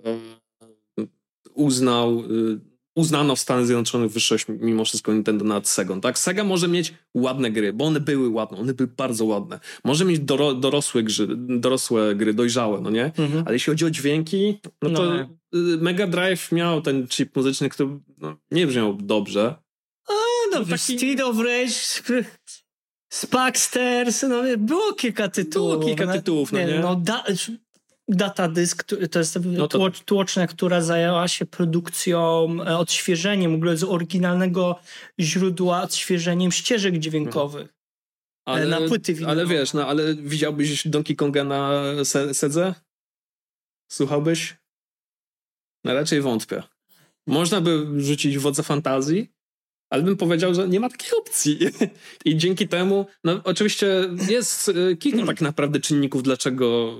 e, 0.04 0.18
uznał, 1.58 2.18
e, 2.20 2.24
uznano 2.96 3.36
w 3.36 3.40
Stanach 3.40 3.66
Zjednoczonych 3.66 4.10
wyższość 4.12 4.46
mimo 4.48 4.84
wszystko 4.84 5.12
Nintendo 5.12 5.44
nad 5.44 5.68
Sega. 5.68 6.00
Tak? 6.00 6.18
Sega 6.18 6.44
może 6.44 6.68
mieć 6.68 6.94
ładne 7.14 7.50
gry, 7.50 7.72
bo 7.72 7.84
one 7.84 8.00
były 8.00 8.28
ładne, 8.28 8.58
one 8.58 8.74
były 8.74 8.86
bardzo 8.96 9.24
ładne. 9.24 9.60
Może 9.84 10.04
mieć 10.04 10.18
doro, 10.20 10.54
dorosłe, 10.54 11.02
gry, 11.02 11.26
dorosłe 11.36 12.14
gry, 12.14 12.34
dojrzałe, 12.34 12.80
no 12.80 12.90
nie? 12.90 13.04
Mhm. 13.04 13.42
Ale 13.46 13.54
jeśli 13.54 13.70
chodzi 13.70 13.84
o 13.84 13.90
dźwięki, 13.90 14.58
no 14.82 14.90
to 14.90 15.04
No. 15.04 15.20
y, 15.74 15.76
Mega 15.80 16.06
Drive 16.06 16.52
miał 16.52 16.82
ten 16.82 17.08
chip 17.08 17.36
muzyczny, 17.36 17.68
który 17.68 17.88
no, 18.18 18.36
nie 18.50 18.66
brzmiał 18.66 18.94
dobrze. 18.94 19.54
No, 20.52 20.64
taki- 20.64 20.78
Street 20.96 21.20
of 21.20 21.36
Rage, 21.38 22.24
Spaxters, 23.12 24.22
no 24.22 24.42
było 24.58 24.92
kilka 24.92 25.28
tytułów. 25.28 25.72
Było 25.78 25.96
kilka 25.96 26.12
tytułów, 26.12 26.52
no 26.52 26.58
nie? 26.58 26.78
No, 26.80 26.96
da, 26.96 27.24
Data 28.08 28.48
Disk, 28.48 28.84
to 29.10 29.18
jest 29.18 29.38
No 29.44 29.68
to- 29.68 29.90
tłocznia, 29.90 30.46
która 30.46 30.80
zajęła 30.80 31.28
się 31.28 31.46
produkcją, 31.46 32.48
e, 32.66 32.78
odświeżeniem 32.78 33.52
w 33.52 33.54
ogóle 33.54 33.76
z 33.76 33.84
oryginalnego 33.84 34.80
źródła, 35.20 35.82
odświeżeniem 35.82 36.52
ścieżek 36.52 36.98
dźwiękowych. 36.98 37.74
Ale, 38.46 38.66
na 38.66 38.88
płyty 38.88 39.14
winylowe. 39.14 39.40
ale 39.40 39.46
wiesz, 39.46 39.72
no 39.74 39.86
ale 39.86 40.14
widziałbyś 40.14 40.88
Donkey 40.88 41.16
Konga 41.16 41.44
na 41.44 41.82
se 42.04 42.34
Sedze? 42.34 42.74
Słuchałbyś? 43.92 44.56
No 45.84 45.94
raczej 45.94 46.20
wątpię. 46.20 46.62
Można 47.26 47.60
by 47.60 47.86
rzucić 47.96 48.38
wodze 48.38 48.62
fantazji, 48.62 49.32
ale 49.90 50.02
bym 50.02 50.16
powiedział, 50.16 50.54
że 50.54 50.68
nie 50.68 50.80
ma 50.80 50.88
takiej 50.88 51.10
opcji. 51.18 51.58
I 52.24 52.36
dzięki 52.36 52.68
temu, 52.68 53.06
no 53.24 53.40
oczywiście 53.44 53.86
jest 54.28 54.68
y, 54.68 54.96
kilka 54.96 55.26
tak 55.26 55.40
naprawdę 55.40 55.80
czynników, 55.80 56.22
dlaczego 56.22 56.96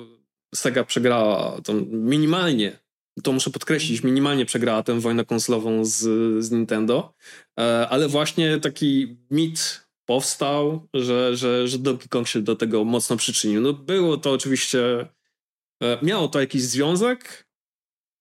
Sega 0.55 0.84
przegrała 0.84 1.61
to 1.64 1.72
minimalnie. 1.90 2.78
To 3.22 3.32
muszę 3.32 3.51
podkreślić, 3.51 4.03
minimalnie 4.03 4.46
przegrała 4.46 4.82
tę 4.82 5.01
wojnę 5.01 5.24
konsolową 5.24 5.84
z, 5.84 5.99
z 6.44 6.51
Nintendo, 6.51 7.14
e, 7.61 7.88
ale 7.88 8.09
właśnie 8.09 8.61
taki 8.61 9.16
mit 9.30 9.88
powstał, 10.05 10.88
że, 10.94 11.36
że, 11.36 11.68
że 11.68 11.78
Donkey 11.78 12.09
Kong 12.09 12.28
się 12.28 12.42
do 12.42 12.57
tego 12.57 12.84
mocno 12.84 13.16
przyczynił. 13.16 13.61
No 13.61 13.72
było 13.72 14.16
to 14.16 14.32
oczywiście, 14.32 15.09
e, 15.82 15.99
miało 16.03 16.28
to 16.28 16.40
jakiś 16.40 16.62
związek 16.62 17.47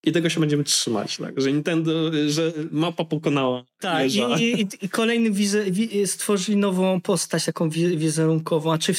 i 0.08 0.12
tego 0.12 0.30
się 0.30 0.39
będziemy 0.39 0.64
trzymać, 0.64 1.18
tak? 1.18 1.41
Że 1.41 1.51
Nintendo, 1.51 1.91
że 2.28 2.53
mapa 2.72 3.05
pokonała. 3.05 3.64
Tak, 3.80 4.14
i, 4.14 4.43
i, 4.43 4.68
i 4.82 4.89
kolejny 4.89 5.32
wize, 5.32 5.72
wi, 5.72 6.08
stworzyli 6.08 6.58
nową 6.58 7.01
postać, 7.01 7.45
taką 7.45 7.70
wi, 7.70 7.97
wizerunkową, 7.97 8.74
a 8.74 8.78
czy 8.78 8.93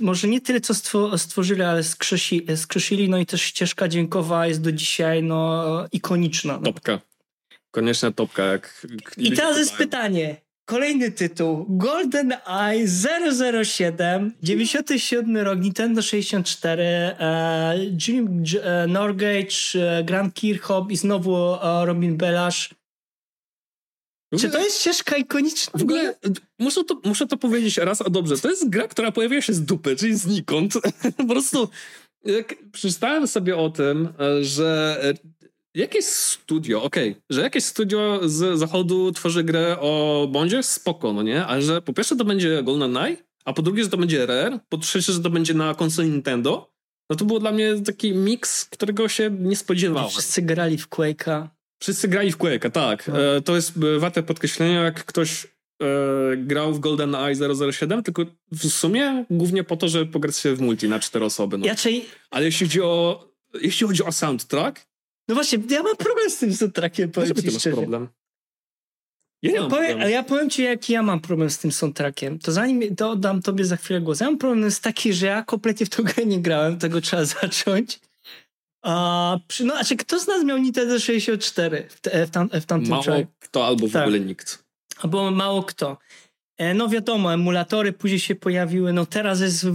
może 0.00 0.28
nie 0.28 0.40
tyle, 0.40 0.60
co 0.60 0.74
stwo, 0.74 1.18
stworzyli, 1.18 1.62
ale 1.62 1.82
skrzesi, 1.82 2.46
skrzesili, 2.56 3.08
no 3.08 3.18
i 3.18 3.26
też 3.26 3.42
ścieżka 3.42 3.88
dźwiękowa 3.88 4.46
jest 4.46 4.60
do 4.60 4.72
dzisiaj, 4.72 5.22
no, 5.22 5.64
ikoniczna. 5.92 6.52
No. 6.52 6.72
Topka. 6.72 7.00
Koniecznie 7.70 8.12
topka, 8.12 8.44
jak... 8.44 8.86
I 9.16 9.32
teraz 9.32 9.58
jest 9.58 9.76
pytanie. 9.76 10.36
Kolejny 10.64 11.10
tytuł. 11.10 11.66
Golden 11.68 12.32
Eye 12.46 12.88
007, 13.64 14.32
97 14.42 15.36
rok, 15.36 15.60
Nintendo 15.60 16.02
64, 16.02 16.82
e, 16.82 17.76
Jim 18.08 18.44
e, 18.62 18.86
Norgage, 18.86 19.56
e, 19.74 20.04
Grant 20.04 20.34
Kirchhoff 20.34 20.90
i 20.90 20.96
znowu 20.96 21.54
e, 21.54 21.86
Robin 21.86 22.16
Belash. 22.16 22.74
Czy 24.40 24.50
to 24.50 24.58
jest 24.58 24.80
ścieżka 24.80 25.16
ikoniczna? 25.16 25.72
W 25.78 25.82
ogóle 25.82 26.14
muszę 26.58 26.84
to, 26.84 27.00
muszę 27.04 27.26
to 27.26 27.36
powiedzieć 27.36 27.76
raz, 27.76 28.02
a 28.02 28.10
dobrze. 28.10 28.38
To 28.38 28.50
jest 28.50 28.68
gra, 28.68 28.88
która 28.88 29.12
pojawiła 29.12 29.40
się 29.40 29.52
z 29.52 29.64
dupy, 29.64 29.96
czyli 29.96 30.16
znikąd. 30.16 30.74
po 31.16 31.24
prostu 31.24 31.68
jak 32.24 32.54
przeczytałem 32.72 33.26
sobie 33.26 33.56
o 33.56 33.70
tym, 33.70 34.08
e, 34.20 34.44
że 34.44 34.98
e, 35.02 35.41
jakieś 35.74 36.04
studio, 36.04 36.82
okej, 36.82 37.16
że 37.30 37.40
jakieś 37.40 37.64
studio 37.64 38.20
z 38.24 38.58
zachodu 38.58 39.12
tworzy 39.12 39.44
grę 39.44 39.76
o 39.80 40.26
Bondzie, 40.30 40.62
spoko, 40.62 41.12
no 41.12 41.22
nie? 41.22 41.46
Ale 41.46 41.62
że 41.62 41.82
po 41.82 41.92
pierwsze 41.92 42.16
to 42.16 42.24
będzie 42.24 42.62
GoldenEye, 42.62 43.16
a 43.44 43.52
po 43.52 43.62
drugie, 43.62 43.84
że 43.84 43.90
to 43.90 43.96
będzie 43.96 44.26
Rare, 44.26 44.58
po 44.68 44.78
trzecie, 44.78 45.12
że 45.12 45.20
to 45.20 45.30
będzie 45.30 45.54
na 45.54 45.74
konsoli 45.74 46.10
Nintendo, 46.10 46.72
no 47.10 47.16
to 47.16 47.24
było 47.24 47.40
dla 47.40 47.52
mnie 47.52 47.80
taki 47.80 48.12
miks, 48.12 48.64
którego 48.64 49.08
się 49.08 49.30
nie 49.30 49.56
spodziewałem. 49.56 50.10
Wszyscy 50.10 50.42
grali 50.42 50.78
w 50.78 50.88
Quake'a. 50.88 51.48
Wszyscy 51.82 52.08
grali 52.08 52.32
w 52.32 52.38
Quake'a, 52.38 52.70
tak. 52.70 53.08
No. 53.08 53.36
E, 53.36 53.40
to 53.40 53.56
jest 53.56 53.72
e, 53.96 53.98
warte 53.98 54.22
podkreślenia, 54.22 54.82
jak 54.82 55.04
ktoś 55.04 55.44
e, 55.44 55.86
grał 56.36 56.74
w 56.74 56.80
GoldenEye 56.80 57.34
007, 57.72 58.02
tylko 58.02 58.22
w 58.52 58.68
sumie 58.68 59.24
głównie 59.30 59.64
po 59.64 59.76
to, 59.76 59.88
żeby 59.88 60.12
pograć 60.12 60.36
się 60.36 60.54
w 60.54 60.60
multi 60.60 60.88
na 60.88 61.00
cztery 61.00 61.24
osoby. 61.24 61.58
No. 61.58 61.66
Raczej, 61.66 62.06
Ale 62.30 62.44
jeśli 62.44 62.66
chodzi 62.66 62.82
o, 62.82 63.24
jeśli 63.60 63.86
chodzi 63.86 64.04
o 64.04 64.12
soundtrack, 64.12 64.86
no 65.28 65.34
właśnie, 65.34 65.58
ja 65.70 65.82
mam 65.82 65.96
problem 65.96 66.30
z 66.30 66.38
tym 66.38 66.54
soundtrackiem, 66.54 67.10
powiem 67.10 67.28
to 67.34 67.34
ci 67.40 67.46
ty 67.46 67.52
masz 67.52 67.60
szczerze. 67.60 67.76
problem. 67.76 68.08
Ja 69.42 69.50
nie 69.52 69.56
Ja 69.58 69.66
powiem, 69.68 69.98
ja 70.00 70.22
powiem 70.22 70.50
ci, 70.50 70.62
jaki 70.62 70.92
ja 70.92 71.02
mam 71.02 71.20
problem 71.20 71.50
z 71.50 71.58
tym 71.58 71.72
soundtrackiem. 71.72 72.38
To 72.38 72.52
zanim 72.52 72.96
to 72.96 73.10
oddam 73.10 73.42
tobie 73.42 73.64
za 73.64 73.76
chwilę 73.76 74.00
głos. 74.00 74.20
Ja 74.20 74.26
mam 74.26 74.38
problem 74.38 74.64
jest 74.64 74.82
taki, 74.82 75.12
że 75.12 75.26
ja 75.26 75.42
kompletnie 75.44 75.86
w 75.86 75.90
tą 75.90 76.02
grę 76.02 76.26
nie 76.26 76.40
grałem, 76.40 76.78
tego 76.78 77.00
trzeba 77.00 77.24
zacząć. 77.40 78.00
A, 78.84 79.38
przy, 79.48 79.64
no, 79.64 79.74
znaczy, 79.74 79.96
kto 79.96 80.20
z 80.20 80.26
nas 80.26 80.44
miał 80.44 80.58
Nintendo 80.58 80.98
64 80.98 81.86
w, 81.90 82.00
te, 82.00 82.26
w, 82.26 82.30
tam, 82.30 82.48
w 82.48 82.64
tamtym 82.66 82.90
Mało 82.90 83.02
czasie? 83.02 83.26
kto 83.40 83.66
albo 83.66 83.86
w 83.88 83.92
Tak. 83.92 84.02
ogóle 84.02 84.20
nikt. 84.20 84.64
Albo 84.98 85.30
mało 85.30 85.62
kto. 85.62 85.98
E, 86.58 86.74
no 86.74 86.88
wiadomo, 86.88 87.34
emulatory 87.34 87.92
później 87.92 88.20
się 88.20 88.34
pojawiły. 88.34 88.92
No 88.92 89.06
teraz 89.06 89.40
jest 89.40 89.64
e, 89.64 89.70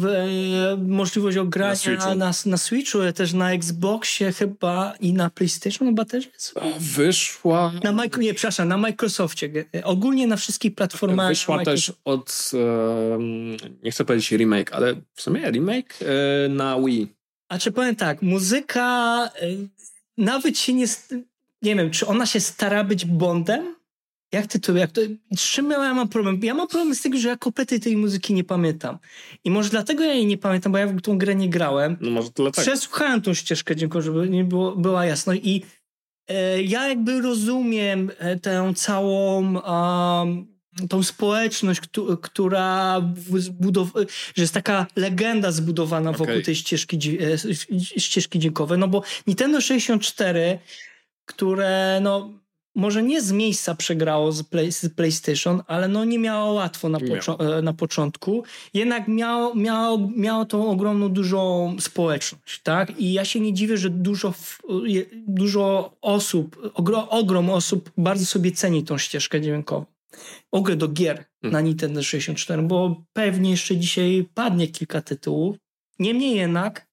możliwość 0.78 1.38
ogrania 1.38 1.72
na 1.72 1.76
Switchu. 1.76 2.16
Na, 2.16 2.32
na 2.46 2.58
Switchu, 2.58 3.02
ale 3.02 3.14
też 3.14 3.34
na 3.34 3.52
Xboxie 3.52 4.32
chyba 4.32 4.94
i 5.00 5.14
na 5.14 5.30
PlayStation 5.30 5.88
chyba 5.88 6.06
też 6.06 6.26
jest. 6.34 6.54
Wyszła... 6.80 7.72
Na 7.84 7.92
Micro, 7.92 8.22
nie, 8.22 8.34
przepraszam, 8.34 8.68
na 8.68 8.78
Microsoftie. 8.78 9.66
E, 9.76 9.84
ogólnie 9.84 10.28
na 10.28 10.36
wszystkich 10.36 10.76
platformach. 10.76 11.30
Wyszła 11.30 11.64
też 11.64 11.94
od, 12.06 12.52
e, 12.54 13.18
nie 13.84 13.92
chcę 13.92 14.06
powiedzieć 14.06 14.32
remake, 14.32 14.74
ale 14.74 14.94
w 15.14 15.22
sumie 15.22 15.52
remake 15.52 16.00
e, 16.02 16.50
na 16.50 16.80
Wii. 16.82 17.08
A 17.50 17.58
czy 17.58 17.72
powiem 17.72 17.96
tak, 17.96 18.22
muzyka 18.22 18.86
e, 19.26 19.48
nawet 20.18 20.60
się 20.60 20.74
nie... 20.74 20.86
Nie 21.62 21.76
wiem, 21.76 21.92
czy 21.92 22.08
ona 22.08 22.26
się 22.26 22.40
stara 22.40 22.84
być 22.84 23.06
Bondem? 23.06 23.76
Jak 24.32 24.48
ty 24.48 24.60
to, 24.60 24.76
jak 24.76 24.92
to, 24.92 25.02
z 25.36 25.42
czym 25.42 25.72
ja 25.72 25.94
mam 25.94 26.10
problem? 26.10 26.40
Ja 26.44 26.54
mam 26.54 26.68
problem 26.68 26.96
z 26.96 27.02
tym, 27.02 27.18
że 27.18 27.30
ja 27.30 27.38
kompletnie 27.38 27.80
tej 27.80 27.98
muzyki 27.98 28.34
nie 28.34 28.44
pamiętam. 28.44 28.98
I 29.44 29.52
może 29.52 29.70
dlatego 29.70 30.04
ja 30.04 30.14
jej 30.14 30.26
nie 30.26 30.38
pamiętam, 30.38 30.72
bo 30.72 30.78
ja 30.78 30.88
w 30.88 31.02
tą 31.02 31.18
grę 31.18 31.36
nie 31.36 31.50
grałem. 31.50 31.98
No 32.02 32.12
może 32.12 32.30
dlatego. 32.36 32.62
Przesłuchałem 32.62 33.22
tą 33.22 33.34
ścieżkę 33.34 33.76
dziękuję, 33.76 34.02
żeby 34.02 34.30
nie 34.30 34.44
było, 34.44 34.76
była 34.76 35.06
jasność. 35.06 35.42
I 35.44 35.64
e, 36.28 36.64
ja 36.64 36.88
jakby 36.88 37.22
rozumiem 37.22 38.12
e, 38.18 38.40
tę 38.40 38.74
całą 38.76 39.54
tą 40.90 41.04
społeczność, 41.04 41.82
która 42.22 43.02
zbudow- 43.38 44.06
że 44.36 44.44
jest 44.44 44.54
taka 44.54 44.88
legenda 44.96 45.52
zbudowana 45.52 46.12
wokół 46.12 46.26
okay. 46.26 46.42
tej 46.42 46.56
ścieżki, 46.56 47.18
e, 47.22 47.38
ścieżki 48.00 48.40
dźwiękowej, 48.40 48.80
no 48.80 48.88
bo 48.88 49.04
Nintendo 49.28 49.62
64, 49.62 50.60
które 51.26 52.00
no 52.04 52.34
może 52.78 53.04
nie 53.04 53.22
z 53.22 53.32
miejsca 53.32 53.76
przegrało 53.76 54.32
z, 54.32 54.44
play, 54.44 54.72
z 54.72 54.90
PlayStation, 54.96 55.64
ale 55.68 55.88
no 55.88 56.06
nie 56.06 56.20
miało 56.20 56.54
łatwo 56.54 56.90
na, 56.90 57.00
poczo- 57.00 57.58
e, 57.58 57.62
na 57.62 57.74
początku. 57.74 58.44
Jednak 58.74 59.08
miało, 59.08 59.56
miało, 59.56 60.10
miało 60.16 60.46
tą 60.46 60.70
ogromną, 60.70 61.10
dużą 61.10 61.76
społeczność, 61.80 62.62
tak? 62.62 63.00
I 63.00 63.14
ja 63.14 63.26
się 63.26 63.40
nie 63.40 63.54
dziwię, 63.54 63.78
że 63.78 63.90
dużo, 63.90 64.34
dużo 65.14 65.96
osób, 66.02 66.72
ogrom, 66.74 67.06
ogrom 67.10 67.50
osób 67.50 67.92
bardzo 67.98 68.26
sobie 68.26 68.52
ceni 68.52 68.84
tą 68.84 68.98
ścieżkę 68.98 69.42
dźwiękową. 69.42 69.86
Ogry 70.52 70.76
do 70.76 70.88
gier 70.88 71.26
hmm. 71.42 71.54
na 71.54 71.62
Nintendo 71.62 72.04
64, 72.04 72.62
bo 72.62 73.04
pewnie 73.14 73.52
jeszcze 73.52 73.78
dzisiaj 73.78 74.30
padnie 74.34 74.68
kilka 74.68 75.02
tytułów. 75.02 75.58
Niemniej 76.00 76.36
jednak 76.36 76.88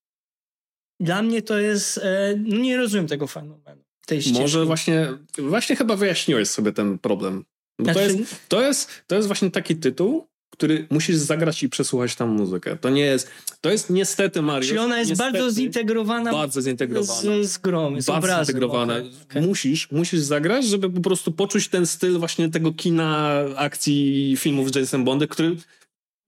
dla 0.99 1.21
mnie 1.21 1.41
to 1.41 1.59
jest, 1.59 1.97
e, 1.97 2.35
no 2.37 2.57
nie 2.57 2.77
rozumiem 2.77 3.07
tego 3.07 3.27
fenomenu 3.27 3.84
tej 4.05 4.21
ścieżki. 4.21 4.41
Może 4.41 4.65
właśnie, 4.65 5.07
właśnie 5.37 5.75
chyba 5.75 5.95
wyjaśniłeś 5.95 6.49
sobie 6.49 6.71
ten 6.71 6.99
problem. 6.99 7.45
Bo 7.79 7.83
znaczy... 7.83 7.99
to, 7.99 8.01
jest, 8.05 8.35
to, 8.47 8.61
jest, 8.61 8.89
to 9.07 9.15
jest 9.15 9.27
właśnie 9.27 9.51
taki 9.51 9.75
tytuł, 9.75 10.27
który 10.49 10.87
musisz 10.89 11.15
zagrać 11.15 11.63
i 11.63 11.69
przesłuchać 11.69 12.15
tam 12.15 12.29
muzykę. 12.29 12.77
To 12.77 12.89
nie 12.89 13.01
jest, 13.01 13.29
to 13.61 13.71
jest 13.71 13.89
niestety 13.89 14.41
Mario. 14.41 14.67
Czyli 14.67 14.79
ona 14.79 14.99
jest 14.99 15.09
niestety, 15.09 15.31
bardzo 15.31 15.51
zintegrowana. 15.51 16.31
Bardzo 16.31 16.61
zintegrowana. 16.61 17.21
Z, 17.43 17.51
z 17.51 17.57
grom, 17.57 18.01
z 18.01 18.05
bardzo 18.05 18.45
zintegrowana. 18.45 18.93
Okay. 19.23 19.41
Musisz, 19.41 19.91
musisz 19.91 20.19
zagrać, 20.19 20.65
żeby 20.65 20.89
po 20.89 21.01
prostu 21.01 21.31
poczuć 21.31 21.67
ten 21.67 21.85
styl 21.85 22.19
właśnie 22.19 22.51
tego 22.51 22.73
kina 22.73 23.39
akcji 23.55 24.35
filmów 24.37 24.71
z 24.71 24.75
Jason 24.75 25.03
Bondem, 25.03 25.27
który 25.27 25.55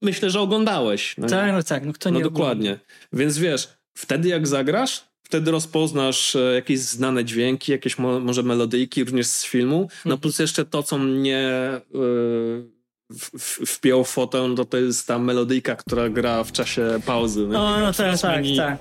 myślę, 0.01 0.29
że 0.29 0.39
oglądałeś. 0.39 1.15
No 1.17 1.27
tak, 1.27 1.53
no 1.53 1.63
tak, 1.63 1.85
no 1.85 1.93
kto 1.93 2.09
nie 2.09 2.19
No 2.19 2.29
dokładnie. 2.29 2.69
Ogląda. 2.69 2.93
Więc 3.13 3.37
wiesz, 3.37 3.69
wtedy 3.97 4.29
jak 4.29 4.47
zagrasz, 4.47 5.03
wtedy 5.27 5.51
rozpoznasz 5.51 6.35
e, 6.35 6.39
jakieś 6.39 6.79
znane 6.79 7.25
dźwięki, 7.25 7.71
jakieś 7.71 7.97
mo 7.97 8.19
może 8.19 8.43
melodyjki 8.43 9.03
również 9.03 9.27
z 9.27 9.45
filmu. 9.45 9.77
No 9.77 10.13
mhm. 10.13 10.19
plus 10.19 10.39
jeszcze 10.39 10.65
to, 10.65 10.83
co 10.83 10.97
mnie 10.97 11.71
yy, 11.93 13.65
wpiął 13.65 14.03
fotę, 14.03 14.55
to, 14.55 14.65
to 14.65 14.77
jest 14.77 15.07
ta 15.07 15.19
melodyjka, 15.19 15.75
która 15.75 16.09
gra 16.09 16.43
w 16.43 16.51
czasie 16.51 16.99
pauzy. 17.05 17.47
No, 17.47 17.67
o, 17.67 17.79
no 17.79 17.93
tak, 17.93 18.19
tak, 18.19 18.43
tak. 18.57 18.77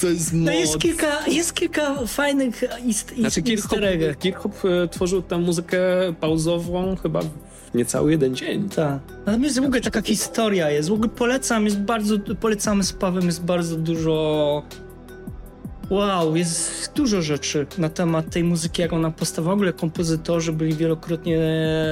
To 0.00 0.06
jest 0.06 0.32
no 0.32 0.52
jest 0.52 0.78
kilka, 0.78 1.26
jest 1.26 1.54
kilka 1.54 2.06
fajnych 2.06 2.64
ist, 2.86 3.14
znaczy, 3.18 3.42
Kirchhoff, 3.42 3.80
Kirchhoff 4.18 4.64
e, 4.64 4.88
tworzył 4.88 5.22
tę 5.22 5.38
muzykę 5.38 5.78
pauzową 6.20 6.96
chyba 6.96 7.20
w 7.22 7.74
niecały 7.74 8.10
jeden 8.10 8.36
dzień. 8.36 8.68
Tak. 8.68 8.98
Natomiast 9.26 9.60
w 9.60 9.64
ogóle 9.64 9.80
taka 9.80 10.02
historia 10.02 10.70
jest. 10.70 10.88
W 10.88 10.92
ogóle 10.92 11.08
polecam, 11.08 11.64
jest 11.64 11.78
bardzo, 11.78 12.18
polecamy 12.40 12.84
z 12.84 12.92
Pawem, 12.92 13.26
jest 13.26 13.44
bardzo 13.44 13.76
dużo 13.76 14.62
Wow, 15.90 16.36
jest 16.36 16.92
dużo 16.94 17.22
rzeczy 17.22 17.66
na 17.78 17.88
temat 17.88 18.30
tej 18.30 18.44
muzyki, 18.44 18.82
jak 18.82 18.92
ona 18.92 19.10
powstawała. 19.10 19.54
W 19.54 19.58
ogóle 19.58 19.72
kompozytorzy 19.72 20.52
byli 20.52 20.74
wielokrotnie 20.74 21.38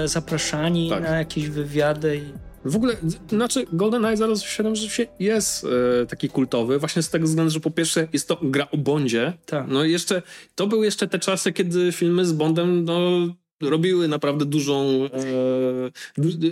zapraszani 0.05 0.90
tak. 0.90 1.03
na 1.03 1.18
jakieś 1.18 1.49
wywiady. 1.49 2.20
W 2.64 2.76
ogóle, 2.76 2.97
znaczy 3.28 3.66
GoldenEye 3.72 4.36
007 4.36 4.76
rzeczywiście 4.76 5.07
jest 5.18 5.66
e, 6.03 6.07
taki 6.07 6.28
kultowy, 6.28 6.78
właśnie 6.78 7.03
z 7.03 7.11
tego 7.11 7.26
względu, 7.26 7.51
że 7.51 7.61
po 7.61 7.70
pierwsze 7.70 8.09
jest 8.12 8.28
to 8.28 8.38
gra 8.42 8.68
o 8.70 8.76
Bondzie. 8.76 9.32
Tak. 9.47 9.66
No 9.68 9.84
jeszcze, 9.84 10.22
to 10.55 10.66
były 10.66 10.84
jeszcze 10.84 11.09
te 11.09 11.18
czasy, 11.18 11.53
kiedy 11.53 11.92
filmy 11.92 12.26
z 12.26 12.32
Bondem, 12.32 12.84
no 12.84 13.11
robiły 13.62 14.09
naprawdę 14.09 14.45
dużą. 14.45 15.09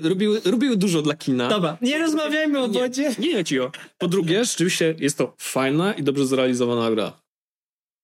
E, 0.03 0.09
robiły, 0.09 0.41
robiły 0.45 0.77
dużo 0.77 1.03
dla 1.03 1.15
kina. 1.15 1.49
Dobra, 1.49 1.77
nie 1.81 1.99
rozmawiajmy 1.99 2.59
o 2.61 2.69
Bondzie. 2.69 3.15
Nie, 3.19 3.35
nie, 3.35 3.45
ci 3.45 3.61
o. 3.61 3.73
Po 3.99 4.09
drugie, 4.09 4.45
rzeczywiście 4.45 4.95
jest 4.99 5.19
to 5.19 5.35
fajna 5.39 5.93
i 5.93 6.03
dobrze 6.03 6.27
zrealizowana 6.27 6.91
gra. 6.91 7.22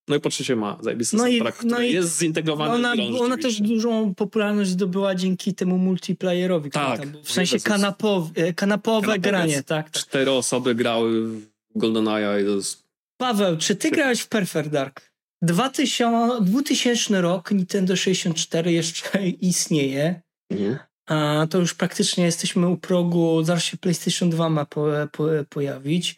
No 0.08 0.16
i 0.16 0.20
po 0.20 0.30
trzecie 0.30 0.56
ma 0.56 0.78
zajebisty 0.80 1.16
no 1.16 1.22
soundtrack, 1.22 1.64
i, 1.64 1.66
no 1.66 1.80
i 1.80 1.92
jest 1.92 2.18
zintegrowany 2.18 2.74
ona, 2.74 2.94
ona 3.20 3.36
też 3.36 3.60
dużą 3.60 4.14
popularność 4.14 4.70
zdobyła 4.70 5.14
dzięki 5.14 5.54
temu 5.54 5.78
multiplayerowi. 5.78 6.70
Tak. 6.70 7.00
Tam, 7.00 7.12
w 7.22 7.32
sensie 7.32 7.60
kanapowe, 7.60 8.30
kanapowe, 8.34 8.52
kanapowe 8.54 9.18
granie, 9.18 9.62
tak, 9.62 9.90
tak. 9.90 10.02
Cztery 10.02 10.30
osoby 10.30 10.74
grały 10.74 11.28
w 11.28 11.42
GoldenEye 11.74 12.42
i 12.42 12.44
to 12.44 12.50
jest... 12.50 12.88
Paweł, 13.16 13.56
czy 13.56 13.76
ty 13.76 13.90
grałeś 13.90 14.20
w 14.20 14.28
Perfect 14.28 14.68
Dark? 14.68 15.12
2000, 15.42 16.44
2000 16.44 17.20
rok, 17.20 17.50
Nintendo 17.50 17.96
64 17.96 18.72
jeszcze 18.72 19.28
istnieje. 19.28 20.20
Nie. 20.50 20.78
A 21.06 21.46
to 21.50 21.58
już 21.58 21.74
praktycznie 21.74 22.24
jesteśmy 22.24 22.68
u 22.68 22.76
progu, 22.76 23.44
zaraz 23.44 23.64
się 23.64 23.76
PlayStation 23.76 24.30
2 24.30 24.48
ma 24.48 24.64
po, 24.64 24.86
po, 25.12 25.24
pojawić. 25.48 26.16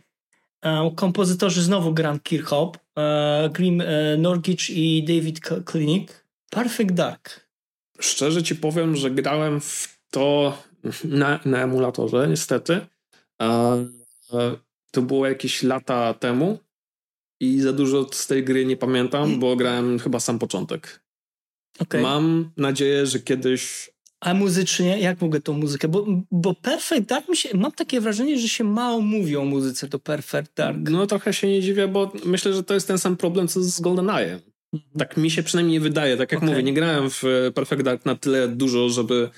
A 0.63 0.83
kompozytorzy 0.97 1.63
znowu 1.63 1.95
Grant 1.95 2.23
Kirchhoff, 2.23 2.77
e, 2.99 3.51
Grim 3.53 3.81
e, 3.81 4.17
Norgich 4.17 4.71
i 4.71 5.05
David 5.05 5.41
Klinik. 5.65 6.27
Perfect 6.51 6.93
Dark. 6.93 7.51
Szczerze 8.01 8.43
ci 8.43 8.57
powiem, 8.57 8.97
że 8.97 9.11
grałem 9.11 9.61
w 9.61 10.01
to 10.11 10.59
na, 11.05 11.41
na 11.45 11.63
emulatorze, 11.63 12.29
niestety. 12.29 12.81
E, 13.43 13.87
to 14.91 15.03
było 15.03 15.27
jakieś 15.27 15.63
lata 15.63 16.15
temu 16.15 16.59
i 17.41 17.61
za 17.61 17.73
dużo 17.73 18.07
z 18.13 18.27
tej 18.27 18.45
gry 18.45 18.67
nie 18.67 18.77
pamiętam, 18.77 19.41
bo 19.41 19.57
grałem 19.57 19.99
chyba 19.99 20.21
sam 20.21 20.39
początek. 20.39 21.03
Okay. 21.79 22.03
Mam 22.03 22.51
nadzieję, 22.57 23.07
że 23.07 23.21
kiedyś 23.21 23.91
a 24.21 24.35
muzycznie, 24.35 24.99
jak 24.99 25.21
mogę 25.21 25.41
tą 25.41 25.53
muzykę? 25.53 25.89
Bo, 25.89 26.07
bo 26.31 26.55
Perfect 26.55 27.09
Dark, 27.09 27.29
mi 27.29 27.37
się, 27.37 27.49
mam 27.55 27.73
takie 27.73 28.01
wrażenie, 28.01 28.39
że 28.39 28.49
się 28.49 28.65
mało 28.65 29.01
mówi 29.01 29.37
o 29.37 29.45
muzyce 29.45 29.89
do 29.89 29.99
Perfect 29.99 30.57
Dark. 30.57 30.79
No 30.91 31.07
trochę 31.07 31.33
się 31.33 31.49
nie 31.49 31.63
dziwię, 31.63 31.89
bo 31.89 32.13
myślę, 32.25 32.53
że 32.53 32.63
to 32.63 32.75
jest 32.75 32.89
ten 32.89 32.99
sam 32.99 33.17
problem, 33.17 33.49
co 33.49 33.63
z 33.63 33.81
GoldenEye. 33.81 34.41
Mhm. 34.73 34.99
Tak 34.99 35.17
mi 35.17 35.31
się 35.31 35.43
przynajmniej 35.43 35.73
nie 35.73 35.81
wydaje. 35.81 36.17
Tak 36.17 36.33
jak 36.33 36.39
okay. 36.39 36.51
mówię, 36.51 36.63
nie 36.63 36.75
grałem 36.75 37.11
w 37.11 37.23
Perfect 37.55 37.83
Dark 37.83 38.05
na 38.05 38.15
tyle 38.15 38.49
dużo, 38.49 38.89
żeby, 38.89 39.31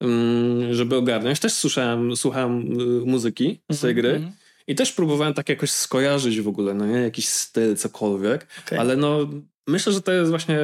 mm, 0.00 0.74
żeby 0.74 0.96
ogarniać. 0.96 1.40
Też 1.40 1.52
słyszałem, 1.52 2.16
słuchałem 2.16 2.80
y, 2.80 3.06
muzyki 3.06 3.60
z 3.70 3.80
tej 3.80 3.92
-hmm. 3.92 3.96
gry. 3.96 4.10
Mhm. 4.10 4.32
I 4.66 4.74
też 4.74 4.92
próbowałem 4.92 5.34
tak 5.34 5.48
jakoś 5.48 5.70
skojarzyć 5.70 6.40
w 6.40 6.48
ogóle, 6.48 6.74
no 6.74 6.86
nie? 6.86 6.98
Jakiś 6.98 7.28
styl, 7.28 7.76
cokolwiek. 7.76 8.46
Okay. 8.66 8.80
Ale 8.80 8.96
no, 8.96 9.30
myślę, 9.66 9.92
że 9.92 10.02
to 10.02 10.12
jest 10.12 10.30
właśnie 10.30 10.58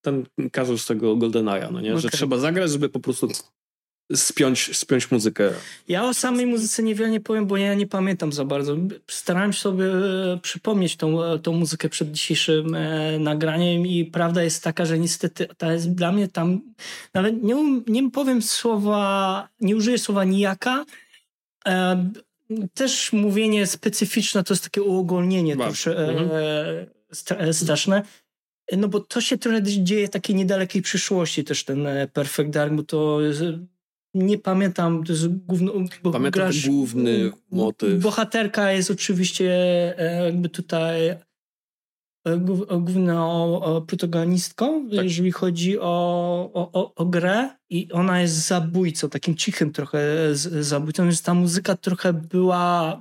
ten 0.00 0.24
kazus 0.52 0.86
tego 0.86 1.16
GoldenEye'a, 1.16 1.72
no 1.72 1.80
nie? 1.80 1.90
Okay. 1.90 2.00
Że 2.00 2.10
trzeba 2.10 2.38
zagrać, 2.38 2.70
żeby 2.70 2.88
po 2.88 3.00
prostu 3.00 3.28
spiąć, 4.14 4.76
spiąć 4.76 5.10
muzykę. 5.10 5.50
Ja 5.88 6.04
o 6.04 6.14
samej 6.14 6.46
muzyce 6.46 6.82
niewiele 6.82 7.10
nie 7.10 7.20
powiem, 7.20 7.46
bo 7.46 7.56
ja 7.56 7.74
nie 7.74 7.86
pamiętam 7.86 8.32
za 8.32 8.44
bardzo. 8.44 8.76
Starałem 9.06 9.52
się 9.52 9.60
sobie 9.60 9.84
e, 9.84 10.38
przypomnieć 10.42 10.96
tą, 10.96 11.24
e, 11.24 11.38
tą 11.38 11.52
muzykę 11.52 11.88
przed 11.88 12.12
dzisiejszym 12.12 12.74
e, 12.74 13.18
nagraniem 13.18 13.86
i 13.86 14.04
prawda 14.04 14.42
jest 14.42 14.64
taka, 14.64 14.84
że 14.84 14.98
niestety 14.98 15.48
ta 15.58 15.72
jest 15.72 15.94
dla 15.94 16.12
mnie 16.12 16.28
tam, 16.28 16.60
nawet 17.14 17.42
nie, 17.42 17.56
um, 17.56 17.84
nie 17.86 18.10
powiem 18.10 18.42
słowa, 18.42 19.48
nie 19.60 19.76
użyję 19.76 19.98
słowa 19.98 20.24
nijaka, 20.24 20.84
też 22.74 23.12
mówienie 23.12 23.66
specyficzne 23.66 24.44
to 24.44 24.54
jest 24.54 24.64
takie 24.64 24.82
uogólnienie 24.82 25.56
trosze, 25.56 26.08
mhm. 26.08 27.52
straszne. 27.52 28.02
No 28.76 28.88
bo 28.88 29.00
to 29.00 29.20
się 29.20 29.38
trochę 29.38 29.62
dzieje 29.62 30.06
w 30.06 30.10
takiej 30.10 30.36
niedalekiej 30.36 30.82
przyszłości 30.82 31.44
też 31.44 31.64
ten 31.64 31.86
e, 31.86 32.08
Perfect 32.08 32.50
Dark, 32.50 32.72
bo 32.72 32.82
to 32.82 33.20
jest, 33.20 33.42
nie 34.14 34.38
pamiętam, 34.38 35.04
to 35.04 35.12
jest 35.12 35.28
główny... 35.28 35.70
Bo 36.02 36.10
Pamiętam 36.10 36.32
grasz, 36.32 36.68
główny 36.68 37.32
motyw. 37.50 38.02
Bohaterka 38.02 38.72
jest 38.72 38.90
oczywiście 38.90 39.52
e, 39.98 40.24
jakby 40.24 40.48
tutaj 40.48 41.16
główną 42.38 43.60
protagonistką, 43.86 44.90
tak. 44.90 45.04
jeżeli 45.04 45.32
chodzi 45.32 45.78
o, 45.78 46.50
o, 46.54 46.94
o, 46.94 47.06
grę 47.06 47.50
i 47.70 47.92
ona 47.92 48.20
jest 48.20 48.34
zabójcą, 48.34 49.08
takim 49.08 49.36
cichym 49.36 49.72
trochę 49.72 50.00
zabójcą, 50.60 51.04
więc 51.04 51.22
ta 51.22 51.34
muzyka 51.34 51.76
trochę 51.76 52.12
była, 52.12 53.00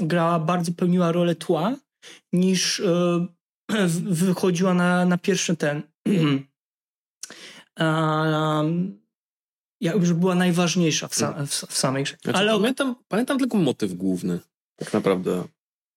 grała, 0.00 0.38
bardzo 0.38 0.72
pełniła 0.72 1.12
rolę 1.12 1.34
tła, 1.34 1.76
niż 2.32 2.82
wychodziła 4.04 4.74
na, 4.74 5.06
na 5.06 5.18
pierwszy 5.18 5.56
ten 5.56 5.82
um, 7.80 9.00
już 9.80 10.12
była 10.12 10.34
najważniejsza 10.34 11.08
w, 11.08 11.14
sam, 11.14 11.46
w, 11.46 11.50
w 11.50 11.78
samej 11.78 12.04
grze. 12.04 12.16
Znaczy, 12.22 12.38
ale 12.38 12.52
pamiętam, 12.52 12.94
pamiętam 13.08 13.38
tylko 13.38 13.58
motyw 13.58 13.94
główny, 13.94 14.38
tak 14.76 14.92
naprawdę. 14.92 15.44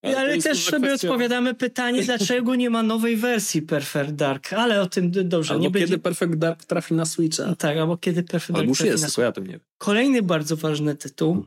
Ale, 0.03 0.17
ale 0.17 0.37
też 0.37 0.63
sobie 0.63 0.87
kwestia... 0.87 1.07
odpowiadamy 1.07 1.53
pytanie, 1.53 2.03
dlaczego 2.05 2.55
nie 2.55 2.69
ma 2.69 2.83
nowej 2.83 3.17
wersji 3.17 3.61
Perfect 3.61 4.11
Dark, 4.11 4.53
ale 4.53 4.81
o 4.81 4.87
tym 4.87 5.11
dobrze. 5.11 5.53
Albo 5.53 5.63
nie 5.63 5.71
kiedy 5.71 5.79
będzie... 5.79 5.97
Perfect 5.97 6.35
Dark 6.35 6.65
trafi 6.65 6.93
na 6.93 7.05
Switcha. 7.05 7.55
Tak, 7.55 7.77
albo 7.77 7.97
kiedy 7.97 8.23
Perfect 8.23 8.51
Dark 8.51 8.59
albo 8.59 8.69
już 8.71 8.81
jest, 8.81 9.05
tylko 9.05 9.21
ja 9.21 9.31
tym 9.31 9.43
nie 9.47 9.51
wiem. 9.51 9.61
Kolejny 9.77 10.21
bardzo 10.21 10.57
ważny 10.57 10.95
tytuł. 10.95 11.45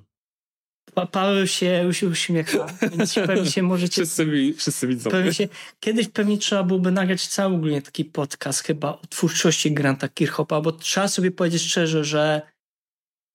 Pa 0.94 1.06
Paweł 1.06 1.46
się 1.46 1.82
już 1.84 2.02
uśmiecha, 2.02 2.66
więc 2.96 3.14
pewnie 3.14 3.50
się 3.50 3.62
możecie... 3.62 3.92
wszyscy, 3.92 4.26
mi, 4.26 4.52
wszyscy 4.52 4.86
widzą. 4.86 5.10
Pewnie 5.10 5.34
się, 5.34 5.48
kiedyś 5.80 6.08
pewnie 6.08 6.38
trzeba 6.38 6.62
byłoby 6.62 6.90
nagrać 6.90 7.26
cały 7.26 7.54
ogólnie 7.54 7.82
taki 7.82 8.04
podcast 8.04 8.62
chyba 8.62 8.88
o 8.88 9.00
twórczości 9.08 9.72
Granta 9.72 10.08
Kirchhoffa, 10.08 10.60
bo 10.60 10.72
trzeba 10.72 11.08
sobie 11.08 11.30
powiedzieć 11.30 11.62
szczerze, 11.62 12.04
że 12.04 12.42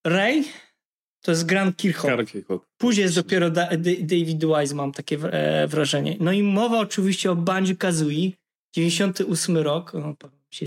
Ray 0.07 0.43
to 1.21 1.31
jest 1.31 1.45
Grant 1.45 1.77
Kirchhoff. 1.77 2.11
Później 2.77 3.03
jest 3.03 3.15
dopiero 3.15 3.49
da 3.49 3.69
David 4.01 4.45
Wise, 4.45 4.75
mam 4.75 4.91
takie 4.91 5.17
e, 5.17 5.67
wrażenie. 5.67 6.17
No 6.19 6.31
i 6.31 6.43
mowa 6.43 6.79
oczywiście 6.79 7.31
o 7.31 7.35
Banjo 7.35 7.75
Kazooie, 7.75 8.31
98 8.75 9.57
rok. 9.57 9.95
O, 9.95 10.15
się 10.51 10.65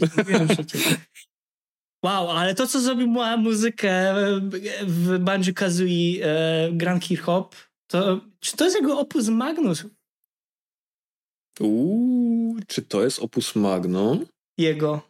Wow, 2.05 2.31
ale 2.31 2.55
to, 2.55 2.67
co 2.67 2.81
zrobił 2.81 3.09
muzykę 3.39 4.15
w 4.83 5.19
Banjo 5.19 5.55
Kazooie 5.55 6.27
e, 6.27 6.73
Grand 6.73 7.05
Hop, 7.23 7.55
to 7.87 8.21
czy 8.41 8.57
to 8.57 8.65
jest 8.65 8.77
jego 8.77 9.01
opus 9.01 9.29
magnus? 9.29 9.85
Uuu, 11.61 12.57
czy 12.67 12.83
to 12.83 13.05
jest 13.05 13.19
opus 13.19 13.57
magnum? 13.57 14.27
Jego. 14.59 15.03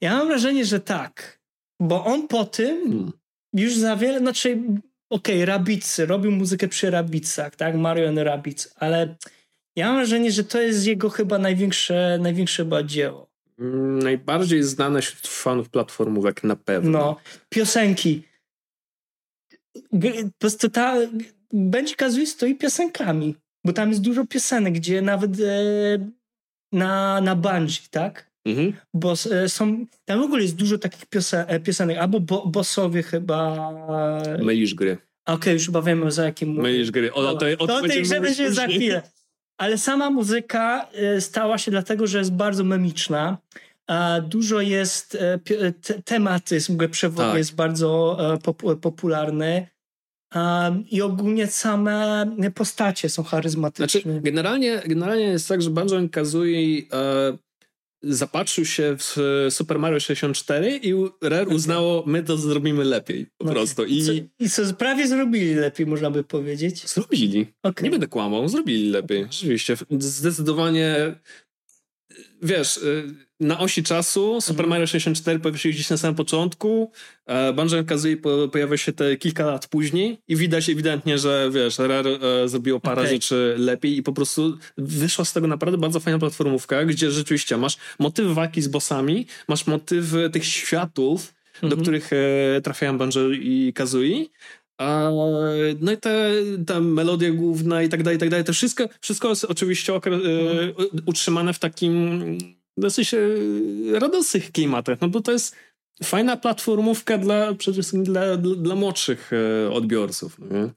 Ja 0.00 0.16
mam 0.16 0.26
wrażenie, 0.26 0.64
że 0.64 0.80
tak. 0.80 1.40
Bo 1.80 2.04
on 2.04 2.28
po 2.28 2.44
tym 2.44 2.82
hmm. 2.82 3.12
już 3.52 3.76
za 3.76 3.96
wiele, 3.96 4.18
znaczy 4.18 4.62
okej, 5.10 5.42
okay, 5.42 5.46
Rabicy, 5.46 6.06
robił 6.06 6.32
muzykę 6.32 6.68
przy 6.68 6.90
Rabicach, 6.90 7.56
tak? 7.56 7.76
Mario 7.76 8.08
and 8.08 8.18
Rabbids, 8.18 8.74
ale 8.76 9.16
ja 9.76 9.86
mam 9.86 9.96
wrażenie, 9.96 10.32
że 10.32 10.44
to 10.44 10.60
jest 10.60 10.86
jego 10.86 11.10
chyba 11.10 11.38
największe, 11.38 12.18
największe 12.22 12.62
chyba 12.62 12.82
dzieło. 12.82 13.27
Najbardziej 14.02 14.62
znane 14.62 15.02
wśród 15.02 15.26
fanów 15.26 15.68
platformówek 15.68 16.44
na 16.44 16.56
pewno. 16.56 16.90
No, 16.90 17.16
piosenki. 17.48 18.22
Po 19.90 20.38
prostu 20.38 20.70
ta 20.70 20.96
będzie 21.52 21.94
Kazooie 21.94 22.26
stoi 22.26 22.54
piosenkami, 22.54 23.34
bo 23.64 23.72
tam 23.72 23.88
jest 23.88 24.00
dużo 24.00 24.26
piosenek, 24.26 24.74
gdzie 24.74 25.02
nawet 25.02 25.30
e, 25.40 26.10
na, 26.72 27.20
na 27.20 27.36
Bungie, 27.36 27.88
tak? 27.90 28.30
Mhm. 28.44 28.72
Bo 28.94 29.12
e, 29.12 29.48
są, 29.48 29.86
tam 30.04 30.20
w 30.20 30.22
ogóle 30.22 30.42
jest 30.42 30.56
dużo 30.56 30.78
takich 30.78 31.06
piosen, 31.06 31.44
e, 31.48 31.60
piosenek, 31.60 31.98
albo 31.98 32.20
bo, 32.20 32.46
bossowie 32.46 33.02
chyba... 33.02 33.70
Mylisz 34.42 34.74
gry. 34.74 34.92
Okej, 34.92 35.34
okay, 35.34 35.52
już 35.52 35.66
chyba 35.66 35.82
wiemy 35.82 36.12
za 36.12 36.24
jakim... 36.24 36.62
Mylisz 36.62 36.90
gry. 36.90 37.12
O, 37.12 37.30
o, 37.30 37.34
to, 37.34 37.46
o, 37.58 37.66
to, 37.66 37.80
to 37.80 37.88
tej 37.88 38.02
grze 38.02 38.20
będzie 38.20 38.52
za 38.52 38.66
chwilę. 38.66 39.02
Ale 39.58 39.78
sama 39.78 40.10
muzyka 40.10 40.88
e, 40.92 41.20
stała 41.20 41.58
się 41.58 41.70
dlatego, 41.70 42.06
że 42.06 42.18
jest 42.18 42.32
bardzo 42.32 42.64
memiczna. 42.64 43.38
Dużo 44.28 44.60
jest, 44.60 45.14
e, 45.14 45.38
tematyzm 46.04 46.88
przewodni 46.90 47.30
tak. 47.30 47.38
jest 47.38 47.54
bardzo 47.54 48.18
e, 48.34 48.76
popularny. 48.76 49.66
I 50.90 51.02
ogólnie 51.02 51.46
same 51.46 52.26
postacie 52.54 53.08
są 53.08 53.22
charyzmatyczne. 53.22 54.00
Znaczy, 54.02 54.20
generalnie, 54.22 54.82
generalnie 54.86 55.24
jest 55.24 55.48
tak, 55.48 55.62
że 55.62 55.70
Banjo 55.70 56.08
Kazooie 56.12 56.82
zapatrzył 58.02 58.64
się 58.64 58.96
w 58.98 59.16
Super 59.50 59.78
Mario 59.78 60.00
64 60.00 60.80
i 60.82 60.94
Rare 61.22 61.48
uznało, 61.48 62.04
my 62.06 62.22
to 62.22 62.36
zrobimy 62.36 62.84
lepiej 62.84 63.26
po 63.26 63.44
okay. 63.44 63.54
prostu. 63.54 63.84
I 63.84 64.02
co, 64.02 64.12
I 64.38 64.50
co 64.50 64.74
prawie 64.74 65.08
zrobili 65.08 65.54
lepiej, 65.54 65.86
można 65.86 66.10
by 66.10 66.24
powiedzieć. 66.24 66.88
Zrobili. 66.88 67.46
Okay. 67.62 67.84
Nie 67.84 67.90
będę 67.90 68.06
kłamał, 68.06 68.48
zrobili 68.48 68.90
lepiej. 68.90 69.26
Rzeczywiście. 69.30 69.76
Zdecydowanie 69.98 71.14
wiesz, 72.42 72.76
y, 72.76 73.27
na 73.40 73.58
osi 73.58 73.82
czasu 73.82 74.40
Super 74.40 74.64
mhm. 74.64 74.68
Mario 74.70 74.86
64 74.86 75.38
pojawił 75.38 75.58
się 75.58 75.68
gdzieś 75.68 75.90
na 75.90 75.96
samym 75.96 76.16
początku, 76.16 76.92
Banjo 77.54 77.84
Kazooie 77.84 78.16
pojawia 78.52 78.76
się 78.76 78.92
te 78.92 79.16
kilka 79.16 79.46
lat 79.46 79.66
później 79.66 80.18
i 80.28 80.36
widać 80.36 80.68
ewidentnie, 80.68 81.18
że 81.18 81.50
wiesz, 81.52 81.78
Rare 81.78 82.06
e, 82.06 82.48
zrobiło 82.48 82.80
parę 82.80 83.02
okay. 83.02 83.12
rzeczy 83.12 83.54
lepiej 83.58 83.96
i 83.96 84.02
po 84.02 84.12
prostu 84.12 84.58
wyszła 84.78 85.24
z 85.24 85.32
tego 85.32 85.46
naprawdę 85.46 85.78
bardzo 85.78 86.00
fajna 86.00 86.18
platformówka, 86.18 86.84
gdzie 86.84 87.10
rzeczywiście 87.10 87.56
masz 87.56 87.76
motywy 87.98 88.34
walki 88.34 88.62
z 88.62 88.68
bossami, 88.68 89.26
masz 89.48 89.66
motywy 89.66 90.30
tych 90.30 90.44
światów, 90.44 91.34
do 91.62 91.66
mhm. 91.66 91.82
których 91.82 92.10
e, 92.12 92.60
trafiają 92.60 92.98
Banjo 92.98 93.30
i 93.30 93.72
Kazooie, 93.74 94.24
no 95.80 95.92
i 95.92 95.96
te, 95.96 96.32
ta 96.66 96.80
melodia 96.80 97.30
główna 97.30 97.82
i 97.82 97.88
tak 97.88 98.02
dalej, 98.02 98.16
i 98.16 98.20
tak 98.20 98.30
dalej, 98.30 98.44
to 98.44 98.52
wszystko, 98.52 98.88
wszystko 99.00 99.28
jest 99.28 99.44
oczywiście 99.44 99.92
okre- 99.92 100.14
mhm. 100.14 101.02
utrzymane 101.06 101.52
w 101.52 101.58
takim 101.58 102.38
dosyć 102.80 103.14
e, 103.14 103.18
radosnych 103.98 104.52
klimatach, 104.52 105.00
no 105.00 105.08
bo 105.08 105.20
to 105.20 105.32
jest 105.32 105.56
fajna 106.04 106.36
platformówka 106.36 107.18
dla, 107.18 107.54
przede 107.54 107.74
wszystkim 107.74 108.04
dla, 108.04 108.36
dla, 108.36 108.54
dla 108.56 108.74
młodszych 108.74 109.30
e, 109.32 109.70
odbiorców. 109.70 110.36
No, 110.38 110.70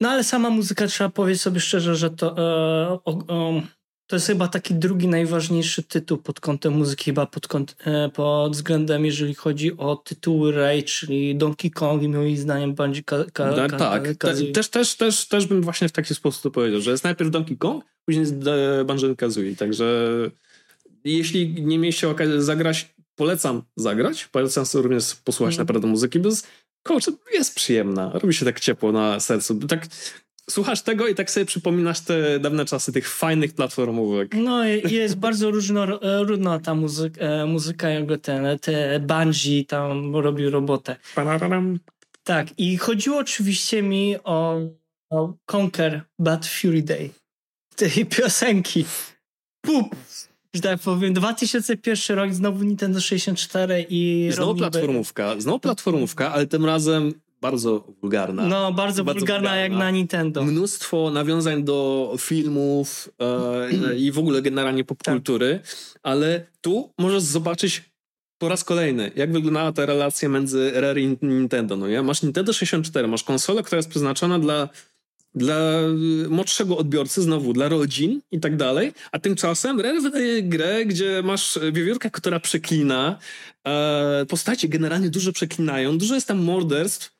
no, 0.00 0.10
ale 0.10 0.24
sama 0.24 0.50
muzyka, 0.50 0.86
trzeba 0.86 1.10
powiedzieć 1.10 1.42
sobie 1.42 1.60
szczerze, 1.60 1.96
że 1.96 2.10
to 2.10 2.38
e, 2.38 2.98
o, 3.04 3.62
to 4.06 4.16
jest 4.16 4.26
chyba 4.26 4.48
taki 4.48 4.74
drugi 4.74 5.08
najważniejszy 5.08 5.82
tytuł 5.82 6.18
pod 6.18 6.40
kątem 6.40 6.72
muzyki, 6.72 7.04
chyba 7.04 7.26
pod, 7.26 7.48
kąt, 7.48 7.76
e, 7.84 8.08
pod 8.08 8.52
względem, 8.52 9.04
jeżeli 9.04 9.34
chodzi 9.34 9.76
o 9.76 9.96
tytuły 9.96 10.52
Ray, 10.52 10.82
czyli 10.82 11.36
Donkey 11.36 11.70
Kong 11.70 12.02
i 12.02 12.08
moim 12.08 12.36
zdaniem 12.36 12.74
będzie 12.74 13.02
ka, 13.02 13.24
ka, 13.32 13.68
ka, 13.68 13.78
Tak, 13.78 14.16
też, 14.54 14.68
też, 14.68 14.96
też, 14.96 15.28
też 15.28 15.46
bym 15.46 15.62
właśnie 15.62 15.88
w 15.88 15.92
taki 15.92 16.14
sposób 16.14 16.54
powiedział, 16.54 16.80
że 16.80 16.90
jest 16.90 17.04
najpierw 17.04 17.30
Donkey 17.30 17.56
Kong, 17.56 17.84
później 18.04 18.20
jest 18.20 18.34
Banjo 18.86 19.16
Kazooie, 19.16 19.56
także 19.56 20.08
jeśli 21.04 21.62
nie 21.62 21.78
mieliście 21.78 22.08
okazji 22.08 22.42
zagrać, 22.42 22.94
polecam 23.14 23.62
zagrać, 23.76 24.28
polecam 24.28 24.66
sobie 24.66 24.82
również 24.82 25.14
posłuchać 25.14 25.54
mm. 25.54 25.62
naprawdę 25.62 25.86
muzyki, 25.86 26.18
bo 26.18 26.28
jest, 26.28 26.48
kurczę, 26.86 27.12
jest 27.32 27.54
przyjemna, 27.54 28.10
robi 28.14 28.34
się 28.34 28.44
tak 28.44 28.60
ciepło 28.60 28.92
na 28.92 29.20
sercu, 29.20 29.54
tak 29.54 29.86
słuchasz 30.50 30.82
tego 30.82 31.08
i 31.08 31.14
tak 31.14 31.30
sobie 31.30 31.46
przypominasz 31.46 32.00
te 32.00 32.40
dawne 32.40 32.64
czasy 32.64 32.92
tych 32.92 33.08
fajnych 33.08 33.54
platformówek. 33.54 34.34
No 34.34 34.64
jest 34.64 35.16
bardzo 35.16 35.50
różnorodna 35.50 36.58
ta 36.58 36.74
muzyka, 36.74 37.20
e, 37.20 37.46
muzyka 37.46 37.88
jakby 37.88 38.18
te, 38.18 38.58
te 38.58 39.00
Bungie 39.00 39.64
tam 39.64 40.16
robił 40.16 40.50
robotę. 40.50 40.96
Tak 42.24 42.46
i 42.58 42.76
chodziło 42.76 43.18
oczywiście 43.18 43.82
mi 43.82 44.16
o, 44.24 44.60
o 45.10 45.34
Conquer 45.52 46.02
Bad 46.18 46.46
Fury 46.46 46.82
Day. 46.82 47.10
Tej 47.76 48.06
piosenki. 48.06 48.84
Pup! 49.60 49.96
Że 50.54 50.60
tak 50.60 50.80
powiem, 50.80 51.14
2001 51.14 52.16
rok, 52.16 52.34
znowu 52.34 52.64
Nintendo 52.64 53.00
64 53.00 53.86
i... 53.88 54.30
Znowu 54.32 54.54
platformówka, 54.54 55.40
znowu 55.40 55.60
platformówka, 55.60 56.32
ale 56.32 56.46
tym 56.46 56.64
razem 56.64 57.14
bardzo 57.40 57.84
wulgarna. 58.00 58.46
No, 58.46 58.72
bardzo, 58.72 59.04
bardzo 59.04 59.20
wulgarna, 59.20 59.48
wulgarna, 59.48 59.56
jak 59.56 59.72
na 59.72 59.90
Nintendo. 59.90 60.44
Mnóstwo 60.44 61.10
nawiązań 61.10 61.64
do 61.64 62.10
filmów 62.18 63.08
e, 63.20 63.96
i 63.96 64.12
w 64.12 64.18
ogóle 64.18 64.42
generalnie 64.42 64.84
popkultury, 64.84 65.60
tak. 65.62 66.00
ale 66.02 66.46
tu 66.60 66.90
możesz 66.98 67.22
zobaczyć 67.22 67.82
po 68.38 68.48
raz 68.48 68.64
kolejny, 68.64 69.10
jak 69.16 69.32
wyglądała 69.32 69.72
ta 69.72 69.86
relacja 69.86 70.28
między 70.28 70.72
Rare 70.74 70.98
i 70.98 71.18
Nintendo. 71.22 71.76
No, 71.76 71.88
ja? 71.88 72.02
Masz 72.02 72.22
Nintendo 72.22 72.52
64, 72.52 73.08
masz 73.08 73.24
konsolę, 73.24 73.62
która 73.62 73.76
jest 73.76 73.88
przeznaczona 73.88 74.38
dla 74.38 74.68
dla 75.34 75.80
młodszego 76.28 76.76
odbiorcy, 76.76 77.22
znowu 77.22 77.52
dla 77.52 77.68
rodzin 77.68 78.20
i 78.30 78.40
tak 78.40 78.56
dalej, 78.56 78.92
a 79.12 79.18
tymczasem 79.18 79.80
Rare 79.80 80.00
wydaje 80.00 80.42
grę, 80.42 80.86
gdzie 80.86 81.22
masz 81.24 81.58
wiewiórkę, 81.72 82.10
która 82.10 82.40
przeklina, 82.40 83.18
e, 83.66 84.26
postacie 84.28 84.68
generalnie 84.68 85.10
dużo 85.10 85.32
przeklinają, 85.32 85.98
dużo 85.98 86.14
jest 86.14 86.28
tam 86.28 86.38
morderstw, 86.38 87.14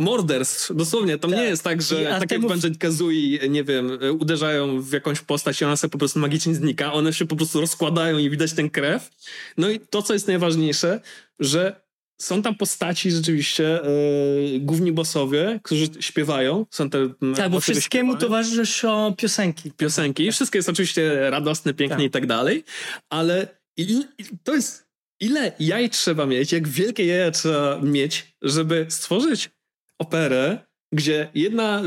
morderstw, 0.00 0.74
dosłownie. 0.74 1.18
To 1.18 1.28
tak. 1.28 1.36
nie 1.36 1.44
jest 1.44 1.62
tak, 1.62 1.82
że 1.82 2.16
tak 2.20 2.30
jak 2.30 2.40
Banjo 2.40 2.70
Kazooie, 2.78 3.48
nie 3.48 3.64
wiem, 3.64 3.98
uderzają 4.18 4.82
w 4.82 4.92
jakąś 4.92 5.20
postać 5.20 5.60
i 5.60 5.64
ona 5.64 5.76
sobie 5.76 5.90
po 5.90 5.98
prostu 5.98 6.18
magicznie 6.18 6.54
znika. 6.54 6.92
One 6.92 7.12
się 7.12 7.26
po 7.26 7.36
prostu 7.36 7.60
rozkładają 7.60 8.18
i 8.18 8.30
widać 8.30 8.52
ten 8.52 8.70
krew. 8.70 9.10
No 9.56 9.70
i 9.70 9.80
to, 9.80 10.02
co 10.02 10.12
jest 10.12 10.26
najważniejsze, 10.26 11.00
że 11.38 11.80
są 12.20 12.42
tam 12.42 12.54
postaci 12.54 13.10
rzeczywiście, 13.10 13.80
yy, 14.52 14.60
główni 14.60 14.92
bossowie, 14.92 15.60
którzy 15.62 15.86
śpiewają. 16.00 16.66
Są 16.70 16.90
te 16.90 17.08
tak, 17.36 17.50
bo 17.50 17.60
wszystkiemu 17.60 18.16
towarzyszą 18.16 19.14
piosenki. 19.14 19.72
Piosenki. 19.72 20.26
Tak. 20.26 20.34
Wszystko 20.34 20.58
jest 20.58 20.68
oczywiście 20.68 21.30
radosne, 21.30 21.74
piękne 21.74 21.96
tak. 21.96 22.06
i 22.06 22.10
tak 22.10 22.26
dalej, 22.26 22.64
ale 23.10 23.48
i, 23.76 24.04
i 24.18 24.24
to 24.44 24.54
jest 24.54 24.90
ile 25.20 25.52
jaj 25.60 25.90
trzeba 25.90 26.26
mieć, 26.26 26.52
jak 26.52 26.68
wielkie 26.68 27.06
jaja 27.06 27.30
trzeba 27.30 27.80
mieć, 27.82 28.36
żeby 28.42 28.86
stworzyć 28.88 29.50
operę, 29.98 30.58
gdzie 30.92 31.30
jedna 31.34 31.82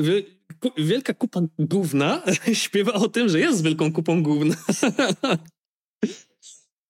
wielka 0.78 1.14
kupa 1.14 1.42
gówna 1.60 2.24
śpiewa 2.54 2.94
o 2.94 3.08
tym, 3.08 3.30
że 3.30 3.40
jest 3.40 3.64
wielką 3.64 3.94
kupą 3.94 4.24
gówna. 4.24 4.56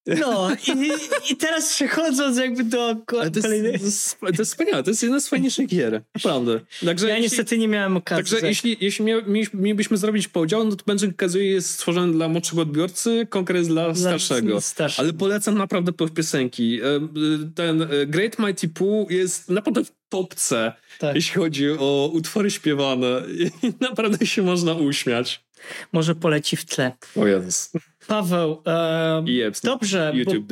No 0.07 0.51
i, 0.67 0.91
i 1.31 1.35
teraz 1.35 1.73
przechodząc 1.73 2.37
jakby 2.37 2.63
do 2.63 2.95
kolejnej... 3.05 3.79
To 3.79 3.85
jest, 3.85 4.19
to 4.19 4.27
jest 4.27 4.51
wspaniałe, 4.51 4.83
to 4.83 4.89
jest 4.89 5.03
jedna 5.03 5.19
z 5.19 5.27
fajniejszych 5.27 5.67
gier, 5.67 6.01
naprawdę. 6.15 6.59
Także 6.85 7.07
ja 7.07 7.17
jeśli, 7.17 7.23
niestety 7.23 7.57
nie 7.57 7.67
miałem 7.67 7.97
okazji. 7.97 8.23
Także 8.23 8.47
jeśli, 8.47 8.77
jeśli 8.81 9.05
mielibyśmy 9.53 9.97
zrobić 9.97 10.27
podział, 10.27 10.63
no 10.63 10.75
to 10.75 10.83
będzie 10.85 11.07
okazuje 11.07 11.51
jest 11.51 11.69
stworzony 11.69 12.13
dla 12.13 12.27
młodszego 12.27 12.61
odbiorcy, 12.61 13.27
konkret 13.29 13.57
jest 13.57 13.69
dla, 13.69 13.83
dla 13.83 13.95
starszego. 13.95 14.61
starszego. 14.61 15.03
Ale 15.03 15.13
polecam 15.13 15.57
naprawdę 15.57 15.91
piosenki. 16.15 16.79
E, 16.81 17.07
ten 17.55 17.81
e, 17.81 17.87
Great 18.05 18.39
Mighty 18.39 18.69
Pooh 18.69 19.11
jest 19.11 19.49
naprawdę 19.49 19.83
w 19.83 19.91
topce, 20.09 20.73
tak. 20.99 21.15
jeśli 21.15 21.41
chodzi 21.41 21.69
o 21.69 22.09
utwory 22.13 22.51
śpiewane. 22.51 23.21
I 23.63 23.73
naprawdę 23.79 24.25
się 24.25 24.41
można 24.41 24.73
uśmiać. 24.73 25.43
Może 25.91 26.15
poleci 26.15 26.57
w 26.57 26.65
tle. 26.65 26.91
O 27.15 27.27
Jezus. 27.27 27.71
Paweł, 28.07 28.61
e, 28.67 29.23
dobrze. 29.63 30.11
YouTube 30.15 30.47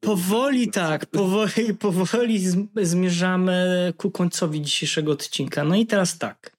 powoli 0.00 0.70
tak, 0.70 1.06
powoli, 1.06 1.74
powoli 1.80 2.40
zmierzamy 2.82 3.92
ku 3.96 4.10
końcowi 4.10 4.62
dzisiejszego 4.62 5.12
odcinka. 5.12 5.64
No 5.64 5.76
i 5.76 5.86
teraz 5.86 6.18
tak. 6.18 6.56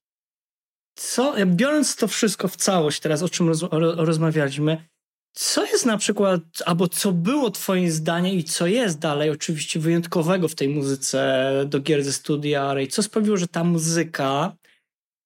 Co, 0.95 1.33
biorąc 1.45 1.95
to 1.95 2.07
wszystko 2.07 2.47
w 2.47 2.55
całość, 2.55 2.99
teraz 2.99 3.23
o 3.23 3.29
czym 3.29 3.47
roz, 3.47 3.65
rozmawialiśmy, 3.97 4.87
co 5.35 5.65
jest 5.65 5.85
na 5.85 5.97
przykład, 5.97 6.41
albo 6.65 6.87
co 6.87 7.11
było 7.11 7.51
Twoim 7.51 7.91
zdaniem 7.91 8.35
i 8.35 8.43
co 8.43 8.67
jest 8.67 8.99
dalej 8.99 9.29
oczywiście 9.29 9.79
wyjątkowego 9.79 10.47
w 10.47 10.55
tej 10.55 10.69
muzyce 10.69 11.51
do 11.67 11.79
gier 11.79 12.03
ze 12.03 12.13
studia 12.13 12.73
Ray? 12.73 12.87
Co 12.87 13.03
sprawiło, 13.03 13.37
że 13.37 13.47
ta 13.47 13.63
muzyka 13.63 14.55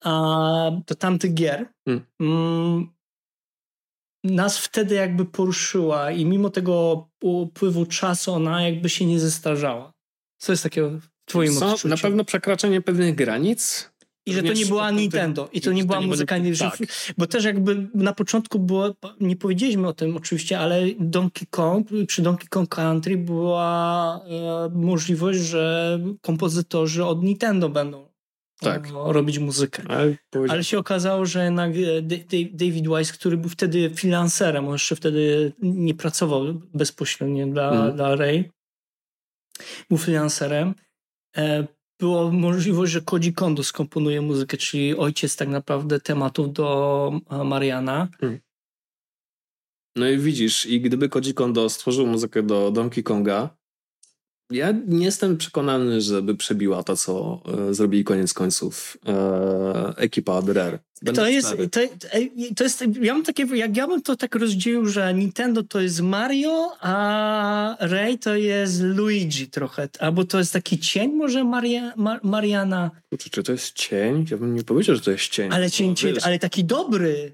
a, 0.03 0.71
do 0.87 0.95
tamtych 0.95 1.33
gier 1.33 1.65
hmm. 1.85 2.05
mm, 2.19 2.89
nas 4.23 4.57
wtedy 4.57 4.95
jakby 4.95 5.25
poruszyła 5.25 6.11
i 6.11 6.25
mimo 6.25 6.49
tego 6.49 7.07
upływu 7.21 7.85
czasu 7.85 8.33
ona 8.33 8.63
jakby 8.63 8.89
się 8.89 9.05
nie 9.05 9.19
zestarzała. 9.19 9.93
Co 10.37 10.53
jest 10.53 10.63
takiego 10.63 10.89
w 10.89 11.07
twoim 11.25 11.53
Co, 11.53 11.65
odczuciu? 11.65 11.87
Na 11.87 11.97
pewno 11.97 12.25
przekraczanie 12.25 12.81
pewnych 12.81 13.15
granic. 13.15 13.91
I 14.25 14.33
że 14.33 14.43
to 14.43 14.53
nie 14.53 14.65
była 14.65 14.91
Nintendo. 14.91 15.49
I 15.53 15.61
to 15.61 15.71
nie 15.71 15.83
była 15.83 16.01
muzyka. 16.01 16.37
Nie, 16.37 16.55
tak. 16.55 16.77
Bo 17.17 17.27
też 17.27 17.43
jakby 17.43 17.87
na 17.95 18.13
początku 18.13 18.59
było, 18.59 18.95
nie 19.19 19.35
powiedzieliśmy 19.35 19.87
o 19.87 19.93
tym 19.93 20.17
oczywiście, 20.17 20.59
ale 20.59 20.81
Donkey 20.99 21.47
Kong, 21.49 21.87
przy 22.07 22.21
Donkey 22.21 22.47
Kong 22.47 22.69
Country 22.69 23.17
była 23.17 24.19
e, 24.25 24.69
możliwość, 24.73 25.39
że 25.39 25.99
kompozytorzy 26.21 27.05
od 27.05 27.23
Nintendo 27.23 27.69
będą 27.69 28.08
tak. 28.59 28.87
robić 29.05 29.39
muzykę. 29.39 29.83
Ale, 30.49 30.63
się 30.63 30.79
okazało, 30.79 31.25
że 31.25 31.45
jednak 31.45 31.71
e, 31.71 32.01
David 32.51 32.87
Wise, 32.87 33.13
który 33.13 33.37
był 33.37 33.49
wtedy 33.49 33.89
freelancerem, 33.89 34.67
on 34.67 34.73
jeszcze 34.73 34.95
wtedy 34.95 35.53
nie 35.61 35.93
pracował 35.93 36.53
bezpośrednio 36.73 37.47
dla, 37.47 37.71
mm. 37.71 37.95
dla 37.95 38.15
Ray, 38.15 38.51
był 39.89 39.97
freelancerem, 39.97 40.75
e, 41.37 41.67
było 41.99 42.31
możliwość, 42.31 42.91
że 42.91 43.01
Koji 43.01 43.33
Kondo 43.33 43.63
skomponuje 43.63 44.21
muzykę, 44.21 44.57
czyli 44.57 44.97
ojciec 44.97 45.35
tak 45.35 45.47
naprawdę 45.47 45.99
tematów 45.99 46.53
do 46.53 47.11
e, 47.29 47.43
Mariana. 47.43 48.07
Mm. 48.21 48.39
No 49.95 50.09
i 50.09 50.17
widzisz, 50.17 50.65
i 50.65 50.81
gdyby 50.81 51.09
Koji 51.09 51.33
Kondo 51.33 51.69
stworzył 51.69 52.07
muzykę 52.07 52.43
do 52.43 52.71
Donkey 52.71 53.03
Konga, 53.03 53.58
ja 54.51 54.73
nie 54.87 55.05
jestem 55.05 55.37
przekonany, 55.37 56.01
żeby 56.01 56.35
przebiła 56.35 56.83
to, 56.83 56.97
co 56.97 57.41
e, 57.69 57.73
zrobili 57.73 58.03
koniec 58.03 58.33
końców 58.33 58.97
e, 59.07 59.93
ekipa 59.97 60.41
Rare. 60.47 60.79
to 61.15 61.27
jest, 61.27 61.49
to, 61.71 61.79
to, 62.55 62.63
jest, 62.63 62.83
ja 63.01 63.13
mam 63.13 63.23
takie, 63.23 63.43
jak 63.43 63.77
ja 63.77 63.87
bym 63.87 64.01
to 64.01 64.15
tak 64.15 64.35
rozdzielił, 64.35 64.85
że 64.85 65.13
Nintendo 65.13 65.63
to 65.63 65.81
jest 65.81 66.01
Mario, 66.01 66.71
a 66.79 67.77
Ray 67.79 68.19
to 68.19 68.35
jest 68.35 68.81
Luigi 68.81 69.47
trochę, 69.47 69.89
albo 69.99 70.23
to 70.23 70.37
jest 70.37 70.53
taki 70.53 70.79
cień 70.79 71.13
może 71.13 71.43
Maria, 71.43 71.93
Mar, 71.95 72.19
Mariana. 72.23 72.91
Czy, 73.19 73.29
czy 73.29 73.43
to 73.43 73.51
jest 73.51 73.73
cień? 73.73 74.25
Ja 74.31 74.37
bym 74.37 74.55
nie 74.55 74.63
powiedział, 74.63 74.95
że 74.95 75.01
to 75.01 75.11
jest 75.11 75.27
cień. 75.27 75.51
Ale 75.53 75.71
cień, 75.71 75.95
cień 75.95 76.15
ale 76.23 76.39
taki 76.39 76.63
dobry. 76.63 77.33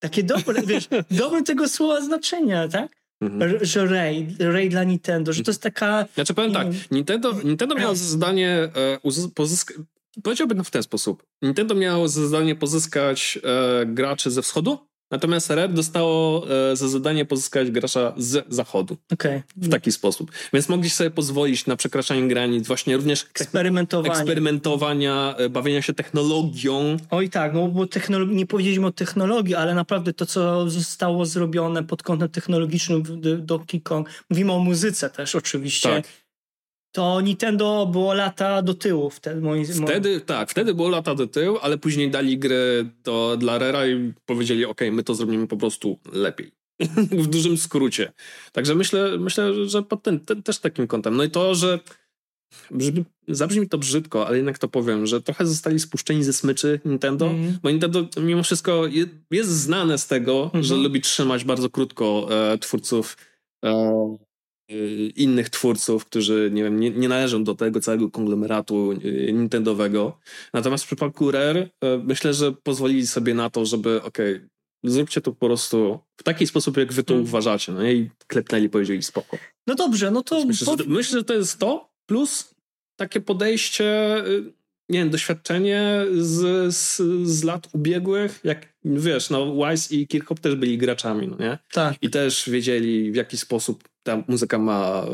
Takie 0.00 0.22
dobre, 0.22 0.62
wiesz, 0.62 0.88
dobre 1.10 1.42
tego 1.42 1.68
słowa 1.68 2.00
znaczenia, 2.00 2.68
tak? 2.68 2.97
Mhm. 3.20 3.64
Że 3.64 3.86
Ray, 3.86 4.36
Ray 4.38 4.68
dla 4.68 4.84
Nintendo, 4.84 5.32
że 5.32 5.42
to 5.42 5.50
jest 5.50 5.62
taka... 5.62 6.06
Znaczy 6.14 6.34
powiem 6.34 6.52
tak, 6.52 6.66
Nintendo, 6.90 7.32
Nintendo 7.44 7.74
miało 7.74 7.94
zadanie 7.94 8.68
e, 9.04 9.30
pozyskać... 9.34 9.76
Powiedziałbym 10.22 10.64
w 10.64 10.70
ten 10.70 10.82
sposób. 10.82 11.26
Nintendo 11.42 11.74
miało 11.74 12.08
zadanie 12.08 12.54
pozyskać 12.54 13.38
e, 13.82 13.86
graczy 13.86 14.30
ze 14.30 14.42
wschodu, 14.42 14.78
Natomiast 15.10 15.50
Red 15.50 15.72
dostało 15.72 16.46
e, 16.50 16.76
za 16.76 16.88
zadanie 16.88 17.24
pozyskać 17.24 17.70
gracza 17.70 18.12
z 18.16 18.46
zachodu. 18.48 18.96
Okay. 19.12 19.42
W 19.56 19.68
taki 19.68 19.92
sposób. 19.92 20.30
Więc 20.52 20.68
mogli 20.68 20.90
sobie 20.90 21.10
pozwolić 21.10 21.66
na 21.66 21.76
przekraczanie 21.76 22.28
granic, 22.28 22.66
właśnie 22.66 22.96
również 22.96 23.26
eksperymentowania, 23.30 24.14
eksperymentowania 24.14 25.34
e, 25.38 25.48
bawienia 25.48 25.82
się 25.82 25.92
technologią. 25.92 26.96
Oj 27.10 27.30
tak, 27.30 27.54
no 27.54 27.68
bo 27.68 27.84
technolo- 27.84 28.28
nie 28.28 28.46
powiedzieliśmy 28.46 28.86
o 28.86 28.92
technologii, 28.92 29.54
ale 29.54 29.74
naprawdę 29.74 30.12
to, 30.12 30.26
co 30.26 30.70
zostało 30.70 31.26
zrobione 31.26 31.84
pod 31.84 32.02
kątem 32.02 32.28
technologicznym 32.28 33.02
w 33.02 33.40
Donkey 33.40 33.80
Kong, 33.80 34.08
mówimy 34.30 34.52
o 34.52 34.58
muzyce 34.58 35.10
też 35.10 35.34
oczywiście. 35.34 35.88
Tak 35.88 36.27
to 36.92 37.20
Nintendo 37.20 37.86
było 37.92 38.14
lata 38.14 38.62
do 38.62 38.74
tyłu 38.74 39.10
wtedy. 39.10 39.40
Moim, 39.40 39.64
wtedy, 39.64 40.20
tak, 40.20 40.50
wtedy 40.50 40.74
było 40.74 40.88
lata 40.88 41.14
do 41.14 41.26
tyłu, 41.26 41.58
ale 41.62 41.78
później 41.78 42.10
dali 42.10 42.38
grę 42.38 42.84
do, 43.04 43.36
dla 43.36 43.58
Rera 43.58 43.86
i 43.86 44.12
powiedzieli, 44.26 44.64
ok, 44.64 44.80
my 44.92 45.02
to 45.02 45.14
zrobimy 45.14 45.46
po 45.46 45.56
prostu 45.56 45.98
lepiej. 46.12 46.52
w 47.24 47.26
dużym 47.26 47.58
skrócie. 47.58 48.12
Także 48.52 48.74
myślę, 48.74 49.18
myślę 49.18 49.66
że 49.66 49.82
pod 49.82 50.02
ten, 50.02 50.20
ten, 50.20 50.42
też 50.42 50.58
takim 50.58 50.86
kątem. 50.86 51.16
No 51.16 51.24
i 51.24 51.30
to, 51.30 51.54
że 51.54 51.78
brzmi, 52.70 53.04
zabrzmi 53.28 53.68
to 53.68 53.78
brzydko, 53.78 54.26
ale 54.26 54.36
jednak 54.36 54.58
to 54.58 54.68
powiem, 54.68 55.06
że 55.06 55.22
trochę 55.22 55.46
zostali 55.46 55.78
spuszczeni 55.80 56.24
ze 56.24 56.32
smyczy 56.32 56.80
Nintendo, 56.84 57.26
mm. 57.26 57.58
bo 57.62 57.70
Nintendo 57.70 58.08
mimo 58.20 58.42
wszystko 58.42 58.86
jest, 58.86 59.08
jest 59.30 59.50
znane 59.50 59.98
z 59.98 60.06
tego, 60.06 60.32
mm 60.32 60.50
-hmm. 60.50 60.66
że 60.66 60.76
lubi 60.76 61.00
trzymać 61.00 61.44
bardzo 61.44 61.70
krótko 61.70 62.28
e, 62.30 62.58
twórców 62.58 63.16
e, 63.64 64.16
innych 65.16 65.50
twórców, 65.50 66.04
którzy 66.04 66.50
nie, 66.52 66.62
wiem, 66.62 66.80
nie, 66.80 66.90
nie, 66.90 67.08
należą 67.08 67.44
do 67.44 67.54
tego 67.54 67.80
całego 67.80 68.10
konglomeratu 68.10 68.92
y, 68.92 69.32
Nintendowego. 69.32 70.18
Natomiast 70.52 70.84
w 70.84 70.86
przypadku 70.86 71.30
Rare 71.30 71.56
y, 71.56 71.70
myślę, 72.04 72.34
że 72.34 72.52
pozwolili 72.52 73.06
sobie 73.06 73.34
na 73.34 73.50
to, 73.50 73.66
żeby 73.66 74.02
okej, 74.02 74.34
okay, 74.36 74.48
zróbcie 74.84 75.20
to 75.20 75.32
po 75.32 75.46
prostu 75.46 75.98
w 76.16 76.22
taki 76.22 76.46
sposób, 76.46 76.76
jak 76.76 76.92
wy 76.92 77.02
to 77.02 77.14
hmm. 77.14 77.28
uważacie. 77.28 77.72
No 77.72 77.90
i 77.90 78.10
klepnęli, 78.26 78.68
powiedzieli 78.68 79.02
spoko. 79.02 79.38
No 79.66 79.74
dobrze, 79.74 80.10
no 80.10 80.22
to... 80.22 80.44
Myślę, 80.44 80.76
że, 80.78 80.84
myślę, 80.86 81.18
że 81.18 81.24
to 81.24 81.34
jest 81.34 81.58
to, 81.58 81.90
plus 82.06 82.54
takie 82.96 83.20
podejście, 83.20 84.14
nie 84.88 84.98
wiem, 84.98 85.10
doświadczenie 85.10 86.04
z, 86.18 86.74
z, 86.74 87.02
z 87.28 87.44
lat 87.44 87.68
ubiegłych, 87.72 88.40
jak 88.44 88.74
wiesz, 88.84 89.30
no 89.30 89.54
Wise 89.54 89.94
i 89.94 90.06
Kirchhoff 90.06 90.40
też 90.40 90.54
byli 90.54 90.78
graczami, 90.78 91.28
no 91.28 91.36
nie? 91.40 91.58
Tak. 91.72 91.96
I 92.02 92.10
też 92.10 92.50
wiedzieli, 92.50 93.12
w 93.12 93.14
jaki 93.14 93.36
sposób 93.36 93.88
ta 94.08 94.24
muzyka 94.28 94.58
ma, 94.58 95.06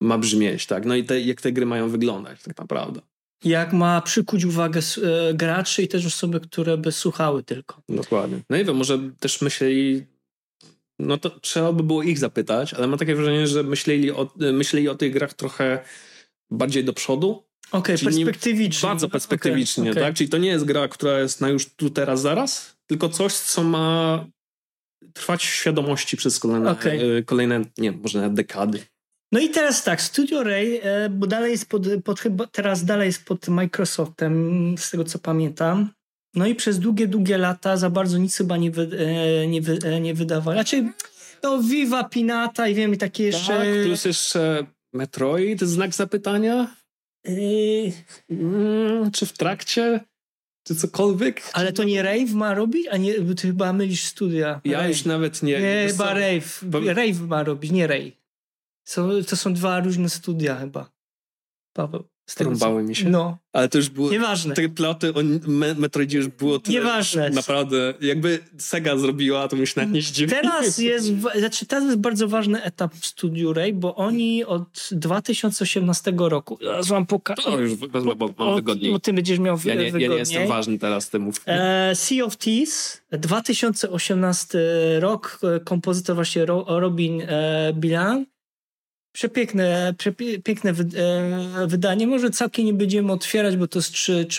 ma 0.00 0.18
brzmieć, 0.18 0.66
tak? 0.66 0.84
No 0.84 0.94
i 0.94 1.04
te, 1.04 1.20
jak 1.20 1.40
te 1.40 1.52
gry 1.52 1.66
mają 1.66 1.88
wyglądać 1.88 2.42
tak 2.42 2.58
naprawdę. 2.58 3.00
Jak 3.44 3.72
ma 3.72 4.00
przykuć 4.00 4.44
uwagę 4.44 4.80
e, 4.80 5.34
graczy 5.34 5.82
i 5.82 5.88
też 5.88 6.06
osoby, 6.06 6.40
które 6.40 6.78
by 6.78 6.92
słuchały 6.92 7.42
tylko. 7.42 7.82
Dokładnie. 7.88 8.40
No 8.50 8.56
i 8.56 8.64
wiem, 8.64 8.76
może 8.76 8.98
też 9.20 9.40
myśleli, 9.40 10.06
no 10.98 11.16
to 11.16 11.30
trzeba 11.30 11.72
by 11.72 11.82
było 11.82 12.02
ich 12.02 12.18
zapytać, 12.18 12.74
ale 12.74 12.86
mam 12.86 12.98
takie 12.98 13.14
wrażenie, 13.14 13.46
że 13.46 13.62
myśleli 13.62 14.10
o, 14.10 14.30
myśleli 14.36 14.88
o 14.88 14.94
tych 14.94 15.12
grach 15.12 15.34
trochę 15.34 15.84
bardziej 16.50 16.84
do 16.84 16.92
przodu. 16.92 17.44
Okej, 17.72 17.94
okay, 17.96 18.04
perspektywicznie. 18.04 18.88
Bardzo 18.88 19.08
perspektywicznie, 19.08 19.82
okay, 19.82 19.92
okay. 19.92 20.02
tak? 20.02 20.14
Czyli 20.14 20.30
to 20.30 20.38
nie 20.38 20.48
jest 20.48 20.64
gra, 20.64 20.88
która 20.88 21.20
jest 21.20 21.40
na 21.40 21.48
już 21.48 21.66
tu, 21.66 21.90
teraz, 21.90 22.20
zaraz, 22.20 22.76
tylko 22.86 23.08
coś, 23.08 23.32
co 23.32 23.62
ma 23.62 24.26
trwać 25.12 25.46
w 25.46 25.54
świadomości 25.54 26.16
przez 26.16 26.38
kolejne, 26.38 26.70
okay. 26.70 27.22
kolejne 27.26 27.60
nie 27.78 27.92
może 27.92 28.20
nawet 28.20 28.34
dekady. 28.34 28.80
No 29.32 29.40
i 29.40 29.48
teraz 29.48 29.84
tak, 29.84 30.02
Studio 30.02 30.42
Ray, 30.42 30.80
e, 30.82 31.08
bo 31.08 31.26
dalej 31.26 31.50
jest 31.50 31.68
pod, 31.68 31.82
pod, 32.04 32.20
chyba 32.20 32.46
teraz 32.46 32.84
dalej 32.84 33.06
jest 33.06 33.24
pod 33.24 33.48
Microsoftem, 33.48 34.74
z 34.78 34.90
tego 34.90 35.04
co 35.04 35.18
pamiętam. 35.18 35.90
No 36.34 36.46
i 36.46 36.54
przez 36.54 36.78
długie, 36.78 37.08
długie 37.08 37.38
lata 37.38 37.76
za 37.76 37.90
bardzo 37.90 38.18
nic 38.18 38.36
chyba 38.36 38.56
nie, 38.56 38.70
wy, 38.70 38.90
e, 38.98 39.46
nie, 39.46 39.62
wy, 39.62 40.00
nie 40.00 40.14
wydawali. 40.14 40.56
Znaczy, 40.56 40.92
no 41.42 41.62
Viva 41.62 42.04
Pinata 42.04 42.68
i 42.68 42.74
wiemy 42.74 42.96
takie 42.96 43.24
jeszcze... 43.24 43.58
Tak, 43.58 43.66
plus 43.84 44.04
jeszcze 44.04 44.66
Metroid? 44.92 45.60
Znak 45.60 45.94
zapytania? 45.94 46.76
Yy, 47.24 47.92
Mm, 48.30 49.10
czy 49.10 49.26
w 49.26 49.32
trakcie? 49.32 50.00
Czy 50.64 50.74
cokolwiek? 50.74 51.42
ale 51.52 51.72
to 51.72 51.84
nie 51.84 52.02
Rave 52.02 52.32
ma 52.34 52.54
robić? 52.54 52.86
A 52.90 52.96
nie, 52.96 53.34
ty 53.34 53.46
chyba 53.46 53.72
mylisz 53.72 54.04
studia. 54.04 54.60
Ja 54.64 54.78
Rave. 54.78 54.88
już 54.88 55.04
nawet 55.04 55.42
nie... 55.42 55.60
Nie, 55.60 55.86
chyba 55.90 56.06
co? 56.08 56.14
Rave. 56.14 56.60
Bo- 56.62 56.80
Rave 56.80 57.20
ma 57.20 57.42
robić, 57.42 57.70
nie 57.70 57.86
Ray. 57.86 58.16
Są, 58.84 59.08
to 59.28 59.36
są 59.36 59.54
dwa 59.54 59.80
różne 59.80 60.08
studia 60.08 60.56
chyba. 60.56 60.90
Paweł. 61.72 62.08
Z 62.30 62.34
tego, 62.34 62.50
co- 62.52 62.58
Trąbały 62.58 62.82
mi 62.82 62.96
się. 62.96 63.08
No, 63.10 63.38
Ale 63.52 63.68
to 63.68 63.78
już 63.78 63.88
było... 63.88 64.10
nieważne. 64.10 64.54
Te 64.54 64.68
ploty 64.68 65.14
o 65.14 65.20
Me- 65.46 65.74
Metroidzie 65.74 66.18
już 66.18 66.28
było 66.28 66.58
tyle. 66.58 66.78
Nieważne. 66.78 67.30
Naprawdę. 67.30 67.94
Jakby 68.00 68.38
Sega 68.58 68.96
zrobiła, 68.96 69.48
to 69.48 69.56
bym 69.56 69.66
się 69.66 69.72
nawet 69.76 69.94
nie. 70.18 70.26
Teraz 70.28 70.78
jest, 70.78 71.06
znaczy 71.38 71.66
teraz 71.66 71.84
jest 71.84 71.96
bardzo 71.96 72.28
ważny 72.28 72.62
etap 72.62 72.94
w 72.94 73.06
studiu 73.06 73.52
Ray, 73.52 73.72
bo 73.72 73.94
oni 73.94 74.44
od 74.44 74.88
2018 74.92 76.12
roku, 76.18 76.58
zaraz 76.64 76.88
wam 76.88 77.06
pokażę. 77.06 77.42
To 77.42 77.60
już 77.60 77.74
wezmę, 77.74 78.14
bo 78.14 78.26
mam 78.38 78.48
O, 78.48 78.54
wygodniej. 78.54 78.92
Bo 78.92 78.98
ty 78.98 79.12
będziesz 79.12 79.38
miał 79.38 79.58
Ja 79.64 79.74
nie, 79.74 79.80
ja 79.80 79.86
wygodniej. 79.86 80.08
nie 80.10 80.16
jestem 80.16 80.48
ważny 80.48 80.78
teraz 80.78 81.10
tym 81.10 81.22
mów. 81.22 81.36
E, 81.46 81.94
sea 81.94 82.24
of 82.24 82.36
Thieves, 82.36 83.00
2018 83.12 84.58
rok, 85.00 85.38
e, 85.56 85.60
kompozytor 85.60 86.14
właśnie 86.14 86.46
Ro, 86.46 86.64
Robin 86.68 87.22
e, 87.22 87.72
Bilan. 87.74 88.26
Przepiękne, 89.12 89.94
przepie, 89.98 90.42
piękne 90.42 90.72
wy, 90.72 90.84
e, 90.98 91.66
wydanie. 91.66 92.06
Może 92.06 92.30
całkiem 92.30 92.66
nie 92.66 92.74
będziemy 92.74 93.12
otwierać, 93.12 93.56
bo 93.56 93.68
to 93.68 93.78
jest 93.78 93.92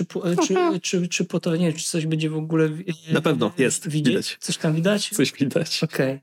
pu- 0.06 0.28
e, 0.28 0.36
trzy, 0.36 0.56
trzy, 0.82 1.08
trzy 1.08 1.26
po 1.26 1.40
to, 1.40 1.56
nie 1.56 1.68
wiem, 1.68 1.78
czy 1.78 1.86
coś 1.86 2.06
będzie 2.06 2.30
w 2.30 2.36
ogóle 2.38 2.66
e, 3.10 3.14
Na 3.14 3.22
pewno 3.22 3.52
jest, 3.58 3.90
widzieć. 3.90 4.08
widać. 4.14 4.38
Coś 4.40 4.58
tam 4.58 4.76
widać? 4.76 5.10
Coś 5.10 5.32
widać. 5.34 5.84
Okej. 5.84 6.20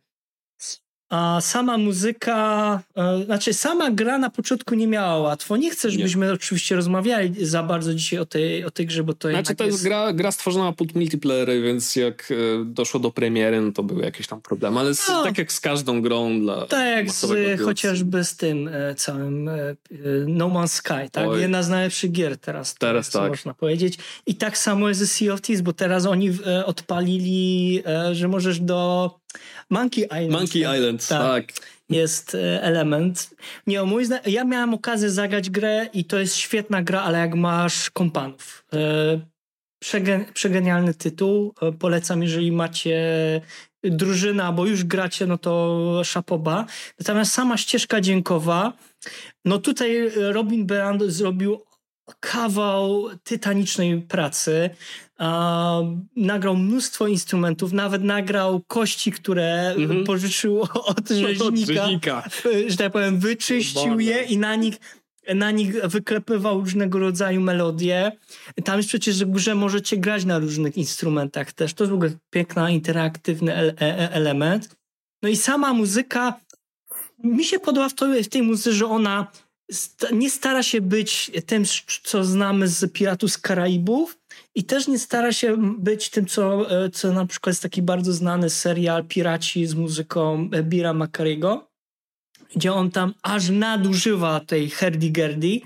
A 1.10 1.40
sama 1.40 1.78
muzyka, 1.78 2.80
e, 2.96 3.24
znaczy 3.24 3.54
sama 3.54 3.90
gra 3.90 4.18
na 4.18 4.30
początku 4.30 4.74
nie 4.74 4.86
miała 4.86 5.16
łatwo. 5.18 5.56
Nie 5.56 5.70
chcę, 5.70 5.90
żebyśmy 5.90 6.32
oczywiście 6.32 6.76
rozmawiali 6.76 7.46
za 7.46 7.62
bardzo 7.62 7.94
dzisiaj 7.94 8.18
o 8.18 8.26
tej, 8.26 8.64
o 8.64 8.70
tej 8.70 8.86
grze, 8.86 9.04
bo 9.04 9.14
to 9.14 9.30
Znaczy 9.30 9.54
to 9.54 9.64
jest 9.64 9.84
gra, 9.84 10.12
gra 10.12 10.32
stworzona 10.32 10.72
pod 10.72 10.94
multiplayery, 10.94 11.62
więc 11.62 11.96
jak 11.96 12.28
e, 12.30 12.34
doszło 12.64 13.00
do 13.00 13.10
premiery, 13.10 13.60
no 13.60 13.72
to 13.72 13.82
były 13.82 14.04
jakieś 14.04 14.26
tam 14.26 14.40
problemy, 14.40 14.80
ale 14.80 14.94
z, 14.94 15.08
No. 15.08 15.22
tak 15.24 15.38
jak 15.38 15.52
z 15.52 15.60
każdą 15.60 16.02
grą 16.02 16.40
dla 16.40 16.66
Tak 16.66 16.96
jak 16.96 17.10
z, 17.10 17.24
odbiorcy. 17.24 17.64
chociażby 17.64 18.24
z 18.24 18.36
tym 18.36 18.68
e, 18.68 18.94
całym 18.94 19.50
No 20.26 20.48
Man's 20.48 20.68
Sky, 20.68 21.10
tak? 21.12 21.28
Oj. 21.28 21.40
Jedna 21.40 21.62
z 21.62 21.68
najlepszych 21.68 22.12
gier 22.12 22.38
teraz. 22.38 22.74
Teraz 22.74 23.10
tak. 23.10 23.28
Można 23.30 23.54
powiedzieć. 23.54 23.98
I 24.26 24.34
tak 24.34 24.58
samo 24.58 24.88
jest 24.88 25.00
ze 25.00 25.06
Sea 25.06 25.32
of 25.34 25.40
Thieves, 25.40 25.60
bo 25.62 25.72
teraz 25.72 26.06
oni 26.06 26.30
odpalili, 26.66 27.82
że 28.12 28.28
możesz 28.28 28.60
do 28.60 29.10
Monkey 29.70 30.04
Island. 30.04 30.30
Monkey 30.30 30.60
Island, 30.76 31.08
Tak. 31.08 31.46
tak. 31.46 31.66
jest 31.90 32.34
e, 32.34 32.62
element. 32.62 33.30
Nie, 33.66 33.82
mój 33.82 34.04
zna- 34.04 34.20
ja 34.26 34.44
miałem 34.44 34.74
okazję 34.74 35.10
zagrać 35.10 35.50
grę 35.50 35.86
i 35.92 36.04
to 36.04 36.18
jest 36.18 36.36
świetna 36.36 36.82
gra, 36.82 37.02
ale 37.02 37.18
jak 37.18 37.34
masz 37.34 37.90
kompanów. 37.90 38.64
E, 38.72 38.78
przegen- 39.84 40.32
przegenialny 40.32 40.94
tytuł. 40.94 41.54
E, 41.62 41.72
polecam, 41.72 42.22
jeżeli 42.22 42.52
macie 42.52 43.00
drużyna, 43.84 44.52
bo 44.52 44.66
już 44.66 44.84
gracie, 44.84 45.26
no 45.26 45.38
to 45.38 46.00
szapoba. 46.04 46.66
Natomiast 47.00 47.32
sama 47.32 47.56
ścieżka 47.56 48.00
dźwiękowa, 48.00 48.72
no 49.44 49.58
tutaj 49.58 50.10
Robin 50.16 50.66
Berand 50.66 51.02
zrobił 51.02 51.62
kawał 52.20 53.08
tytanicznej 53.24 54.00
pracy. 54.00 54.70
Nagrał 56.16 56.56
mnóstwo 56.56 57.06
instrumentów, 57.06 57.72
nawet 57.72 58.02
nagrał 58.04 58.60
kości, 58.66 59.12
które 59.12 59.74
Mhm. 59.76 60.04
pożyczył 60.04 60.60
od 60.96 61.08
rzeźnika 61.08 61.74
Rzeźnika. 61.74 62.28
że 62.68 62.76
tak 62.76 62.92
powiem, 62.92 63.18
wyczyścił 63.20 63.90
Boże. 63.92 64.02
je 64.04 64.22
i 64.22 64.38
na 64.38 64.54
nich, 64.56 64.76
na 65.34 65.50
nich 65.50 65.74
wyklepywał 65.86 66.60
różnego 66.60 66.98
rodzaju 66.98 67.40
melodie. 67.40 68.12
Tam 68.64 68.76
jest 68.76 68.88
przecież 68.88 69.24
grze 69.24 69.54
możecie 69.54 69.96
grać 69.96 70.24
na 70.24 70.38
różnych 70.38 70.76
instrumentach 70.76 71.52
też. 71.52 71.74
To 71.74 71.84
jest 71.84 71.90
w 71.90 71.94
ogóle 71.94 72.10
piękna, 72.30 72.70
interaktywny 72.70 73.52
ele- 73.52 73.74
e- 73.80 74.12
element. 74.12 74.76
No 75.22 75.28
i 75.28 75.36
sama 75.36 75.72
muzyka, 75.72 76.40
mi 77.24 77.44
się 77.44 77.58
podoba 77.58 77.88
w, 77.88 77.94
to, 77.94 78.06
w 78.24 78.28
tej 78.28 78.42
muzyce, 78.42 78.72
że 78.72 78.86
ona 78.86 79.26
nie 80.12 80.30
stara 80.30 80.62
się 80.62 80.80
być 80.80 81.30
tym, 81.46 81.64
co 82.02 82.24
znamy 82.24 82.68
z 82.68 82.92
Piratów 82.92 83.32
z 83.32 83.38
Karaibów 83.38 84.18
i 84.58 84.64
też 84.64 84.88
nie 84.88 84.98
stara 84.98 85.32
się 85.32 85.56
być 85.78 86.10
tym, 86.10 86.26
co, 86.26 86.70
e, 86.84 86.90
co 86.90 87.12
na 87.12 87.26
przykład 87.26 87.50
jest 87.50 87.62
taki 87.62 87.82
bardzo 87.82 88.12
znany 88.12 88.50
serial 88.50 89.04
Piraci 89.04 89.66
z 89.66 89.74
muzyką 89.74 90.48
e, 90.52 90.62
Bira 90.62 90.92
Macariego, 90.92 91.68
gdzie 92.56 92.72
on 92.72 92.90
tam 92.90 93.14
aż 93.22 93.48
nadużywa 93.48 94.40
tej 94.40 94.70
herdy-gerdy, 94.70 95.60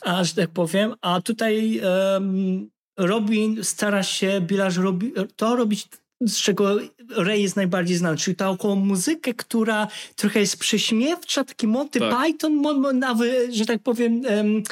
aż 0.00 0.32
tak 0.32 0.50
powiem, 0.50 0.94
a 1.00 1.20
tutaj 1.20 1.80
em, 2.16 2.70
Robin 2.96 3.64
stara 3.64 4.02
się, 4.02 4.40
Bilarz 4.40 4.76
robi, 4.76 5.12
to 5.36 5.56
robić 5.56 5.88
z 6.20 6.36
czego 6.36 6.76
Ray 7.16 7.42
jest 7.42 7.56
najbardziej 7.56 7.96
znany, 7.96 8.16
czyli 8.16 8.36
taką 8.36 8.74
muzykę, 8.74 9.34
która 9.34 9.88
trochę 10.16 10.40
jest 10.40 10.56
prześmiewcza, 10.58 11.44
taki 11.44 11.66
Monty 11.66 11.98
Tak. 12.00 12.14
Python, 12.26 12.54
mo- 12.54 12.74
mo- 12.74 12.92
na, 12.92 13.14
wy- 13.14 13.48
że 13.52 13.66
tak 13.66 13.82
powiem, 13.82 14.22
em, 14.26 14.62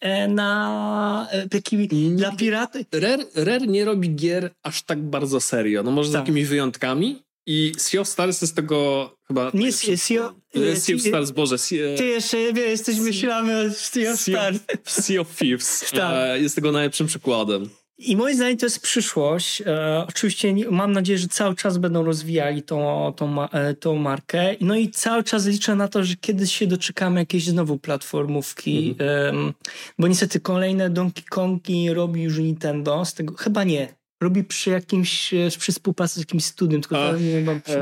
e, 0.00 0.28
na 0.28 1.28
e, 1.30 1.48
taki 1.48 1.88
dla 1.88 2.32
piraty. 2.32 2.84
Rare, 2.92 3.24
Rare 3.34 3.66
nie 3.66 3.84
robi 3.84 4.14
gier 4.14 4.50
aż 4.62 4.82
tak 4.82 5.02
bardzo 5.02 5.40
serio, 5.40 5.82
no 5.82 5.90
może 5.90 6.08
z 6.08 6.12
Tak. 6.12 6.20
jakimiś 6.20 6.46
wyjątkami 6.48 7.22
i 7.48 7.72
Sea 7.78 8.00
of 8.00 8.08
Stars 8.08 8.42
jest 8.42 8.56
tego 8.56 9.10
chyba... 9.28 9.50
Nie, 9.54 9.72
Sea- 9.72 9.96
Sea- 9.96 10.34
E, 10.72 10.76
Sea 10.76 10.96
of 10.96 11.02
Stars, 11.02 11.30
Boże, 11.30 11.58
Sea, 11.58 11.96
Ty 11.96 12.04
jeszcze 12.06 12.52
wie, 12.52 12.62
jesteś 12.62 12.98
myślamy 12.98 13.58
o 13.66 13.70
Sea 13.74 14.12
of 14.12 14.20
Sea 14.20 14.34
Stars. 14.34 14.58
of, 14.86 14.90
sea 14.90 15.20
of 15.20 15.36
Thieves 15.36 15.84
Tak. 15.90 16.12
e, 16.14 16.40
jest 16.40 16.54
tego 16.54 16.72
najlepszym 16.72 17.06
przykładem. 17.06 17.68
I 17.98 18.16
moim 18.16 18.36
zdaniem 18.36 18.56
to 18.58 18.66
jest 18.66 18.80
przyszłość. 18.80 19.62
E, 19.66 20.04
oczywiście 20.08 20.52
nie, 20.52 20.70
mam 20.70 20.92
nadzieję, 20.92 21.18
że 21.18 21.28
cały 21.28 21.54
czas 21.54 21.78
będą 21.78 22.04
rozwijali 22.04 22.62
tą, 22.62 23.12
tą, 23.16 23.48
e, 23.50 23.74
tą 23.74 23.94
markę. 23.96 24.54
No 24.60 24.76
i 24.76 24.90
cały 24.90 25.24
czas 25.24 25.46
liczę 25.46 25.74
na 25.74 25.88
to, 25.88 26.04
że 26.04 26.14
kiedyś 26.16 26.52
się 26.52 26.66
doczekamy 26.66 27.20
jakiejś 27.20 27.44
znowu 27.46 27.78
platformówki. 27.78 28.96
Em, 28.98 29.52
bo 29.98 30.08
niestety 30.08 30.40
kolejne 30.40 30.90
Donkey 30.90 31.24
Kongi 31.24 31.92
robi 31.94 32.22
już 32.22 32.38
Nintendo. 32.38 33.04
Z 33.04 33.14
tego 33.14 33.34
chyba 33.34 33.64
nie. 33.64 33.94
Robi 34.22 34.44
przy 34.44 34.70
jakimś, 34.70 35.34
e, 35.34 35.48
przy 35.58 35.72
współpracy 35.72 36.14
z 36.14 36.18
jakimś 36.18 36.44
studiem, 36.44 36.80
tylko 36.80 37.08
A, 37.08 37.12
nie 37.12 37.42
wiem, 37.42 37.60
przy, 37.62 37.78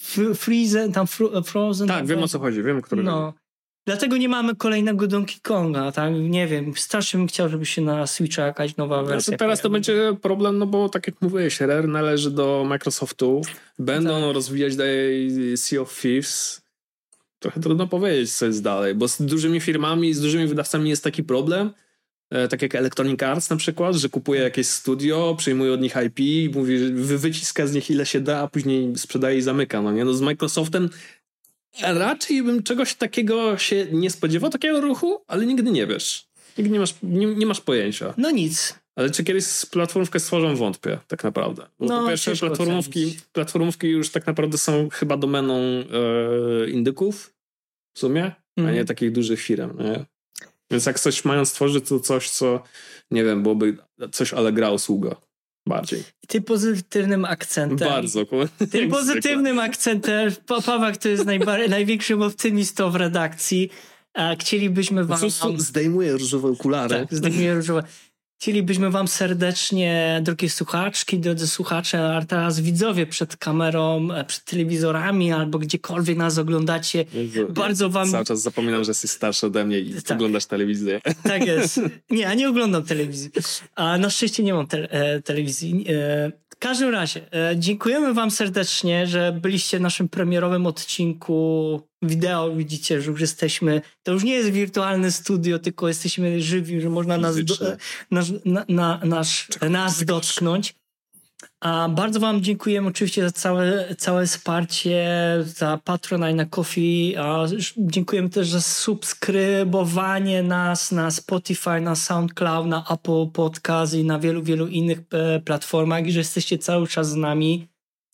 F- 0.00 0.38
Freezen, 0.38 0.92
tam 0.92 1.06
Fro, 1.06 1.42
Frozen. 1.42 1.88
tak, 1.88 2.06
wiem 2.06 2.22
o 2.22 2.28
co 2.28 2.38
chodzi, 2.38 2.62
wiem, 2.62 2.82
który. 2.82 3.02
no. 3.02 3.34
Dlatego 3.86 4.16
nie 4.16 4.28
mamy 4.28 4.56
kolejnego 4.56 5.06
Donkey 5.06 5.40
Konga, 5.42 5.92
tak? 5.92 6.12
Nie 6.14 6.46
wiem, 6.46 6.72
strasznie 6.76 7.18
bym 7.18 7.26
chciał, 7.26 7.48
żeby 7.48 7.66
się 7.66 7.82
na 7.82 8.06
Switcha 8.06 8.46
jakaś 8.46 8.76
nowa 8.76 8.96
No 8.96 9.02
to 9.02 9.08
wersja 9.08 9.36
teraz 9.36 9.60
to 9.60 9.70
będzie 9.70 10.16
problem, 10.22 10.58
no 10.58 10.66
bo 10.66 10.88
tak 10.88 11.06
jak 11.06 11.22
mówiłeś, 11.22 11.60
Rare 11.60 11.88
należy 11.88 12.30
do 12.30 12.64
Microsoftu. 12.68 13.42
Będą 13.78 14.20
Tak. 14.26 14.34
rozwijać 14.34 14.76
dalej 14.76 15.30
Sea 15.56 15.80
of 15.80 16.00
Thieves. 16.00 16.62
Trochę 17.38 17.60
trudno 17.60 17.86
powiedzieć, 17.86 18.32
co 18.32 18.46
jest 18.46 18.62
dalej, 18.62 18.94
bo 18.94 19.08
z 19.08 19.22
dużymi 19.22 19.60
firmami, 19.60 20.14
z 20.14 20.20
dużymi 20.20 20.46
wydawcami 20.46 20.90
jest 20.90 21.04
taki 21.04 21.24
problem, 21.24 21.70
e, 22.30 22.48
tak 22.48 22.62
jak 22.62 22.74
Electronic 22.74 23.22
Arts 23.22 23.50
na 23.50 23.56
przykład, 23.56 23.96
że 23.96 24.08
kupuje 24.08 24.40
jakieś 24.40 24.66
studio, 24.66 25.34
przyjmuje 25.38 25.72
od 25.72 25.80
nich 25.80 25.94
IP 26.06 26.54
mówi, 26.54 26.78
wyciska 26.94 27.66
z 27.66 27.74
nich 27.74 27.90
ile 27.90 28.06
się 28.06 28.20
da, 28.20 28.38
a 28.38 28.48
później 28.48 28.92
sprzedaje 28.96 29.38
i 29.38 29.42
zamyka. 29.42 29.82
No 29.82 29.92
nie? 29.92 30.04
No 30.04 30.14
z 30.14 30.20
Microsoftem 30.20 30.90
raczej 31.82 32.42
bym 32.42 32.62
czegoś 32.62 32.94
takiego 32.94 33.58
się 33.58 33.86
nie 33.92 34.10
spodziewał, 34.10 34.50
takiego 34.50 34.80
ruchu, 34.80 35.22
ale 35.26 35.46
nigdy 35.46 35.70
nie 35.70 35.86
wiesz. 35.86 36.26
Nigdy 36.58 36.72
nie 36.72 36.80
masz, 36.80 36.94
nie, 37.02 37.26
nie 37.26 37.46
masz 37.46 37.60
pojęcia. 37.60 38.14
No 38.16 38.30
nic. 38.30 38.74
Ale 38.96 39.10
czy 39.10 39.24
kiedyś 39.24 39.44
platformówkę 39.70 40.20
stworzą, 40.20 40.56
wątpię, 40.56 40.98
tak 41.08 41.24
naprawdę. 41.24 41.66
Bo 41.78 41.86
No, 41.86 42.02
po 42.02 42.08
pierwsze, 42.08 42.36
platformówki, 42.36 43.04
ocenić. 43.04 43.20
platformówki 43.32 43.86
już 43.88 44.10
tak 44.10 44.26
naprawdę 44.26 44.58
są 44.58 44.88
chyba 44.92 45.16
domeną 45.16 45.54
e, 45.60 46.70
indyków 46.70 47.34
w 47.96 47.98
sumie, 47.98 48.24
a 48.24 48.60
Mhm. 48.60 48.76
nie 48.76 48.84
takich 48.84 49.12
dużych 49.12 49.40
firm. 49.40 49.78
Nie? 49.82 50.04
Więc 50.70 50.86
jak 50.86 51.00
coś 51.00 51.24
mają 51.24 51.44
stworzyć, 51.44 51.88
to 51.88 52.00
coś, 52.00 52.30
co 52.30 52.62
nie 53.10 53.24
wiem, 53.24 53.42
byłoby 53.42 53.76
coś 54.12 54.34
ale 54.34 54.52
gra 54.52 54.70
usługa. 54.70 55.16
Bardziej. 55.66 56.04
Tym 56.28 56.42
pozytywnym 56.42 57.24
akcentem. 57.24 57.88
Bardzo. 57.88 58.26
Tym 58.72 58.90
pozytywnym 58.98 59.58
akcentem. 59.58 60.32
Pa- 60.46 60.62
Paweł 60.62 60.96
to 60.96 61.08
jest 61.08 61.24
najbar- 61.24 61.68
największym 61.76 62.22
optymistą 62.22 62.90
w 62.90 62.96
redakcji. 62.96 63.70
A 64.14 64.34
chcielibyśmy 64.40 65.04
wam... 65.04 65.16
Po 65.16 65.20
prostu 65.20 65.58
zdejmuję 65.58 66.12
różowe 66.12 66.48
okulary. 66.48 66.94
Tak, 66.94 67.14
zdejmuję 67.18 67.54
różowe. 67.54 67.82
Chcielibyśmy 68.42 68.90
wam 68.90 69.08
serdecznie, 69.08 70.20
drogie 70.24 70.50
słuchaczki, 70.50 71.18
drodzy 71.18 71.48
słuchacze, 71.48 72.16
a 72.16 72.24
teraz 72.24 72.60
widzowie 72.60 73.06
przed 73.06 73.36
kamerą, 73.36 74.08
e, 74.12 74.24
przed 74.24 74.44
telewizorami 74.44 75.32
albo 75.32 75.58
gdziekolwiek 75.58 76.16
nas 76.16 76.38
oglądacie. 76.38 77.04
Jezu, 77.14 77.46
Bardzo 77.52 77.90
wam 77.90 78.10
Cały 78.10 78.24
czas 78.24 78.42
zapominam, 78.42 78.84
że 78.84 78.90
jesteś 78.90 79.10
starszy 79.10 79.46
ode 79.46 79.64
mnie 79.64 79.78
i 79.80 80.02
Tak. 80.02 80.16
oglądasz 80.16 80.46
telewizję. 80.46 81.00
Tak 81.22 81.46
jest. 81.46 81.80
Nie, 82.10 82.22
ja 82.22 82.34
nie 82.34 82.48
oglądam 82.48 82.82
telewizji. 82.82 83.30
A 83.74 83.98
na 83.98 84.10
szczęście 84.10 84.42
nie 84.42 84.54
mam 84.54 84.66
te, 84.66 84.92
e, 84.92 85.22
telewizji. 85.22 85.84
E, 85.88 86.32
w 86.50 86.56
każdym 86.58 86.90
razie, 86.90 87.20
dziękujemy 87.56 88.14
Wam 88.14 88.30
serdecznie, 88.30 89.06
że 89.06 89.38
byliście 89.42 89.78
w 89.78 89.80
naszym 89.80 90.08
premierowym 90.08 90.66
odcinku 90.66 91.80
wideo 92.02 92.54
widzicie, 92.54 93.02
że 93.02 93.10
już 93.10 93.20
jesteśmy, 93.20 93.82
to 94.02 94.12
już 94.12 94.24
nie 94.24 94.34
jest 94.34 94.50
wirtualne 94.50 95.12
studio, 95.12 95.58
tylko 95.58 95.88
jesteśmy 95.88 96.40
żywi, 96.40 96.80
że 96.80 96.90
można 96.90 97.18
nas, 97.18 97.44
do, 97.44 97.54
nas, 98.10 98.32
na, 98.44 98.64
na, 98.68 99.00
nasz, 99.04 99.48
nas 99.70 100.04
dotknąć. 100.04 100.74
A 101.60 101.88
bardzo 101.88 102.20
Wam 102.20 102.42
dziękujemy 102.42 102.88
oczywiście 102.88 103.22
za 103.22 103.32
całe, 103.32 103.94
całe 103.94 104.26
wsparcie, 104.26 105.08
za 105.44 105.78
Patronite 105.84 106.46
na. 106.46 107.16
A 107.18 107.46
dziękujemy 107.78 108.30
też 108.30 108.48
za 108.48 108.60
subskrybowanie 108.60 110.42
nas 110.42 110.92
na 110.92 111.10
Spotify, 111.10 111.80
na 111.80 111.96
SoundCloud, 111.96 112.66
na 112.66 112.84
Apple 112.90 113.26
Podcast 113.32 113.94
i 113.94 114.04
na 114.04 114.18
wielu, 114.18 114.42
wielu 114.42 114.68
innych 114.68 114.98
e, 115.12 115.40
platformach 115.40 116.06
i 116.06 116.12
że 116.12 116.18
jesteście 116.18 116.58
cały 116.58 116.88
czas 116.88 117.10
z 117.10 117.16
nami. 117.16 117.71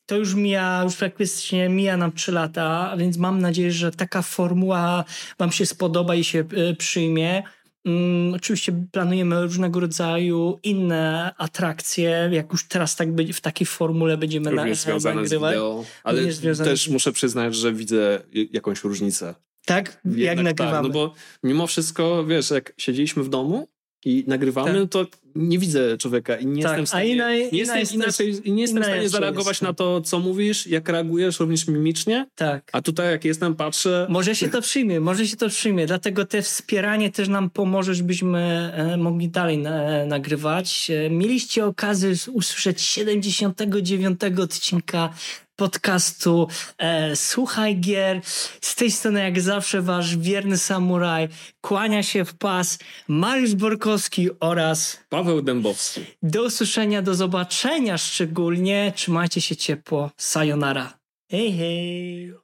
To 0.09 0.17
już 0.17 0.35
mija, 0.35 0.81
już 0.85 0.97
praktycznie 0.97 1.69
mija 1.69 1.97
nam 1.97 2.13
3 2.13 2.33
lata, 2.33 2.97
więc 2.99 3.17
mam 3.17 3.41
nadzieję, 3.41 3.73
że 3.73 3.91
taka 3.91 4.23
formuła 4.23 5.05
Wam 5.39 5.53
się 5.53 5.67
spodoba 5.67 6.15
i 6.15 6.25
się 6.25 6.45
e, 6.57 6.75
przyjmie. 6.75 7.43
Um, 7.85 8.35
oczywiście 8.35 8.87
planujemy 8.93 9.43
różnego 9.43 9.81
rodzaju 9.81 10.59
inne 10.63 11.35
atrakcje, 11.39 12.31
jak 12.33 12.53
już 12.53 12.69
teraz 12.69 12.97
tak 12.97 13.13
by, 13.13 13.33
w 13.33 13.41
takiej 13.41 13.67
formule 13.67 14.17
będziemy 14.17 14.53
na, 14.53 14.75
związane 14.75 15.23
nagrywać. 15.23 15.55
Z 15.55 15.57
wideo, 15.57 15.85
ale 16.05 16.23
też 16.65 16.89
muszę 16.89 17.13
przyznać, 17.13 17.55
że 17.55 17.73
widzę 17.73 18.21
jakąś 18.53 18.85
różnicę. 18.85 19.35
Tak? 19.67 20.01
Jednak 20.05 20.21
jak 20.21 20.39
nagrywamy? 20.45 20.73
Tak, 20.73 20.83
no 20.83 20.89
bo 20.89 21.15
mimo 21.43 21.67
wszystko, 21.67 22.25
wiesz, 22.25 22.51
jak 22.51 22.73
siedzieliśmy 22.79 23.23
w 23.23 23.29
domu, 23.29 23.69
i 24.05 24.25
nagrywamy, 24.27 24.81
tak. 24.81 24.91
to 24.91 25.07
nie 25.39 25.59
widzę 25.59 25.99
człowieka 25.99 26.37
i 26.37 26.47
nie 26.47 26.63
tak. 26.63 26.71
jestem 26.71 26.87
w 26.87 26.89
stanie, 26.89 27.09
inna, 27.09 27.35
nie 27.35 27.59
jestem, 27.59 27.79
jest, 27.79 27.93
inaczej, 27.93 28.35
nie 28.47 28.63
jestem 28.63 28.83
w 28.83 28.87
stanie 28.87 29.09
zareagować 29.09 29.61
na 29.61 29.73
to, 29.73 30.01
co 30.01 30.19
mówisz, 30.19 30.67
jak 30.67 30.89
reagujesz 30.89 31.41
również 31.41 31.69
mimicznie. 31.69 32.27
Tak. 32.35 32.71
A 32.73 32.83
tutaj 32.83 33.11
jak 33.11 33.25
jestem, 33.25 33.55
patrzę... 33.55 34.07
Może 34.11 34.35
się 34.35 34.49
to 34.49 34.63
przyjmie, 34.63 35.01
może 35.01 35.27
się 35.27 35.37
to 35.37 35.49
przyjmie, 35.49 35.87
dlatego 35.87 36.25
te 36.27 36.43
wspieranie 36.43 37.13
też 37.13 37.29
nam 37.29 37.51
pomoże, 37.51 37.95
żebyśmy 37.95 38.73
e, 38.75 38.97
mogli 38.97 39.29
dalej 39.29 39.59
na, 39.59 40.07
nagrywać. 40.07 40.91
E, 40.91 41.11
mieliście 41.11 41.67
okazję 41.67 42.15
usłyszeć 42.33 42.81
79 42.81 44.21
odcinka 44.43 45.11
podcastu 45.59 46.49
e, 46.79 47.17
Słuchaj 47.17 47.77
Gier. 47.77 48.21
Z 48.61 48.75
tej 48.75 48.91
strony 48.91 49.21
jak 49.21 49.41
zawsze 49.41 49.83
wasz 49.83 50.17
wierny 50.17 50.59
samuraj 50.59 51.29
kłania 51.61 52.03
się 52.03 52.25
w 52.25 52.35
pas 52.35 52.79
Mariusz 53.09 53.55
Borkowski 53.55 54.29
oraz 54.41 54.99
Paweł 55.09 55.43
Dębowski. 55.43 56.05
Do 56.23 56.45
usłyszenia, 56.45 57.03
do 57.03 57.15
zobaczenia 57.15 57.99
szczególnie. 57.99 58.93
Trzymajcie 58.97 59.41
się 59.41 59.57
ciepło. 59.57 60.11
Sayonara. 60.17 60.99
Hej, 61.31 61.53
hej. 61.59 62.35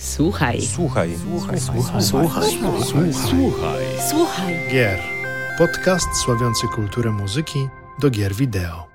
Słuchaj. 0.00 0.60
Słuchaj. 0.62 1.10
Słuchaj. 1.30 1.60
Słuchaj. 1.60 2.02
Słuchaj. 2.02 2.50
Słuchaj. 2.52 3.12
Słuchaj. 3.12 3.84
Słuchaj. 4.10 4.54
Gier. 4.72 4.98
Podcast 5.58 6.06
sławiący 6.24 6.66
kulturę 6.74 7.10
muzyki 7.10 7.68
do 8.00 8.10
gier 8.10 8.34
wideo. 8.34 8.93